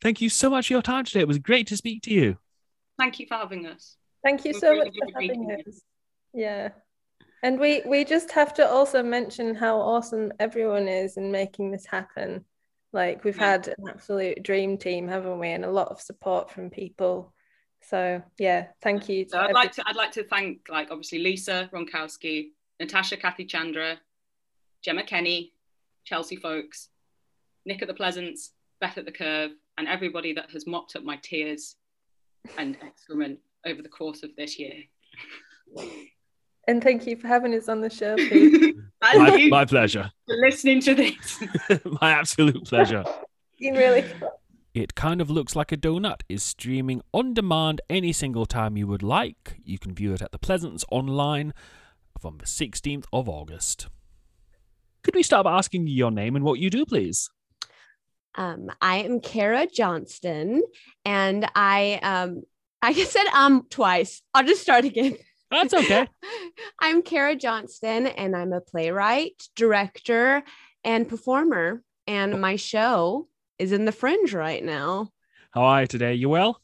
Thank 0.00 0.20
you 0.20 0.28
so 0.28 0.50
much 0.50 0.68
for 0.68 0.74
your 0.74 0.82
time 0.82 1.04
today. 1.04 1.20
It 1.20 1.28
was 1.28 1.38
great 1.38 1.66
to 1.68 1.76
speak 1.76 2.02
to 2.02 2.10
you. 2.12 2.38
Thank 2.98 3.18
you 3.20 3.26
for 3.26 3.34
having 3.34 3.66
us. 3.66 3.96
Thank 4.24 4.44
you 4.44 4.54
so 4.54 4.76
much 4.76 4.88
for 4.88 5.20
having 5.20 5.50
us. 5.66 5.82
Yeah. 6.32 6.70
And 7.42 7.60
we 7.60 7.82
we 7.86 8.04
just 8.04 8.32
have 8.32 8.54
to 8.54 8.68
also 8.68 9.02
mention 9.02 9.54
how 9.54 9.78
awesome 9.78 10.32
everyone 10.40 10.88
is 10.88 11.16
in 11.16 11.30
making 11.30 11.70
this 11.70 11.86
happen. 11.86 12.44
Like 12.92 13.24
we've 13.24 13.36
yeah. 13.36 13.50
had 13.50 13.68
an 13.68 13.88
absolute 13.88 14.42
dream 14.42 14.78
team, 14.78 15.06
haven't 15.06 15.38
we? 15.38 15.50
And 15.50 15.64
a 15.64 15.70
lot 15.70 15.88
of 15.88 16.00
support 16.00 16.50
from 16.50 16.70
people. 16.70 17.32
So 17.82 18.22
yeah, 18.38 18.68
thank 18.82 19.08
you. 19.08 19.26
So 19.28 19.38
I'd 19.38 19.54
like 19.54 19.72
to 19.72 19.84
I'd 19.86 19.96
like 19.96 20.12
to 20.12 20.24
thank 20.24 20.66
like 20.68 20.88
obviously 20.90 21.18
Lisa 21.18 21.70
Ronkowski, 21.72 22.48
Natasha 22.80 23.16
Kathy 23.16 23.44
Chandra, 23.44 23.98
Gemma 24.82 25.04
Kenny, 25.04 25.52
Chelsea 26.04 26.36
Folks, 26.36 26.88
Nick 27.64 27.82
at 27.82 27.88
the 27.88 27.94
Pleasance, 27.94 28.52
Beth 28.80 28.98
at 28.98 29.04
the 29.04 29.12
Curve, 29.12 29.52
and 29.78 29.88
everybody 29.88 30.32
that 30.34 30.50
has 30.50 30.66
mopped 30.66 30.96
up 30.96 31.04
my 31.04 31.16
tears 31.22 31.76
and 32.58 32.76
excrement 32.82 33.38
over 33.66 33.82
the 33.82 33.88
course 33.88 34.22
of 34.22 34.30
this 34.36 34.58
year. 34.58 34.74
And 36.68 36.82
thank 36.82 37.06
you 37.06 37.16
for 37.16 37.28
having 37.28 37.54
us 37.54 37.68
on 37.68 37.80
the 37.80 37.90
show, 37.90 38.16
my, 39.02 39.48
my, 39.50 39.64
pleasure. 39.64 40.10
For 40.26 40.36
listening 40.36 40.80
to 40.82 40.94
this. 40.94 41.42
my 42.00 42.10
absolute 42.10 42.64
pleasure. 42.64 43.04
You 43.58 43.76
really. 43.76 44.04
It 44.74 44.94
kind 44.94 45.20
of 45.20 45.30
looks 45.30 45.56
like 45.56 45.72
a 45.72 45.76
donut 45.76 46.20
is 46.28 46.42
streaming 46.42 47.02
on 47.14 47.34
demand 47.34 47.80
any 47.88 48.12
single 48.12 48.46
time 48.46 48.76
you 48.76 48.86
would 48.86 49.02
like. 49.02 49.56
You 49.64 49.78
can 49.78 49.94
view 49.94 50.12
it 50.12 50.20
at 50.20 50.32
the 50.32 50.38
Pleasance 50.38 50.84
online 50.90 51.54
from 52.20 52.38
the 52.38 52.44
16th 52.46 53.04
of 53.12 53.28
August. 53.28 53.88
Could 55.02 55.14
we 55.14 55.22
start 55.22 55.44
by 55.44 55.56
asking 55.56 55.86
you 55.86 55.94
your 55.94 56.10
name 56.10 56.34
and 56.34 56.44
what 56.44 56.58
you 56.58 56.68
do, 56.68 56.84
please? 56.84 57.30
Um, 58.36 58.70
I 58.80 58.98
am 58.98 59.20
Kara 59.20 59.66
Johnston, 59.66 60.62
and 61.04 61.48
I 61.54 61.98
um, 62.02 62.42
I 62.82 62.92
said 62.92 63.26
um 63.34 63.66
twice. 63.70 64.22
I'll 64.34 64.44
just 64.44 64.62
start 64.62 64.84
again. 64.84 65.16
That's 65.50 65.74
okay. 65.74 66.08
I'm 66.80 67.02
Kara 67.02 67.36
Johnston, 67.36 68.06
and 68.06 68.36
I'm 68.36 68.52
a 68.52 68.60
playwright, 68.60 69.48
director, 69.54 70.42
and 70.84 71.08
performer. 71.08 71.82
And 72.06 72.40
my 72.40 72.56
show 72.56 73.28
is 73.58 73.72
in 73.72 73.84
the 73.84 73.92
Fringe 73.92 74.32
right 74.32 74.62
now. 74.62 75.10
How 75.50 75.62
are 75.62 75.80
you 75.82 75.86
today? 75.86 76.14
You 76.14 76.28
well? 76.28 76.60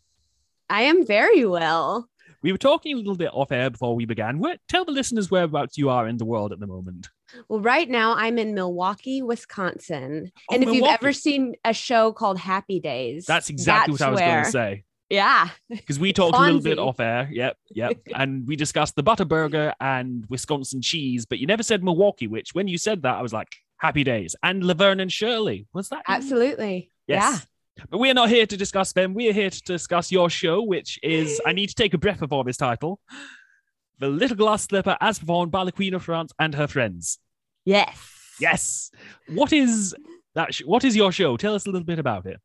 I 0.69 0.83
am 0.83 1.07
very 1.07 1.47
well. 1.47 2.09
We 2.43 2.53
were 2.53 2.59
talking 2.59 2.95
a 2.95 2.99
little 2.99 3.17
bit 3.17 3.31
off 3.33 3.53
air 3.53 3.71
before 3.71 3.95
we 3.95 4.05
began. 4.05 4.39
Where, 4.39 4.57
tell 4.69 4.85
the 4.85 4.93
listeners 4.93 5.31
whereabouts 5.31 5.79
you 5.79 5.91
are 5.91 6.09
in 6.09 6.17
the 6.17 6.25
world 6.25 6.53
at 6.53 6.61
the 6.61 6.67
moment. 6.67 7.09
Well, 7.49 7.61
right 7.61 7.89
now 7.89 8.15
I'm 8.15 8.39
in 8.39 8.55
Milwaukee, 8.55 9.23
Wisconsin. 9.23 10.33
Oh, 10.51 10.55
and 10.55 10.63
if 10.63 10.73
you've 10.73 10.87
ever 10.87 11.13
seen 11.13 11.55
a 11.65 11.73
show 11.73 12.13
called 12.13 12.39
Happy 12.39 12.81
Days, 12.81 13.27
That's 13.27 13.51
exactly 13.51 13.95
that's 13.95 14.01
what 14.01 14.09
I 14.09 14.11
was 14.11 14.21
going 14.21 14.45
to 14.45 14.51
say. 14.51 14.85
Yeah. 15.13 15.51
Because 15.69 15.99
we 15.99 16.15
talked 16.15 16.37
a 16.37 16.41
little 16.41 16.61
bit 16.61 16.79
off 16.79 16.99
air. 16.99 17.29
Yep, 17.31 17.59
yep. 17.71 17.99
and 18.15 18.47
we 18.47 18.57
discussed 18.57 18.97
the 18.97 19.03
butter 19.03 19.27
burger 19.27 19.75
and 19.79 20.25
Wisconsin 20.31 20.81
cheese, 20.81 21.27
but 21.27 21.39
you 21.39 21.47
never 21.47 21.63
said 21.63 21.85
Milwaukee, 21.85 22.27
which 22.27 22.55
when 22.55 22.67
you 22.67 22.79
said 22.79 23.03
that, 23.03 23.17
I 23.17 23.23
was 23.23 23.33
like, 23.33 23.49
happy 23.77 24.05
days. 24.05 24.35
And 24.43 24.65
Laverne 24.65 25.01
and 25.01 25.13
Shirley. 25.13 25.67
Was 25.75 25.91
that? 25.91 26.03
Absolutely. 26.09 26.91
Yes. 27.07 27.47
But 27.91 27.99
we're 27.99 28.15
not 28.15 28.31
here 28.31 28.47
to 28.47 28.57
discuss 28.57 28.93
them. 28.93 29.13
We're 29.13 29.33
here 29.33 29.51
to 29.51 29.63
discuss 29.63 30.11
your 30.11 30.31
show, 30.31 30.63
which 30.63 30.99
is 31.03 31.41
I 31.45 31.53
need 31.53 31.69
to 31.69 31.75
take 31.75 31.93
a 31.93 31.99
breath 31.99 32.21
before 32.21 32.45
this 32.45 32.57
title. 32.57 33.01
The 33.99 34.09
Little 34.09 34.37
Glass 34.37 34.65
Slipper 34.65 34.97
as 35.01 35.19
performed 35.19 35.53
by 35.53 35.65
the 35.65 35.73
Queen 35.73 35.95
of 35.95 36.05
France 36.05 36.33
and 36.39 36.55
her 36.55 36.67
friends. 36.67 37.19
Yes. 37.65 38.35
Yes. 38.41 38.91
What 39.29 39.53
is 39.53 39.95
that? 40.35 40.55
Sh- 40.55 40.63
what 40.65 40.85
is 40.85 40.97
your 40.97 41.13
show? 41.13 41.37
Tell 41.37 41.55
us 41.55 41.67
a 41.67 41.71
little 41.71 41.85
bit 41.85 41.99
about 41.99 42.27
it. 42.27 42.41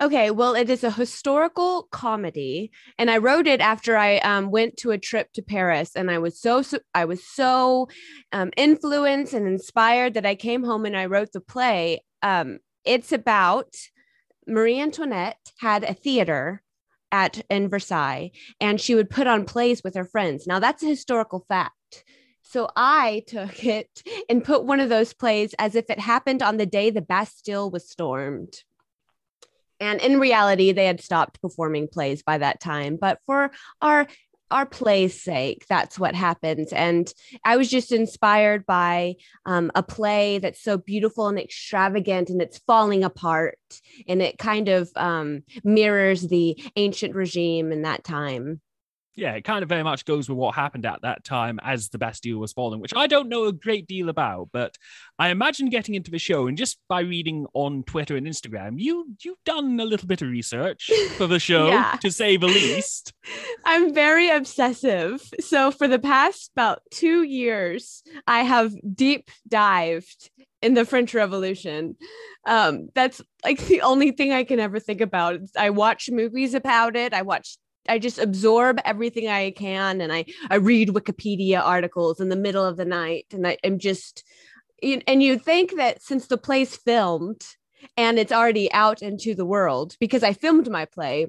Okay, 0.00 0.30
well, 0.30 0.54
it 0.54 0.70
is 0.70 0.82
a 0.82 0.90
historical 0.90 1.88
comedy, 1.90 2.70
and 2.98 3.10
I 3.10 3.18
wrote 3.18 3.46
it 3.46 3.60
after 3.60 3.96
I 3.96 4.18
um, 4.18 4.50
went 4.50 4.76
to 4.78 4.92
a 4.92 4.98
trip 4.98 5.32
to 5.34 5.42
Paris, 5.42 5.90
and 5.94 6.10
I 6.10 6.18
was 6.18 6.40
so, 6.40 6.62
so 6.62 6.78
I 6.94 7.04
was 7.04 7.22
so 7.24 7.88
um, 8.32 8.50
influenced 8.56 9.34
and 9.34 9.46
inspired 9.46 10.14
that 10.14 10.24
I 10.24 10.36
came 10.36 10.64
home 10.64 10.86
and 10.86 10.96
I 10.96 11.06
wrote 11.06 11.32
the 11.32 11.40
play. 11.40 12.02
Um, 12.22 12.60
it's 12.84 13.12
about 13.12 13.74
Marie 14.46 14.80
Antoinette 14.80 15.52
had 15.58 15.84
a 15.84 15.92
theater 15.92 16.62
at 17.12 17.42
in 17.50 17.68
Versailles, 17.68 18.30
and 18.60 18.80
she 18.80 18.94
would 18.94 19.10
put 19.10 19.26
on 19.26 19.44
plays 19.44 19.82
with 19.82 19.94
her 19.96 20.04
friends. 20.04 20.46
Now 20.46 20.60
that's 20.60 20.82
a 20.82 20.86
historical 20.86 21.44
fact. 21.48 22.04
So 22.50 22.68
I 22.74 23.22
took 23.28 23.64
it 23.64 24.02
and 24.28 24.44
put 24.44 24.64
one 24.64 24.80
of 24.80 24.88
those 24.88 25.14
plays 25.14 25.54
as 25.58 25.76
if 25.76 25.88
it 25.88 26.00
happened 26.00 26.42
on 26.42 26.56
the 26.56 26.66
day 26.66 26.90
the 26.90 27.00
Bastille 27.00 27.70
was 27.70 27.88
stormed. 27.88 28.54
And 29.78 30.00
in 30.00 30.18
reality, 30.18 30.72
they 30.72 30.86
had 30.86 31.00
stopped 31.00 31.40
performing 31.40 31.86
plays 31.86 32.22
by 32.22 32.38
that 32.38 32.60
time. 32.60 32.98
But 33.00 33.20
for 33.24 33.52
our 33.80 34.06
our 34.50 34.66
play's 34.66 35.22
sake, 35.22 35.64
that's 35.68 35.96
what 35.96 36.16
happens. 36.16 36.72
And 36.72 37.10
I 37.44 37.56
was 37.56 37.70
just 37.70 37.92
inspired 37.92 38.66
by 38.66 39.14
um, 39.46 39.70
a 39.76 39.82
play 39.84 40.38
that's 40.38 40.60
so 40.60 40.76
beautiful 40.76 41.28
and 41.28 41.38
extravagant, 41.38 42.30
and 42.30 42.42
it's 42.42 42.58
falling 42.58 43.04
apart, 43.04 43.60
and 44.08 44.20
it 44.20 44.38
kind 44.38 44.68
of 44.68 44.90
um, 44.96 45.44
mirrors 45.62 46.26
the 46.26 46.60
ancient 46.74 47.14
regime 47.14 47.70
in 47.70 47.82
that 47.82 48.02
time. 48.02 48.60
Yeah, 49.20 49.34
it 49.34 49.44
kind 49.44 49.62
of 49.62 49.68
very 49.68 49.82
much 49.82 50.06
goes 50.06 50.28
with 50.30 50.38
what 50.38 50.54
happened 50.54 50.86
at 50.86 51.02
that 51.02 51.24
time 51.24 51.60
as 51.62 51.90
the 51.90 51.98
Bastille 51.98 52.38
was 52.38 52.52
falling, 52.54 52.80
which 52.80 52.94
I 52.96 53.06
don't 53.06 53.28
know 53.28 53.44
a 53.44 53.52
great 53.52 53.86
deal 53.86 54.08
about, 54.08 54.48
but 54.52 54.76
I 55.18 55.28
imagine 55.28 55.68
getting 55.68 55.94
into 55.94 56.10
the 56.10 56.18
show 56.18 56.46
and 56.46 56.56
just 56.56 56.78
by 56.88 57.00
reading 57.00 57.46
on 57.52 57.82
Twitter 57.82 58.16
and 58.16 58.26
Instagram, 58.26 58.74
you 58.78 59.14
you've 59.22 59.44
done 59.44 59.78
a 59.78 59.84
little 59.84 60.08
bit 60.08 60.22
of 60.22 60.28
research 60.28 60.90
for 61.18 61.26
the 61.26 61.38
show, 61.50 61.68
Yeah. 61.68 61.96
to 62.00 62.10
say 62.10 62.38
the 62.38 62.46
least. 62.46 63.12
I'm 63.66 63.92
very 63.92 64.30
obsessive. 64.30 65.22
So 65.40 65.70
for 65.70 65.86
the 65.86 65.98
past 65.98 66.50
about 66.56 66.80
two 66.90 67.22
years, 67.22 68.02
I 68.26 68.40
have 68.40 68.72
deep 68.94 69.30
dived 69.46 70.30
in 70.62 70.74
the 70.74 70.84
French 70.84 71.12
Revolution. 71.14 71.96
Um, 72.46 72.88
that's 72.94 73.20
like 73.44 73.60
the 73.66 73.82
only 73.82 74.12
thing 74.12 74.32
I 74.32 74.44
can 74.44 74.60
ever 74.60 74.80
think 74.80 75.00
about. 75.02 75.40
I 75.58 75.70
watch 75.70 76.08
movies 76.10 76.54
about 76.54 76.96
it. 76.96 77.12
I 77.12 77.22
watch. 77.22 77.58
I 77.88 77.98
just 77.98 78.18
absorb 78.18 78.80
everything 78.84 79.28
I 79.28 79.50
can, 79.52 80.00
and 80.00 80.12
I 80.12 80.26
I 80.50 80.56
read 80.56 80.90
Wikipedia 80.90 81.60
articles 81.60 82.20
in 82.20 82.28
the 82.28 82.36
middle 82.36 82.64
of 82.64 82.76
the 82.76 82.84
night, 82.84 83.26
and 83.32 83.46
I, 83.46 83.58
I'm 83.64 83.78
just. 83.78 84.24
And 84.82 85.22
you 85.22 85.38
think 85.38 85.76
that 85.76 86.02
since 86.02 86.26
the 86.26 86.38
play's 86.38 86.74
filmed 86.74 87.44
and 87.98 88.18
it's 88.18 88.32
already 88.32 88.72
out 88.72 89.02
into 89.02 89.34
the 89.34 89.44
world, 89.44 89.94
because 90.00 90.22
I 90.22 90.32
filmed 90.32 90.70
my 90.70 90.86
play 90.86 91.26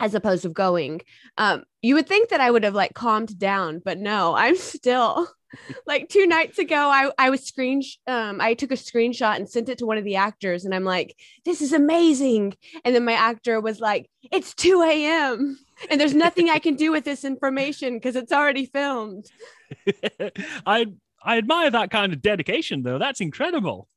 as 0.00 0.14
opposed 0.14 0.42
to 0.42 0.48
going 0.48 1.00
um 1.38 1.64
you 1.82 1.94
would 1.94 2.06
think 2.06 2.28
that 2.28 2.40
i 2.40 2.50
would 2.50 2.64
have 2.64 2.74
like 2.74 2.94
calmed 2.94 3.38
down 3.38 3.80
but 3.84 3.98
no 3.98 4.34
i'm 4.36 4.56
still 4.56 5.26
like 5.86 6.08
two 6.08 6.26
nights 6.26 6.58
ago 6.58 6.76
i 6.76 7.10
i 7.18 7.30
was 7.30 7.44
screen 7.44 7.82
um 8.06 8.40
i 8.40 8.52
took 8.54 8.70
a 8.70 8.74
screenshot 8.74 9.36
and 9.36 9.48
sent 9.48 9.68
it 9.68 9.78
to 9.78 9.86
one 9.86 9.96
of 9.96 10.04
the 10.04 10.16
actors 10.16 10.64
and 10.64 10.74
i'm 10.74 10.84
like 10.84 11.16
this 11.44 11.62
is 11.62 11.72
amazing 11.72 12.54
and 12.84 12.94
then 12.94 13.04
my 13.04 13.12
actor 13.12 13.60
was 13.60 13.80
like 13.80 14.10
it's 14.30 14.54
2 14.54 14.82
a.m 14.82 15.58
and 15.90 16.00
there's 16.00 16.14
nothing 16.14 16.48
i 16.50 16.58
can 16.58 16.74
do 16.74 16.90
with 16.90 17.04
this 17.04 17.24
information 17.24 17.94
because 17.94 18.16
it's 18.16 18.32
already 18.32 18.66
filmed 18.66 19.30
I 20.66 20.86
I 21.22 21.38
admire 21.38 21.70
that 21.72 21.90
kind 21.90 22.12
of 22.12 22.22
dedication 22.22 22.84
though. 22.84 22.98
That's 22.98 23.20
incredible. 23.20 23.88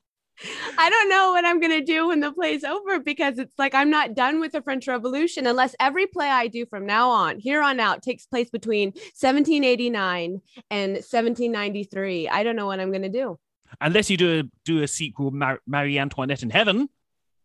I 0.80 0.89
don't 0.89 1.09
know 1.09 1.32
what 1.32 1.45
I'm 1.45 1.59
going 1.59 1.77
to 1.77 1.84
do 1.86 2.07
when 2.07 2.21
the 2.21 2.32
play's 2.32 2.63
over 2.63 2.97
because 2.99 3.38
it's 3.38 3.53
like 3.59 3.75
I'm 3.75 3.91
not 3.91 4.15
done 4.15 4.39
with 4.39 4.53
the 4.53 4.63
French 4.63 4.88
Revolution 4.88 5.45
unless 5.45 5.75
every 5.80 6.07
play 6.07 6.27
I 6.27 6.47
do 6.47 6.65
from 6.65 6.88
now 6.88 7.09
on, 7.11 7.38
here 7.38 7.61
on 7.61 7.80
out, 7.80 8.01
takes 8.01 8.25
place 8.25 8.49
between 8.49 8.93
1789 9.19 10.41
and 10.71 10.91
1793. 10.93 12.30
I 12.30 12.41
don't 12.43 12.55
know 12.55 12.65
what 12.65 12.80
I'm 12.80 12.89
going 12.89 13.03
to 13.03 13.09
do. 13.09 13.38
Unless 13.82 14.09
you 14.09 14.17
do 14.17 14.39
a, 14.39 14.43
do 14.65 14.82
a 14.82 14.88
sequel, 14.88 15.30
Mar- 15.30 15.61
Marie 15.67 15.99
Antoinette 15.99 16.41
in 16.41 16.49
Heaven, 16.49 16.89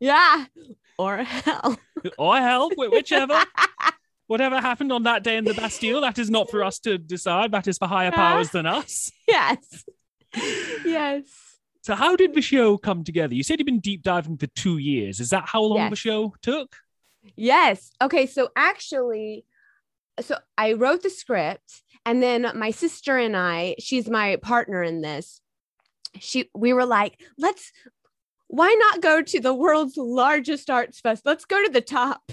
Yeah. 0.00 0.46
Or 0.96 1.18
hell. 1.18 1.76
or 2.16 2.36
hell, 2.38 2.70
whichever. 2.76 3.42
Whatever 4.26 4.60
happened 4.60 4.92
on 4.92 5.02
that 5.02 5.22
day 5.22 5.36
in 5.36 5.44
the 5.44 5.54
Bastille, 5.54 6.00
that 6.00 6.18
is 6.18 6.30
not 6.30 6.50
for 6.50 6.64
us 6.64 6.78
to 6.80 6.98
decide. 6.98 7.52
That 7.52 7.68
is 7.68 7.78
for 7.78 7.86
higher 7.86 8.10
powers 8.10 8.50
than 8.50 8.66
us. 8.66 9.10
yes. 9.28 9.84
Yes. 10.84 11.24
So, 11.82 11.94
how 11.94 12.16
did 12.16 12.34
the 12.34 12.40
show 12.40 12.78
come 12.78 13.04
together? 13.04 13.34
You 13.34 13.42
said 13.42 13.58
you've 13.58 13.66
been 13.66 13.80
deep 13.80 14.02
diving 14.02 14.38
for 14.38 14.46
two 14.48 14.78
years. 14.78 15.20
Is 15.20 15.30
that 15.30 15.44
how 15.46 15.62
long 15.62 15.90
the 15.90 15.96
show 15.96 16.34
took? 16.40 16.76
Yes. 17.36 17.90
Okay. 18.00 18.26
So 18.26 18.48
actually, 18.56 19.44
so 20.20 20.38
I 20.56 20.74
wrote 20.74 21.02
the 21.02 21.10
script, 21.10 21.82
and 22.06 22.22
then 22.22 22.50
my 22.54 22.70
sister 22.70 23.16
and 23.16 23.36
I, 23.36 23.76
she's 23.78 24.08
my 24.08 24.36
partner 24.36 24.82
in 24.82 25.00
this. 25.00 25.40
She, 26.20 26.48
we 26.54 26.72
were 26.72 26.86
like, 26.86 27.20
let's, 27.38 27.72
why 28.46 28.74
not 28.78 29.02
go 29.02 29.20
to 29.20 29.40
the 29.40 29.54
world's 29.54 29.96
largest 29.96 30.70
arts 30.70 31.00
fest? 31.00 31.22
Let's 31.24 31.44
go 31.44 31.64
to 31.64 31.72
the 31.72 31.80
top 31.80 32.30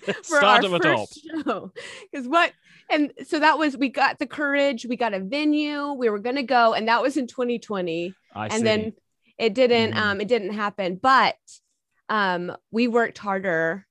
for 0.24 0.38
Start 0.38 0.64
our 0.64 0.70
the 0.70 0.78
top. 0.78 1.08
show. 1.44 1.72
Because 2.10 2.26
what? 2.28 2.52
And 2.90 3.12
so 3.26 3.40
that 3.40 3.58
was 3.58 3.76
we 3.76 3.88
got 3.88 4.18
the 4.18 4.26
courage, 4.26 4.86
we 4.86 4.96
got 4.96 5.14
a 5.14 5.20
venue, 5.20 5.92
we 5.92 6.10
were 6.10 6.18
gonna 6.18 6.42
go, 6.42 6.74
and 6.74 6.88
that 6.88 7.02
was 7.02 7.16
in 7.16 7.26
2020 7.26 8.14
I 8.34 8.44
and 8.46 8.52
see. 8.52 8.62
then 8.64 8.92
it 9.38 9.54
didn't 9.54 9.92
Mhm. 9.94 9.96
um 9.98 10.20
it 10.20 10.28
didn't 10.28 10.52
happen 10.52 10.98
but 11.02 11.36
um 12.08 12.54
we 12.70 12.86
worked 12.88 13.18
harder 13.18 13.86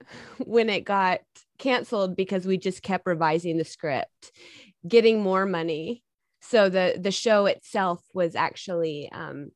when 0.38 0.68
it 0.70 0.84
got 0.84 1.20
canceled 1.58 2.16
because 2.16 2.46
we 2.46 2.56
just 2.58 2.82
kept 2.82 3.06
revising 3.06 3.56
the 3.56 3.64
script 3.64 4.32
getting 4.86 5.20
more 5.22 5.46
money 5.46 6.02
so 6.40 6.68
the 6.68 6.96
the 7.00 7.10
show 7.10 7.46
itself 7.46 8.02
was 8.14 8.34
actually 8.36 9.08
um 9.12 9.50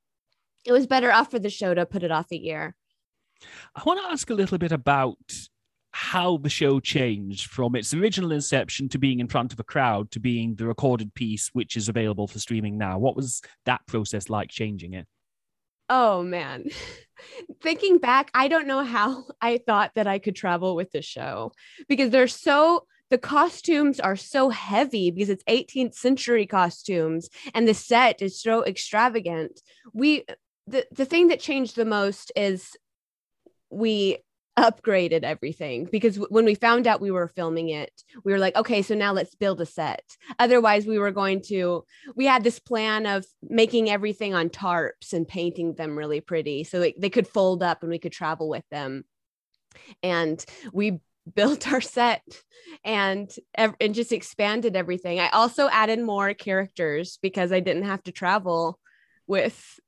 it 0.65 0.73
was 0.73 0.87
better 0.87 1.13
off 1.13 1.31
for 1.31 1.39
the 1.39 1.51
show 1.51 1.73
to 1.75 1.87
put 1.87 2.03
it 2.03 2.11
off 2.11 2.27
a 2.33 2.37
year 2.37 2.75
I 3.77 3.83
want 3.85 4.01
to 4.01 4.11
ask 4.11 4.29
a 4.31 4.35
little 4.35 4.59
bit 4.59 4.73
about 4.73 5.19
how 5.99 6.37
the 6.37 6.49
show 6.49 6.79
changed 6.79 7.51
from 7.51 7.75
its 7.75 7.93
original 7.93 8.31
inception 8.31 8.89
to 8.89 8.99
being 8.99 9.19
in 9.19 9.27
front 9.27 9.53
of 9.53 9.59
a 9.59 9.65
crowd 9.65 10.09
to 10.13 10.21
being 10.21 10.55
the 10.55 10.65
recorded 10.65 11.13
piece, 11.13 11.49
which 11.55 11.77
is 11.77 11.89
available 11.89 12.29
for 12.29 12.39
streaming 12.39 12.79
now. 12.79 12.97
What 13.01 13.17
was 13.17 13.43
that 13.67 13.85
process 13.89 14.31
like 14.31 14.49
changing 14.49 14.95
it? 14.95 15.09
Oh 15.89 16.23
man. 16.23 16.67
Thinking 17.63 17.99
back, 17.99 18.31
I 18.33 18.47
don't 18.47 18.69
know 18.69 18.85
how 18.85 19.25
I 19.43 19.59
thought 19.59 19.91
that 19.97 20.07
I 20.07 20.21
could 20.21 20.37
travel 20.37 20.77
with 20.77 20.93
the 20.93 21.03
show 21.03 21.51
because 21.89 22.11
they're 22.11 22.29
so 22.29 22.87
the 23.11 23.19
costumes 23.19 23.99
are 23.99 24.15
so 24.15 24.51
heavy 24.51 25.11
because 25.11 25.31
it's 25.31 25.43
18th 25.45 25.95
century 25.95 26.47
costumes 26.47 27.29
and 27.55 27.67
the 27.67 27.75
set 27.75 28.23
is 28.23 28.41
so 28.41 28.65
extravagant. 28.65 29.61
We 29.93 30.27
the 30.69 30.87
the 30.93 31.07
thing 31.07 31.27
that 31.29 31.41
changed 31.41 31.75
the 31.75 31.85
most 31.85 32.31
is 32.37 32.77
we 33.69 34.19
upgraded 34.59 35.23
everything 35.23 35.89
because 35.91 36.17
w- 36.17 36.29
when 36.31 36.45
we 36.45 36.55
found 36.55 36.87
out 36.87 37.01
we 37.01 37.13
were 37.13 37.29
filming 37.29 37.69
it, 37.69 37.93
we 38.25 38.33
were 38.33 38.39
like, 38.39 38.57
okay, 38.57 38.83
so 38.83 38.95
now 38.95 39.13
let's 39.13 39.35
build 39.37 39.61
a 39.61 39.67
set. 39.67 40.03
Otherwise, 40.39 40.87
we 40.87 40.99
were 40.99 41.13
going 41.13 41.41
to, 41.43 41.85
we 42.17 42.27
had 42.27 42.43
this 42.43 42.59
plan 42.59 43.07
of 43.07 43.25
making 43.43 43.89
everything 43.89 44.35
on 44.35 44.49
tarps 44.49 45.13
and 45.13 45.29
painting 45.29 45.75
them 45.75 45.97
really 45.97 46.21
pretty 46.21 46.65
so 46.65 46.81
they, 46.81 46.95
they 46.99 47.11
could 47.11 47.29
fold 47.29 47.63
up 47.63 47.83
and 47.83 47.91
we 47.91 47.99
could 47.99 48.13
travel 48.13 48.49
with 48.49 48.65
them. 48.71 49.05
And 50.03 50.45
we 50.73 50.99
built 51.35 51.71
our 51.71 51.83
set 51.83 52.23
and 52.83 53.31
and 53.55 53.95
just 53.95 54.13
expanded 54.13 54.77
everything. 54.77 55.21
I 55.21 55.29
also 55.29 55.69
added 55.69 56.01
more 56.01 56.33
characters 56.33 57.19
because 57.21 57.53
I 57.53 57.61
didn't 57.61 57.83
have 57.83 58.03
to 58.05 58.13
travel 58.13 58.79
with 59.27 59.79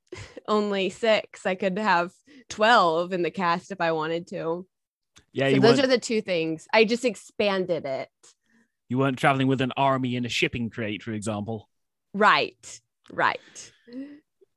only 0.47 0.89
6. 0.89 1.45
I 1.45 1.55
could 1.55 1.77
have 1.79 2.11
12 2.49 3.13
in 3.13 3.21
the 3.21 3.31
cast 3.31 3.71
if 3.71 3.81
I 3.81 3.91
wanted 3.91 4.27
to. 4.27 4.65
Yeah, 5.33 5.49
so 5.49 5.55
you 5.55 5.61
those 5.61 5.79
are 5.79 5.87
the 5.87 5.97
two 5.97 6.21
things. 6.21 6.67
I 6.73 6.83
just 6.85 7.05
expanded 7.05 7.85
it. 7.85 8.09
you 8.89 8.97
weren't 8.97 9.17
traveling 9.17 9.47
with 9.47 9.61
an 9.61 9.71
army 9.77 10.15
in 10.15 10.25
a 10.25 10.29
shipping 10.29 10.69
crate, 10.69 11.03
for 11.03 11.11
example. 11.11 11.69
Right. 12.13 12.81
Right. 13.11 13.71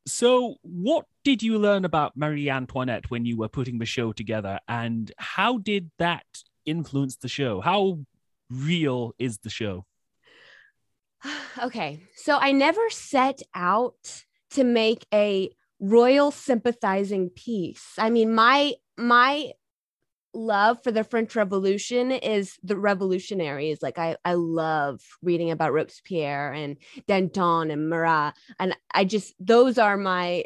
So, 0.07 0.57
what 0.63 1.07
did 1.23 1.43
you 1.43 1.59
learn 1.59 1.85
about 1.85 2.17
Marie 2.17 2.51
Antoinette 2.51 3.11
when 3.11 3.25
you 3.25 3.37
were 3.39 3.49
putting 3.49 3.79
the 3.79 3.87
show 3.87 4.13
together, 4.13 4.59
and 4.69 5.11
how 5.17 5.59
did 5.59 5.91
that 5.99 6.27
influence 6.67 7.17
the 7.17 7.29
show? 7.29 7.61
How 7.61 8.01
real 8.51 9.15
is 9.19 9.39
the 9.39 9.51
show? 9.51 9.87
okay. 11.63 12.01
So 12.17 12.37
I 12.39 12.53
never 12.53 12.91
set 12.91 13.41
out 13.55 14.25
to 14.51 14.65
make 14.65 15.07
a 15.13 15.51
royal 15.81 16.31
sympathizing 16.31 17.31
piece. 17.31 17.93
I 17.99 18.11
mean, 18.11 18.35
my 18.35 18.75
my 18.97 19.53
love 20.35 20.83
for 20.83 20.91
the 20.91 21.05
French 21.05 21.37
Revolution 21.37 22.11
is 22.11 22.59
the 22.63 22.77
revolutionaries. 22.77 23.83
Like 23.83 23.99
I, 23.99 24.17
I 24.25 24.35
love 24.35 25.01
reading 25.23 25.51
about 25.51 25.73
Robespierre 25.73 26.53
and 26.53 26.77
Danton 27.07 27.71
and 27.71 27.89
Marat. 27.89 28.33
And 28.59 28.77
I 28.93 29.05
just 29.05 29.35
those 29.39 29.79
are 29.79 29.97
my 29.97 30.45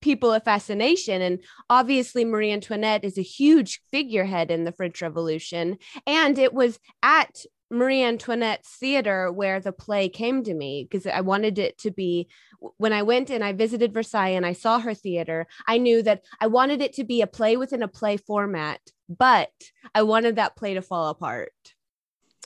people 0.00 0.32
of 0.32 0.42
fascination. 0.44 1.22
And 1.22 1.40
obviously 1.70 2.24
Marie 2.24 2.52
Antoinette 2.52 3.04
is 3.04 3.16
a 3.16 3.22
huge 3.22 3.80
figurehead 3.90 4.50
in 4.50 4.64
the 4.64 4.72
French 4.72 5.00
Revolution. 5.00 5.78
And 6.06 6.38
it 6.38 6.52
was 6.52 6.78
at 7.02 7.44
Marie 7.72 8.02
Antoinette's 8.02 8.68
theater 8.68 9.32
where 9.32 9.58
the 9.58 9.72
play 9.72 10.10
came 10.10 10.44
to 10.44 10.52
me 10.52 10.86
because 10.88 11.06
I 11.06 11.22
wanted 11.22 11.58
it 11.58 11.78
to 11.78 11.90
be 11.90 12.28
when 12.76 12.92
I 12.92 13.02
went 13.02 13.30
and 13.30 13.42
I 13.42 13.54
visited 13.54 13.94
Versailles 13.94 14.28
and 14.28 14.44
I 14.44 14.52
saw 14.52 14.78
her 14.78 14.92
theater, 14.92 15.46
I 15.66 15.78
knew 15.78 16.02
that 16.02 16.22
I 16.38 16.48
wanted 16.48 16.82
it 16.82 16.92
to 16.94 17.04
be 17.04 17.22
a 17.22 17.26
play 17.26 17.56
within 17.56 17.82
a 17.82 17.88
play 17.88 18.18
format, 18.18 18.80
but 19.08 19.50
I 19.94 20.02
wanted 20.02 20.36
that 20.36 20.54
play 20.54 20.74
to 20.74 20.82
fall 20.82 21.08
apart. 21.08 21.54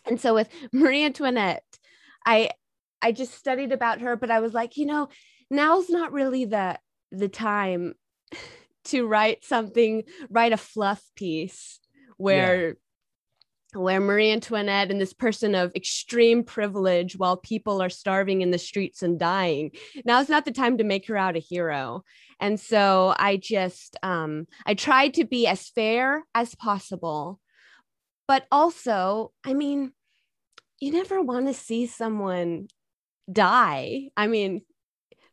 And 0.07 0.20
so 0.20 0.33
with 0.33 0.49
Marie 0.72 1.05
Antoinette, 1.05 1.64
I 2.24 2.51
I 3.03 3.11
just 3.11 3.35
studied 3.35 3.72
about 3.72 4.01
her, 4.01 4.16
but 4.16 4.31
I 4.31 4.39
was 4.39 4.55
like, 4.55 4.77
you 4.77 4.87
know, 4.87 5.09
now's 5.51 5.91
not 5.91 6.12
really 6.12 6.45
the 6.45 6.79
the 7.11 7.29
time 7.29 7.95
to 8.85 9.09
write 9.09 9.45
something, 9.45 10.05
write 10.31 10.53
a 10.53 10.57
fluff 10.57 11.03
piece 11.16 11.81
where 12.16 12.77
where 13.72 14.00
Marie 14.00 14.30
Antoinette 14.30 14.90
and 14.90 15.00
this 15.00 15.12
person 15.12 15.54
of 15.54 15.72
extreme 15.74 16.44
privilege 16.44 17.16
while 17.16 17.36
people 17.36 17.82
are 17.82 17.88
starving 17.88 18.40
in 18.42 18.50
the 18.50 18.58
streets 18.58 19.02
and 19.02 19.18
dying. 19.18 19.72
Now 20.04 20.20
is 20.20 20.28
not 20.28 20.44
the 20.44 20.52
time 20.52 20.78
to 20.78 20.84
make 20.84 21.06
her 21.08 21.16
out 21.16 21.36
a 21.36 21.40
hero. 21.40 22.04
And 22.40 22.60
so 22.60 23.14
I 23.18 23.36
just 23.36 23.96
um 24.02 24.46
I 24.64 24.74
tried 24.74 25.14
to 25.14 25.24
be 25.24 25.46
as 25.46 25.68
fair 25.68 26.24
as 26.34 26.54
possible. 26.54 27.40
But 28.28 28.46
also, 28.50 29.32
I 29.44 29.54
mean, 29.54 29.92
you 30.80 30.92
never 30.92 31.20
want 31.20 31.46
to 31.46 31.54
see 31.54 31.86
someone 31.86 32.68
die. 33.30 34.10
I 34.16 34.26
mean, 34.26 34.62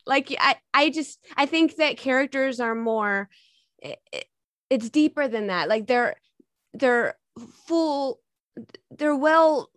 like 0.05 0.36
I 0.39 0.55
I 0.73 0.89
just 0.89 1.23
I 1.38 1.45
think 1.45 1.75
that 1.75 1.97
characters 1.97 2.59
are 2.59 2.75
more 2.75 3.29
it, 3.79 3.99
it's 4.69 4.89
deeper 4.89 5.27
than 5.27 5.47
that. 5.47 5.69
Like 5.69 5.88
they're 5.88 6.15
they're 6.73 7.15
full 7.67 8.19
they're 8.91 9.16
well 9.16 9.70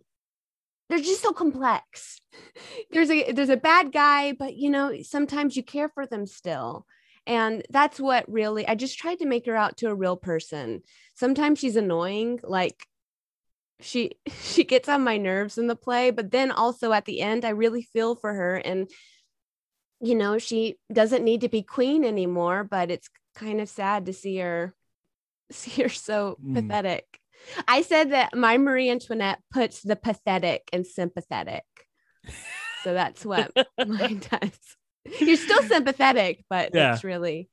they're 0.89 0.99
just 0.99 1.21
so 1.21 1.33
complex. 1.33 2.21
There's 2.91 3.09
a 3.09 3.31
there's 3.33 3.49
a 3.49 3.57
bad 3.57 3.91
guy 3.91 4.31
but 4.31 4.55
you 4.55 4.69
know 4.69 5.01
sometimes 5.03 5.57
you 5.57 5.63
care 5.63 5.89
for 5.89 6.05
them 6.05 6.25
still. 6.25 6.85
And 7.25 7.65
that's 7.69 7.99
what 7.99 8.31
really 8.31 8.65
i 8.67 8.73
just 8.75 8.97
tried 8.97 9.19
to 9.19 9.25
make 9.25 9.45
her 9.47 9.55
out 9.55 9.77
to 9.77 9.89
a 9.89 9.95
real 9.95 10.15
person. 10.15 10.81
Sometimes 11.13 11.59
she's 11.59 11.75
annoying 11.75 12.39
like 12.43 12.85
she 13.81 14.11
she 14.41 14.63
gets 14.63 14.87
on 14.89 15.03
my 15.03 15.17
nerves 15.17 15.57
in 15.57 15.67
the 15.67 15.75
play 15.75 16.11
but 16.11 16.31
then 16.31 16.51
also 16.51 16.93
at 16.93 17.05
the 17.05 17.21
end 17.21 17.45
i 17.45 17.49
really 17.49 17.81
feel 17.81 18.15
for 18.15 18.33
her. 18.33 18.55
And 18.55 18.89
you 19.99 20.15
know 20.15 20.37
she 20.37 20.77
doesn't 20.93 21.23
need 21.23 21.41
to 21.41 21.49
be 21.49 21.63
queen 21.63 22.03
anymore 22.05 22.63
but 22.63 22.91
it's 22.91 23.09
kind 23.35 23.59
of 23.59 23.67
sad 23.69 24.05
to 24.05 24.13
see 24.13 24.37
her 24.37 24.73
see 25.51 25.81
her 25.81 25.89
so 25.89 26.37
Mm. 26.43 26.53
pathetic 26.55 27.19
I 27.67 27.81
said 27.81 28.11
that 28.11 28.35
my 28.35 28.57
Marie 28.57 28.89
Antoinette 28.89 29.39
puts 29.51 29.81
the 29.81 29.95
pathetic 29.95 30.69
and 30.73 30.85
sympathetic. 30.85 31.63
So 32.83 32.93
that's 32.93 33.25
what 33.25 33.51
mine 33.87 34.21
does. 34.29 34.59
You're 35.19 35.37
still 35.37 35.63
sympathetic, 35.63 36.43
but 36.49 36.71
Yeah. 36.73 36.93
it's 36.93 37.03
really, 37.03 37.49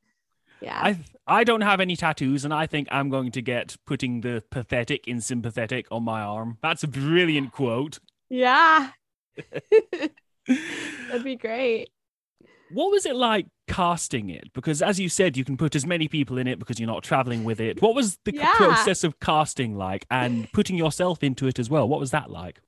yeah. 0.61 0.81
I 0.83 0.99
I 1.27 1.45
don't 1.45 1.61
have 1.63 1.81
any 1.81 1.97
tattoos, 1.97 2.45
and 2.45 2.53
I 2.53 2.67
think 2.67 2.89
I'm 2.91 3.09
going 3.09 3.31
to 3.33 3.43
get 3.43 3.77
putting 3.87 4.21
the 4.23 4.43
pathetic 4.51 5.07
in 5.09 5.21
sympathetic 5.21 5.87
on 5.91 6.03
my 6.03 6.21
arm. 6.23 6.59
That's 6.63 6.83
a 6.83 6.89
brilliant 6.89 7.53
quote. 7.53 7.99
yeah. 8.29 8.91
That'd 11.09 11.25
be 11.25 11.37
great. 11.37 11.89
What 12.71 12.91
was 12.91 13.07
it 13.07 13.17
like 13.17 13.47
casting 13.67 14.31
it? 14.31 14.53
Because 14.53 14.83
as 14.83 14.99
you 15.01 15.09
said, 15.09 15.37
you 15.37 15.45
can 15.45 15.57
put 15.57 15.75
as 15.75 15.87
many 15.87 16.09
people 16.09 16.39
in 16.39 16.47
it 16.47 16.59
because 16.59 16.79
you're 16.79 16.87
not 16.87 17.03
traveling 17.03 17.45
with 17.45 17.61
it. 17.61 17.81
What 17.83 17.95
was 17.95 18.19
the 18.25 18.35
Yeah. 18.35 18.53
process 18.57 19.05
of 19.05 19.19
casting 19.21 19.77
like, 19.77 20.07
and 20.11 20.51
putting 20.53 20.77
yourself 20.77 21.23
into 21.23 21.47
it 21.47 21.59
as 21.59 21.71
well? 21.71 21.89
What 21.89 22.01
was 22.01 22.11
that 22.13 22.31
like? 22.31 22.61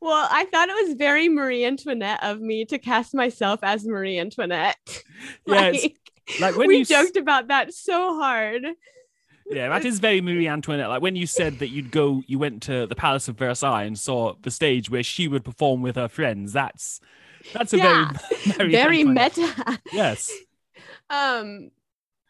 Well, 0.00 0.28
I 0.30 0.44
thought 0.44 0.68
it 0.68 0.86
was 0.86 0.94
very 0.96 1.28
Marie 1.28 1.64
Antoinette 1.64 2.22
of 2.22 2.40
me 2.40 2.64
to 2.66 2.78
cast 2.78 3.14
myself 3.14 3.60
as 3.62 3.86
Marie 3.86 4.18
Antoinette. 4.18 4.76
Yeah, 5.46 5.68
it's- 5.68 5.82
like, 5.82 6.40
like 6.40 6.56
when 6.56 6.68
we 6.68 6.78
you 6.78 6.84
joked 6.84 7.16
about 7.16 7.48
that 7.48 7.72
so 7.74 8.18
hard. 8.18 8.62
Yeah, 9.46 9.68
that 9.68 9.84
is 9.84 9.98
very 9.98 10.20
Marie 10.22 10.48
Antoinette. 10.48 10.88
Like 10.88 11.02
when 11.02 11.16
you 11.16 11.26
said 11.26 11.58
that 11.58 11.68
you'd 11.68 11.90
go, 11.90 12.22
you 12.26 12.38
went 12.38 12.62
to 12.64 12.86
the 12.86 12.94
Palace 12.94 13.28
of 13.28 13.36
Versailles 13.36 13.82
and 13.84 13.98
saw 13.98 14.34
the 14.40 14.50
stage 14.50 14.88
where 14.88 15.02
she 15.02 15.28
would 15.28 15.44
perform 15.44 15.82
with 15.82 15.96
her 15.96 16.08
friends. 16.08 16.52
That's 16.54 16.98
that's 17.52 17.72
a 17.72 17.78
Yeah. 17.78 18.12
very 18.44 18.58
Marie 18.58 18.72
very 18.72 19.04
meta. 19.04 19.78
Yes. 19.92 20.32
um 21.10 21.70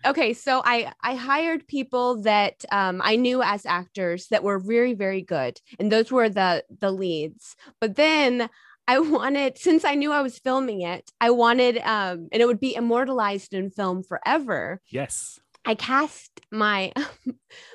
okay 0.04 0.34
so 0.34 0.60
i 0.64 0.92
i 1.02 1.14
hired 1.14 1.66
people 1.66 2.22
that 2.22 2.64
um 2.70 3.00
i 3.02 3.16
knew 3.16 3.42
as 3.42 3.64
actors 3.64 4.26
that 4.28 4.42
were 4.42 4.58
very 4.58 4.92
very 4.92 5.22
good 5.22 5.58
and 5.78 5.90
those 5.90 6.12
were 6.12 6.28
the 6.28 6.62
the 6.80 6.90
leads 6.90 7.56
but 7.80 7.94
then 7.96 8.50
i 8.86 8.98
wanted 9.16 9.56
since 9.56 9.84
i 9.84 9.94
knew 9.94 10.12
i 10.12 10.20
was 10.20 10.38
filming 10.38 10.82
it 10.82 11.10
i 11.20 11.30
wanted 11.30 11.78
um 11.78 12.28
and 12.32 12.42
it 12.42 12.46
would 12.46 12.60
be 12.60 12.74
immortalized 12.74 13.54
in 13.54 13.70
film 13.70 14.02
forever 14.02 14.80
Yes. 14.90 15.40
I 15.66 15.74
cast 15.74 16.42
my 16.50 16.92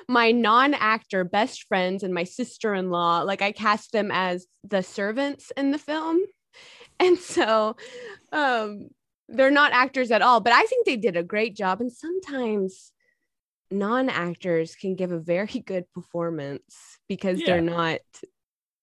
my 0.08 0.30
non-actor 0.30 1.24
best 1.24 1.64
friends 1.64 2.04
and 2.04 2.14
my 2.14 2.22
sister-in-law 2.24 3.22
like 3.22 3.42
I 3.42 3.50
cast 3.50 3.90
them 3.90 4.10
as 4.12 4.46
the 4.62 4.82
servants 4.82 5.50
in 5.56 5.72
the 5.72 5.78
film. 5.78 6.20
And 7.00 7.18
so 7.18 7.76
um 8.32 8.88
they're 9.28 9.50
not 9.50 9.72
actors 9.72 10.10
at 10.10 10.22
all, 10.22 10.40
but 10.40 10.52
I 10.52 10.64
think 10.64 10.86
they 10.86 10.96
did 10.96 11.16
a 11.16 11.22
great 11.22 11.56
job 11.56 11.80
and 11.80 11.92
sometimes 11.92 12.92
non-actors 13.70 14.74
can 14.74 14.96
give 14.96 15.12
a 15.12 15.20
very 15.20 15.46
good 15.66 15.84
performance 15.92 16.98
because 17.08 17.38
Yeah. 17.40 17.46
they're 17.46 17.60
not 17.60 18.00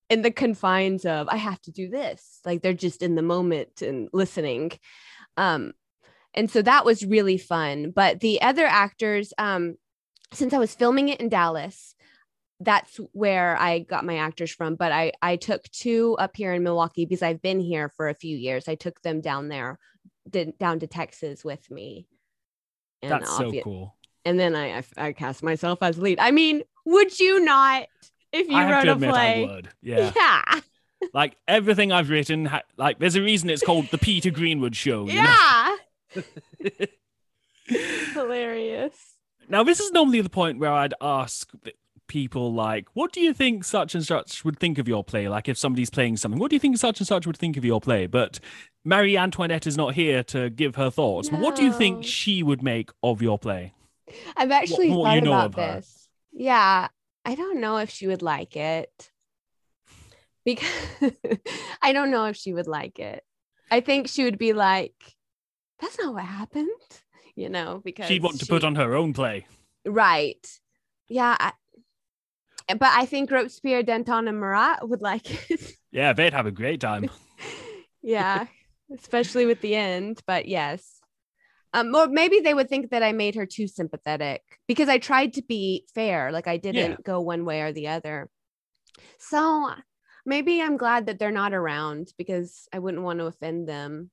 in 0.10 0.22
the 0.22 0.32
confines 0.32 1.06
of 1.06 1.28
I 1.30 1.36
have 1.38 1.62
to 1.64 1.72
do 1.72 1.90
this. 1.90 2.40
Like 2.46 2.62
they're 2.62 2.74
just 2.74 3.04
in 3.04 3.16
the 3.16 3.22
moment 3.22 3.82
and 3.82 4.10
listening. 4.14 4.72
Um 5.38 5.74
and 6.34 6.52
so 6.52 6.62
that 6.62 6.86
was 6.86 7.06
really 7.06 7.38
fun 7.38 7.92
but 7.92 8.20
the 8.20 8.42
other 8.42 8.66
actors 8.66 9.34
um 9.38 9.76
since 10.34 10.54
i 10.54 10.58
was 10.58 10.76
filming 10.76 11.10
it 11.10 11.20
in 11.22 11.30
dallas 11.30 11.96
that's 12.60 12.98
where 13.14 13.56
i 13.60 13.80
got 13.80 14.04
my 14.06 14.18
actors 14.18 14.52
from 14.52 14.76
but 14.76 14.92
i 14.92 15.12
i 15.22 15.36
took 15.36 15.64
two 15.70 16.16
up 16.20 16.36
here 16.36 16.54
in 16.54 16.64
milwaukee 16.64 17.06
because 17.06 17.22
i've 17.22 17.42
been 17.42 17.60
here 17.60 17.90
for 17.90 18.10
a 18.10 18.16
few 18.16 18.36
years 18.36 18.68
i 18.68 18.76
took 18.76 19.02
them 19.02 19.22
down 19.22 19.48
there 19.48 19.78
did, 20.30 20.58
down 20.58 20.80
to 20.80 20.88
texas 20.88 21.44
with 21.46 21.70
me 21.70 22.08
and 23.02 23.12
That's 23.12 23.38
so 23.38 23.52
cool. 23.62 23.96
and 24.26 24.40
then 24.40 24.56
I, 24.56 24.80
I 24.80 24.84
I 24.98 25.12
cast 25.14 25.44
myself 25.44 25.80
as 25.84 26.00
lead 26.00 26.20
i 26.20 26.32
mean 26.32 26.64
would 26.86 27.20
you 27.20 27.40
not 27.40 27.86
if 28.32 28.48
you 28.50 28.56
I 28.56 28.64
have 28.64 28.72
wrote 28.72 28.84
to 28.86 28.90
a 28.90 28.94
admit 28.94 29.10
play 29.12 29.44
I 29.44 29.54
would. 29.56 29.70
Yeah. 29.82 30.12
yeah 30.16 30.62
like 31.14 31.38
everything 31.48 31.92
I've 31.92 32.10
written, 32.10 32.50
like 32.76 32.98
there's 32.98 33.16
a 33.16 33.22
reason 33.22 33.52
it's 33.52 33.64
called 33.64 33.86
the 33.92 34.00
Peter 34.00 34.32
Greenwood 34.32 34.76
Show. 34.76 35.06
yeah 35.08 35.76
hilarious 38.14 38.96
Now, 39.50 39.64
this 39.64 39.80
is 39.80 39.92
normally 39.92 40.22
the 40.22 40.30
point 40.30 40.60
where 40.60 40.72
I'd 40.72 40.94
ask 41.00 41.50
people 42.08 42.54
like, 42.54 42.88
what 42.94 43.12
do 43.12 43.20
you 43.22 43.34
think 43.34 43.64
such 43.64 43.96
and 43.96 44.06
such 44.06 44.44
would 44.46 44.60
think 44.60 44.78
of 44.78 44.88
your 44.88 45.04
play? 45.04 45.28
Like 45.28 45.48
if 45.48 45.58
somebody's 45.58 45.90
playing 45.90 46.18
something, 46.18 46.40
what 46.40 46.50
do 46.50 46.56
you 46.56 46.60
think 46.60 46.78
such 46.78 47.00
and 47.00 47.08
such 47.08 47.28
would 47.28 47.38
think 47.38 47.58
of 47.58 47.66
your 47.66 47.82
play? 47.82 48.08
But 48.08 48.40
Marie 48.84 49.18
Antoinette 49.18 49.68
is 49.68 49.78
not 49.78 49.94
here 49.94 50.24
to 50.24 50.50
give 50.50 50.76
her 50.76 50.90
thoughts. 50.90 51.30
But 51.30 51.40
what 51.40 51.56
do 51.56 51.64
you 51.64 51.74
think 51.74 52.04
she 52.06 52.44
would 52.44 52.64
make 52.64 52.90
of 53.04 53.22
your 53.22 53.38
play? 53.38 53.74
I've 54.36 54.52
actually 54.52 54.90
what 54.90 55.06
thought 55.06 55.16
you 55.16 55.22
know 55.22 55.32
about 55.34 55.46
of 55.46 55.56
her. 55.56 55.76
this. 55.76 56.08
Yeah, 56.32 56.88
I 57.26 57.36
don't 57.36 57.60
know 57.60 57.78
if 57.78 57.90
she 57.90 58.08
would 58.08 58.22
like 58.22 58.56
it 58.56 59.12
because 60.46 60.70
I 61.82 61.92
don't 61.92 62.12
know 62.12 62.26
if 62.26 62.38
she 62.38 62.54
would 62.54 62.68
like 62.68 63.00
it. 63.00 63.24
I 63.70 63.82
think 63.82 64.08
she 64.08 64.24
would 64.24 64.38
be 64.38 64.54
like, 64.54 64.94
"That's 65.82 66.00
not 66.00 66.14
what 66.14 66.24
happened," 66.24 66.70
you 67.36 67.50
know, 67.50 67.82
because 67.84 68.08
She'd 68.08 68.24
want 68.24 68.40
to 68.40 68.46
put 68.46 68.64
on 68.64 68.76
her 68.76 68.96
own 68.96 69.14
play. 69.14 69.46
right. 69.86 70.48
Yeah, 71.10 71.36
I, 71.40 71.54
but 72.68 72.90
I 72.94 73.06
think 73.06 73.32
Robespierre, 73.32 73.84
Danton, 73.84 74.28
and 74.28 74.40
Marat 74.40 74.88
would 74.88 75.02
like 75.02 75.50
it. 75.52 75.74
Yeah, 75.92 76.14
they'd 76.14 76.34
have 76.34 76.46
a 76.46 76.52
great 76.52 76.82
time. 76.82 77.10
yeah, 78.02 78.48
especially 78.94 79.46
with 79.46 79.62
the 79.62 79.76
end. 79.76 80.22
But 80.28 80.48
yes. 80.48 81.00
Um, 81.74 81.94
or 81.94 82.08
maybe 82.08 82.40
they 82.40 82.54
would 82.54 82.70
think 82.70 82.92
that 82.92 83.04
I 83.04 83.12
made 83.12 83.36
her 83.36 83.46
too 83.46 83.68
sympathetic 83.68 84.42
because 84.68 84.90
I 84.90 84.98
tried 84.98 85.34
to 85.34 85.42
be 85.42 85.86
fair. 85.94 86.32
Like 86.32 86.48
I 86.48 86.58
didn't 86.58 87.04
go 87.04 87.20
one 87.20 87.46
way 87.46 87.62
or 87.62 87.74
the 87.74 87.90
other. 87.90 88.30
So 89.20 89.72
maybe 90.26 90.62
I'm 90.62 90.78
glad 90.78 91.08
that 91.08 91.20
they're 91.20 91.32
not 91.32 91.54
around 91.54 92.14
because 92.18 92.68
I 92.74 92.80
wouldn't 92.80 93.04
want 93.04 93.20
to 93.20 93.26
offend 93.26 93.68
them. 93.68 94.12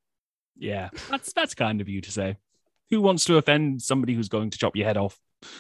Yeah, 0.56 0.90
that's 1.10 1.32
that's 1.32 1.54
kind 1.54 1.80
of 1.80 1.88
you 1.88 2.00
to 2.00 2.12
say. 2.12 2.36
Who 2.90 3.00
wants 3.00 3.24
to 3.26 3.38
offend 3.38 3.82
somebody 3.82 4.14
who's 4.14 4.28
going 4.28 4.50
to 4.50 4.58
chop 4.58 4.76
your 4.76 4.86
head 4.86 4.96
off? 4.96 5.18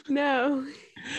No. 0.08 0.66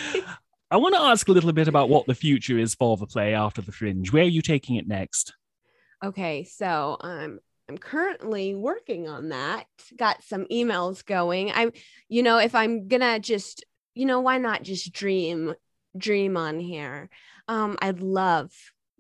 I 0.76 0.78
want 0.78 0.94
to 0.94 1.00
ask 1.00 1.30
a 1.30 1.32
little 1.32 1.54
bit 1.54 1.70
about 1.70 1.88
what 1.88 2.06
the 2.06 2.14
future 2.14 2.58
is 2.58 2.76
for 2.76 2.98
the 2.98 3.08
play 3.08 3.34
after 3.34 3.62
the 3.62 3.72
fringe. 3.72 4.12
Where 4.12 4.26
are 4.26 4.28
you 4.28 4.42
taking 4.42 4.76
it 4.76 4.86
next? 4.86 5.34
Okay, 6.04 6.44
so 6.44 6.98
I'm 7.00 7.40
I'm 7.70 7.78
currently 7.78 8.56
working 8.56 9.08
on 9.08 9.30
that. 9.30 9.68
Got 9.96 10.22
some 10.22 10.44
emails 10.52 11.06
going. 11.06 11.50
I'm 11.54 11.72
you 12.10 12.24
know, 12.24 12.40
if 12.40 12.54
I'm 12.54 12.90
gonna 12.90 13.22
just, 13.22 13.64
you 13.94 14.06
know, 14.06 14.20
why 14.20 14.38
not 14.38 14.64
just 14.64 14.92
dream 14.92 15.56
dream 15.98 16.36
on 16.36 16.60
here? 16.60 17.10
Um 17.48 17.78
I'd 17.82 18.02
love 18.02 18.52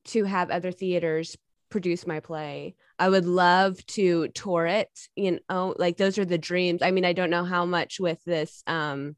to 0.06 0.24
have 0.24 0.52
other 0.52 0.72
theaters 0.72 1.36
produce 1.70 2.08
my 2.08 2.22
play. 2.22 2.76
I 2.98 3.10
would 3.10 3.26
love 3.26 3.86
to 3.88 4.30
tour 4.30 4.66
it, 4.66 4.98
you 5.18 5.42
know, 5.50 5.76
like 5.78 5.98
those 5.98 6.18
are 6.20 6.24
the 6.24 6.38
dreams. 6.38 6.82
I 6.82 6.92
mean, 6.92 7.04
I 7.04 7.12
don't 7.12 7.30
know 7.30 7.44
how 7.44 7.66
much 7.66 8.00
with 8.00 8.24
this 8.24 8.64
um 8.66 9.18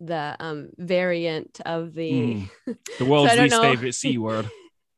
the 0.00 0.36
um 0.40 0.70
variant 0.78 1.60
of 1.66 1.92
the 1.94 2.10
Mm. 2.10 2.50
The 2.98 3.04
world's 3.04 3.34
don't 3.34 3.44
least 3.44 3.56
know. 3.56 3.62
favorite 3.62 3.94
C 3.94 4.16
word. 4.26 4.48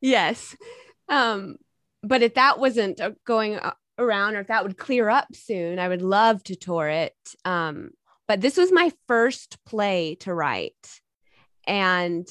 yes 0.01 0.57
um 1.09 1.57
but 2.03 2.23
if 2.23 2.35
that 2.35 2.59
wasn't 2.59 3.01
uh, 3.01 3.11
going 3.27 3.59
around 3.99 4.37
or 4.37 4.41
if 4.41 4.47
that 4.49 4.63
would 4.63 4.77
clear 4.79 5.09
up 5.11 5.29
soon 5.35 5.79
i 5.79 5.89
would 5.89 6.03
love 6.03 6.43
to 6.45 6.57
tour 6.57 6.89
it 6.89 7.15
um 7.45 7.91
but 8.29 8.41
this 8.41 8.57
was 8.57 8.71
my 8.73 8.93
first 9.09 9.59
play 9.67 10.15
to 10.21 10.33
write 10.33 11.01
and 11.67 12.27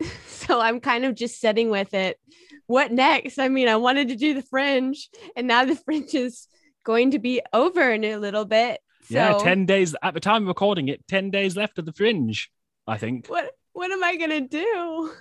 so 0.26 0.60
i'm 0.60 0.80
kind 0.80 1.04
of 1.04 1.14
just 1.14 1.40
sitting 1.40 1.70
with 1.70 1.94
it 1.94 2.18
what 2.66 2.92
next 2.92 3.38
i 3.38 3.48
mean 3.48 3.68
i 3.68 3.76
wanted 3.76 4.08
to 4.08 4.16
do 4.16 4.34
the 4.34 4.42
fringe 4.42 5.08
and 5.36 5.46
now 5.46 5.64
the 5.64 5.76
fringe 5.76 6.14
is 6.14 6.48
going 6.84 7.10
to 7.12 7.18
be 7.18 7.40
over 7.52 7.90
in 7.90 8.04
a 8.04 8.16
little 8.16 8.44
bit 8.44 8.80
so 9.06 9.14
yeah, 9.14 9.32
10 9.38 9.66
days 9.66 9.94
at 10.02 10.14
the 10.14 10.20
time 10.20 10.42
of 10.42 10.48
recording 10.48 10.88
it, 10.88 11.06
10 11.08 11.30
days 11.30 11.56
left 11.56 11.78
of 11.78 11.86
the 11.86 11.92
fringe, 11.92 12.50
I 12.86 12.98
think. 12.98 13.28
what 13.28 13.52
what 13.72 13.90
am 13.90 14.02
I 14.02 14.16
gonna 14.16 14.40
do? 14.40 15.12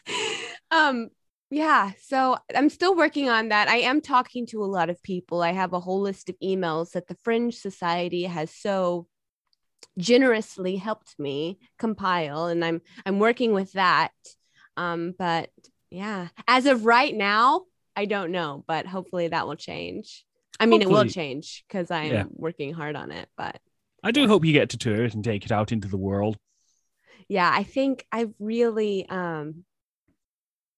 um, 0.70 1.10
yeah, 1.50 1.92
so 2.00 2.38
I'm 2.56 2.70
still 2.70 2.96
working 2.96 3.28
on 3.28 3.48
that. 3.50 3.68
I 3.68 3.76
am 3.76 4.00
talking 4.00 4.46
to 4.46 4.64
a 4.64 4.66
lot 4.66 4.88
of 4.88 5.02
people. 5.02 5.42
I 5.42 5.52
have 5.52 5.74
a 5.74 5.80
whole 5.80 6.00
list 6.00 6.30
of 6.30 6.36
emails 6.42 6.92
that 6.92 7.08
the 7.08 7.16
Fringe 7.22 7.54
Society 7.54 8.24
has 8.24 8.50
so 8.50 9.06
generously 9.98 10.76
helped 10.76 11.18
me 11.18 11.58
compile, 11.78 12.46
and 12.46 12.64
I'm 12.64 12.80
I'm 13.04 13.18
working 13.18 13.52
with 13.52 13.72
that. 13.72 14.12
Um, 14.78 15.14
but 15.18 15.50
yeah, 15.90 16.28
as 16.48 16.64
of 16.64 16.86
right 16.86 17.14
now, 17.14 17.62
I 17.94 18.06
don't 18.06 18.32
know, 18.32 18.64
but 18.66 18.86
hopefully 18.86 19.28
that 19.28 19.46
will 19.46 19.56
change. 19.56 20.24
I 20.60 20.66
mean, 20.66 20.82
it 20.82 20.88
will 20.90 21.04
change 21.06 21.64
because 21.66 21.90
I 21.90 22.04
am 22.04 22.12
Yeah. 22.12 22.24
working 22.30 22.72
hard 22.72 22.94
on 22.96 23.10
it, 23.10 23.28
but 23.36 23.58
I 24.04 24.10
do 24.10 24.26
hope 24.26 24.44
you 24.44 24.52
get 24.52 24.70
to 24.70 24.78
tour 24.78 25.04
it 25.04 25.14
and 25.14 25.24
take 25.24 25.44
it 25.44 25.52
out 25.52 25.72
into 25.72 25.88
the 25.88 25.96
world. 25.96 26.36
yeah 27.28 27.50
i 27.54 27.62
think 27.62 28.04
i 28.10 28.26
really 28.40 29.08
um 29.08 29.64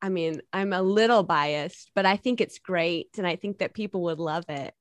i 0.02 0.08
mean 0.10 0.42
i'm 0.52 0.72
a 0.74 0.82
little 0.82 1.22
biased 1.22 1.90
but 1.94 2.04
i 2.04 2.16
think 2.18 2.40
it's 2.40 2.58
great 2.58 3.08
and 3.16 3.26
i 3.26 3.34
think 3.34 3.58
that 3.58 3.72
people 3.72 4.02
would 4.02 4.18
love 4.18 4.44
it 4.50 4.74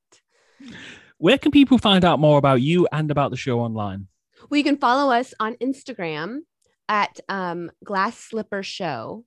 Where 1.18 1.38
can 1.38 1.52
people 1.52 1.78
find 1.78 2.04
out 2.04 2.20
more 2.20 2.38
about 2.38 2.62
you 2.62 2.86
and 2.91 3.10
about 3.12 3.32
the 3.32 3.38
show 3.38 3.60
online? 3.62 4.08
well 4.50 4.58
you 4.58 4.64
can 4.64 4.78
follow 4.78 5.12
us 5.14 5.34
on 5.39 5.56
instagram 5.56 6.39
at 6.89 7.18
um, 7.30 7.72
glass 7.84 8.18
slipper 8.18 8.62
show 8.62 9.24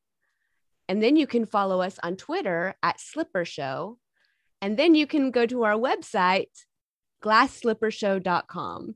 and 0.88 1.02
then 1.02 1.16
you 1.16 1.26
can 1.26 1.46
follow 1.46 1.80
us 1.80 1.98
on 2.02 2.16
twitter 2.16 2.74
at 2.82 3.00
slipper 3.00 3.44
show 3.46 3.98
and 4.60 4.76
then 4.76 4.94
you 4.94 5.06
can 5.06 5.30
go 5.30 5.46
to 5.46 5.64
our 5.64 5.74
website 5.74 6.48
glassslippershow.com 7.22 8.94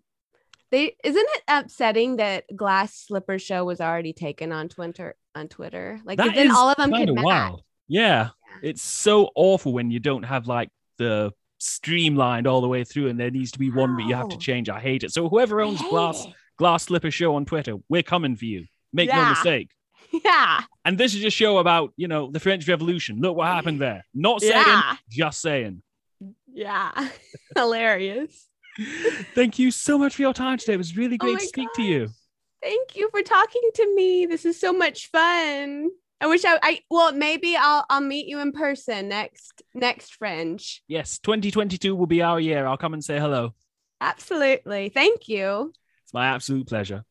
they 0.70 0.94
isn't 1.02 1.26
it 1.34 1.42
upsetting 1.48 2.16
that 2.16 2.44
glass 2.54 3.06
slipper 3.06 3.38
show 3.38 3.64
was 3.64 3.80
already 3.80 4.12
taken 4.12 4.52
on 4.52 4.68
twitter 4.68 5.16
on 5.34 5.48
twitter 5.48 6.00
like 6.04 6.18
That 6.18 6.34
then 6.34 6.50
all 6.50 6.68
of 6.68 6.76
them 6.76 6.90
kind 6.90 7.08
could 7.08 7.22
wild. 7.22 7.62
Yeah. 7.90 8.28
It's 8.62 8.82
so 8.82 9.30
awful 9.34 9.72
when 9.72 9.90
you 9.90 9.98
don't 9.98 10.22
have 10.22 10.46
like 10.46 10.70
the 10.96 11.32
streamlined 11.58 12.46
all 12.46 12.60
the 12.60 12.68
way 12.68 12.84
through 12.84 13.08
and 13.08 13.18
there 13.18 13.30
needs 13.30 13.50
to 13.52 13.58
be 13.58 13.70
one 13.70 13.96
that 13.96 14.06
you 14.06 14.14
have 14.14 14.28
to 14.28 14.38
change. 14.38 14.68
I 14.68 14.80
hate 14.80 15.02
it. 15.02 15.12
So 15.12 15.28
whoever 15.28 15.60
owns 15.60 15.82
Glass 15.82 16.24
it. 16.24 16.32
Glass 16.56 16.84
Slipper 16.84 17.10
Show 17.10 17.34
on 17.34 17.44
Twitter, 17.44 17.74
we're 17.88 18.04
coming 18.04 18.36
for 18.36 18.44
you. 18.44 18.66
Make 18.92 19.10
no 19.10 19.28
mistake. 19.28 19.70
Yeah. 20.24 20.62
And 20.84 20.98
this 20.98 21.14
is 21.14 21.24
a 21.24 21.30
show 21.30 21.58
about, 21.58 21.92
you 21.96 22.08
know, 22.08 22.30
the 22.30 22.40
French 22.40 22.66
Revolution. 22.66 23.20
Look 23.20 23.36
what 23.36 23.46
happened 23.46 23.80
there. 23.86 24.04
Not 24.14 24.40
saying, 24.40 24.54
Yeah. 24.66 24.96
just 25.08 25.40
saying. 25.40 25.82
Yeah. 26.52 27.08
Hilarious. 27.56 28.46
Thank 29.34 29.58
you 29.58 29.70
so 29.70 29.98
much 29.98 30.14
for 30.16 30.22
your 30.22 30.32
time 30.34 30.58
today. 30.58 30.74
It 30.74 30.78
was 30.78 30.96
really 30.96 31.16
Oh 31.20 31.24
great 31.24 31.34
my 31.34 31.38
to 31.40 31.46
speak 31.46 31.68
to 31.76 31.82
you. 31.82 32.08
Thank 32.62 32.96
you 32.96 33.08
for 33.10 33.22
talking 33.22 33.62
to 33.74 33.94
me. 33.94 34.26
This 34.26 34.44
is 34.44 34.58
so 34.60 34.72
much 34.72 35.10
fun. 35.10 35.90
I 36.20 36.26
wish 36.26 36.44
I, 36.44 36.58
I 36.62 36.80
well 36.90 37.12
maybe 37.12 37.56
I'll 37.56 37.86
I'll 37.88 38.00
meet 38.02 38.26
you 38.26 38.40
in 38.40 38.52
person 38.52 39.08
next 39.08 39.62
next 39.74 40.14
fringe. 40.16 40.82
Yes, 40.86 41.18
2022 41.20 41.96
will 41.96 42.06
be 42.06 42.20
our 42.22 42.38
year. 42.38 42.66
I'll 42.66 42.76
come 42.76 42.92
and 42.94 43.02
say 43.02 43.18
hello. 43.18 43.54
Absolutely. 44.00 44.90
Thank 44.90 45.28
you. 45.28 45.72
It's 46.04 46.12
my 46.12 46.26
absolute 46.26 46.66
pleasure. 46.66 47.04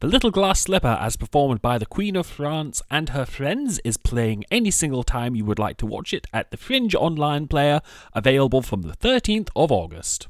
The 0.00 0.06
Little 0.06 0.30
Glass 0.30 0.60
Slipper, 0.60 0.96
as 0.98 1.16
performed 1.16 1.60
by 1.60 1.76
the 1.76 1.84
Queen 1.84 2.16
of 2.16 2.26
France 2.26 2.80
and 2.90 3.10
her 3.10 3.26
friends, 3.26 3.80
is 3.84 3.98
playing 3.98 4.46
any 4.50 4.70
single 4.70 5.02
time 5.02 5.36
you 5.36 5.44
would 5.44 5.58
like 5.58 5.76
to 5.76 5.84
watch 5.84 6.14
it 6.14 6.26
at 6.32 6.50
the 6.50 6.56
Fringe 6.56 6.94
Online 6.94 7.46
Player, 7.46 7.82
available 8.14 8.62
from 8.62 8.80
the 8.80 8.96
13th 8.96 9.50
of 9.54 9.70
August. 9.70 10.26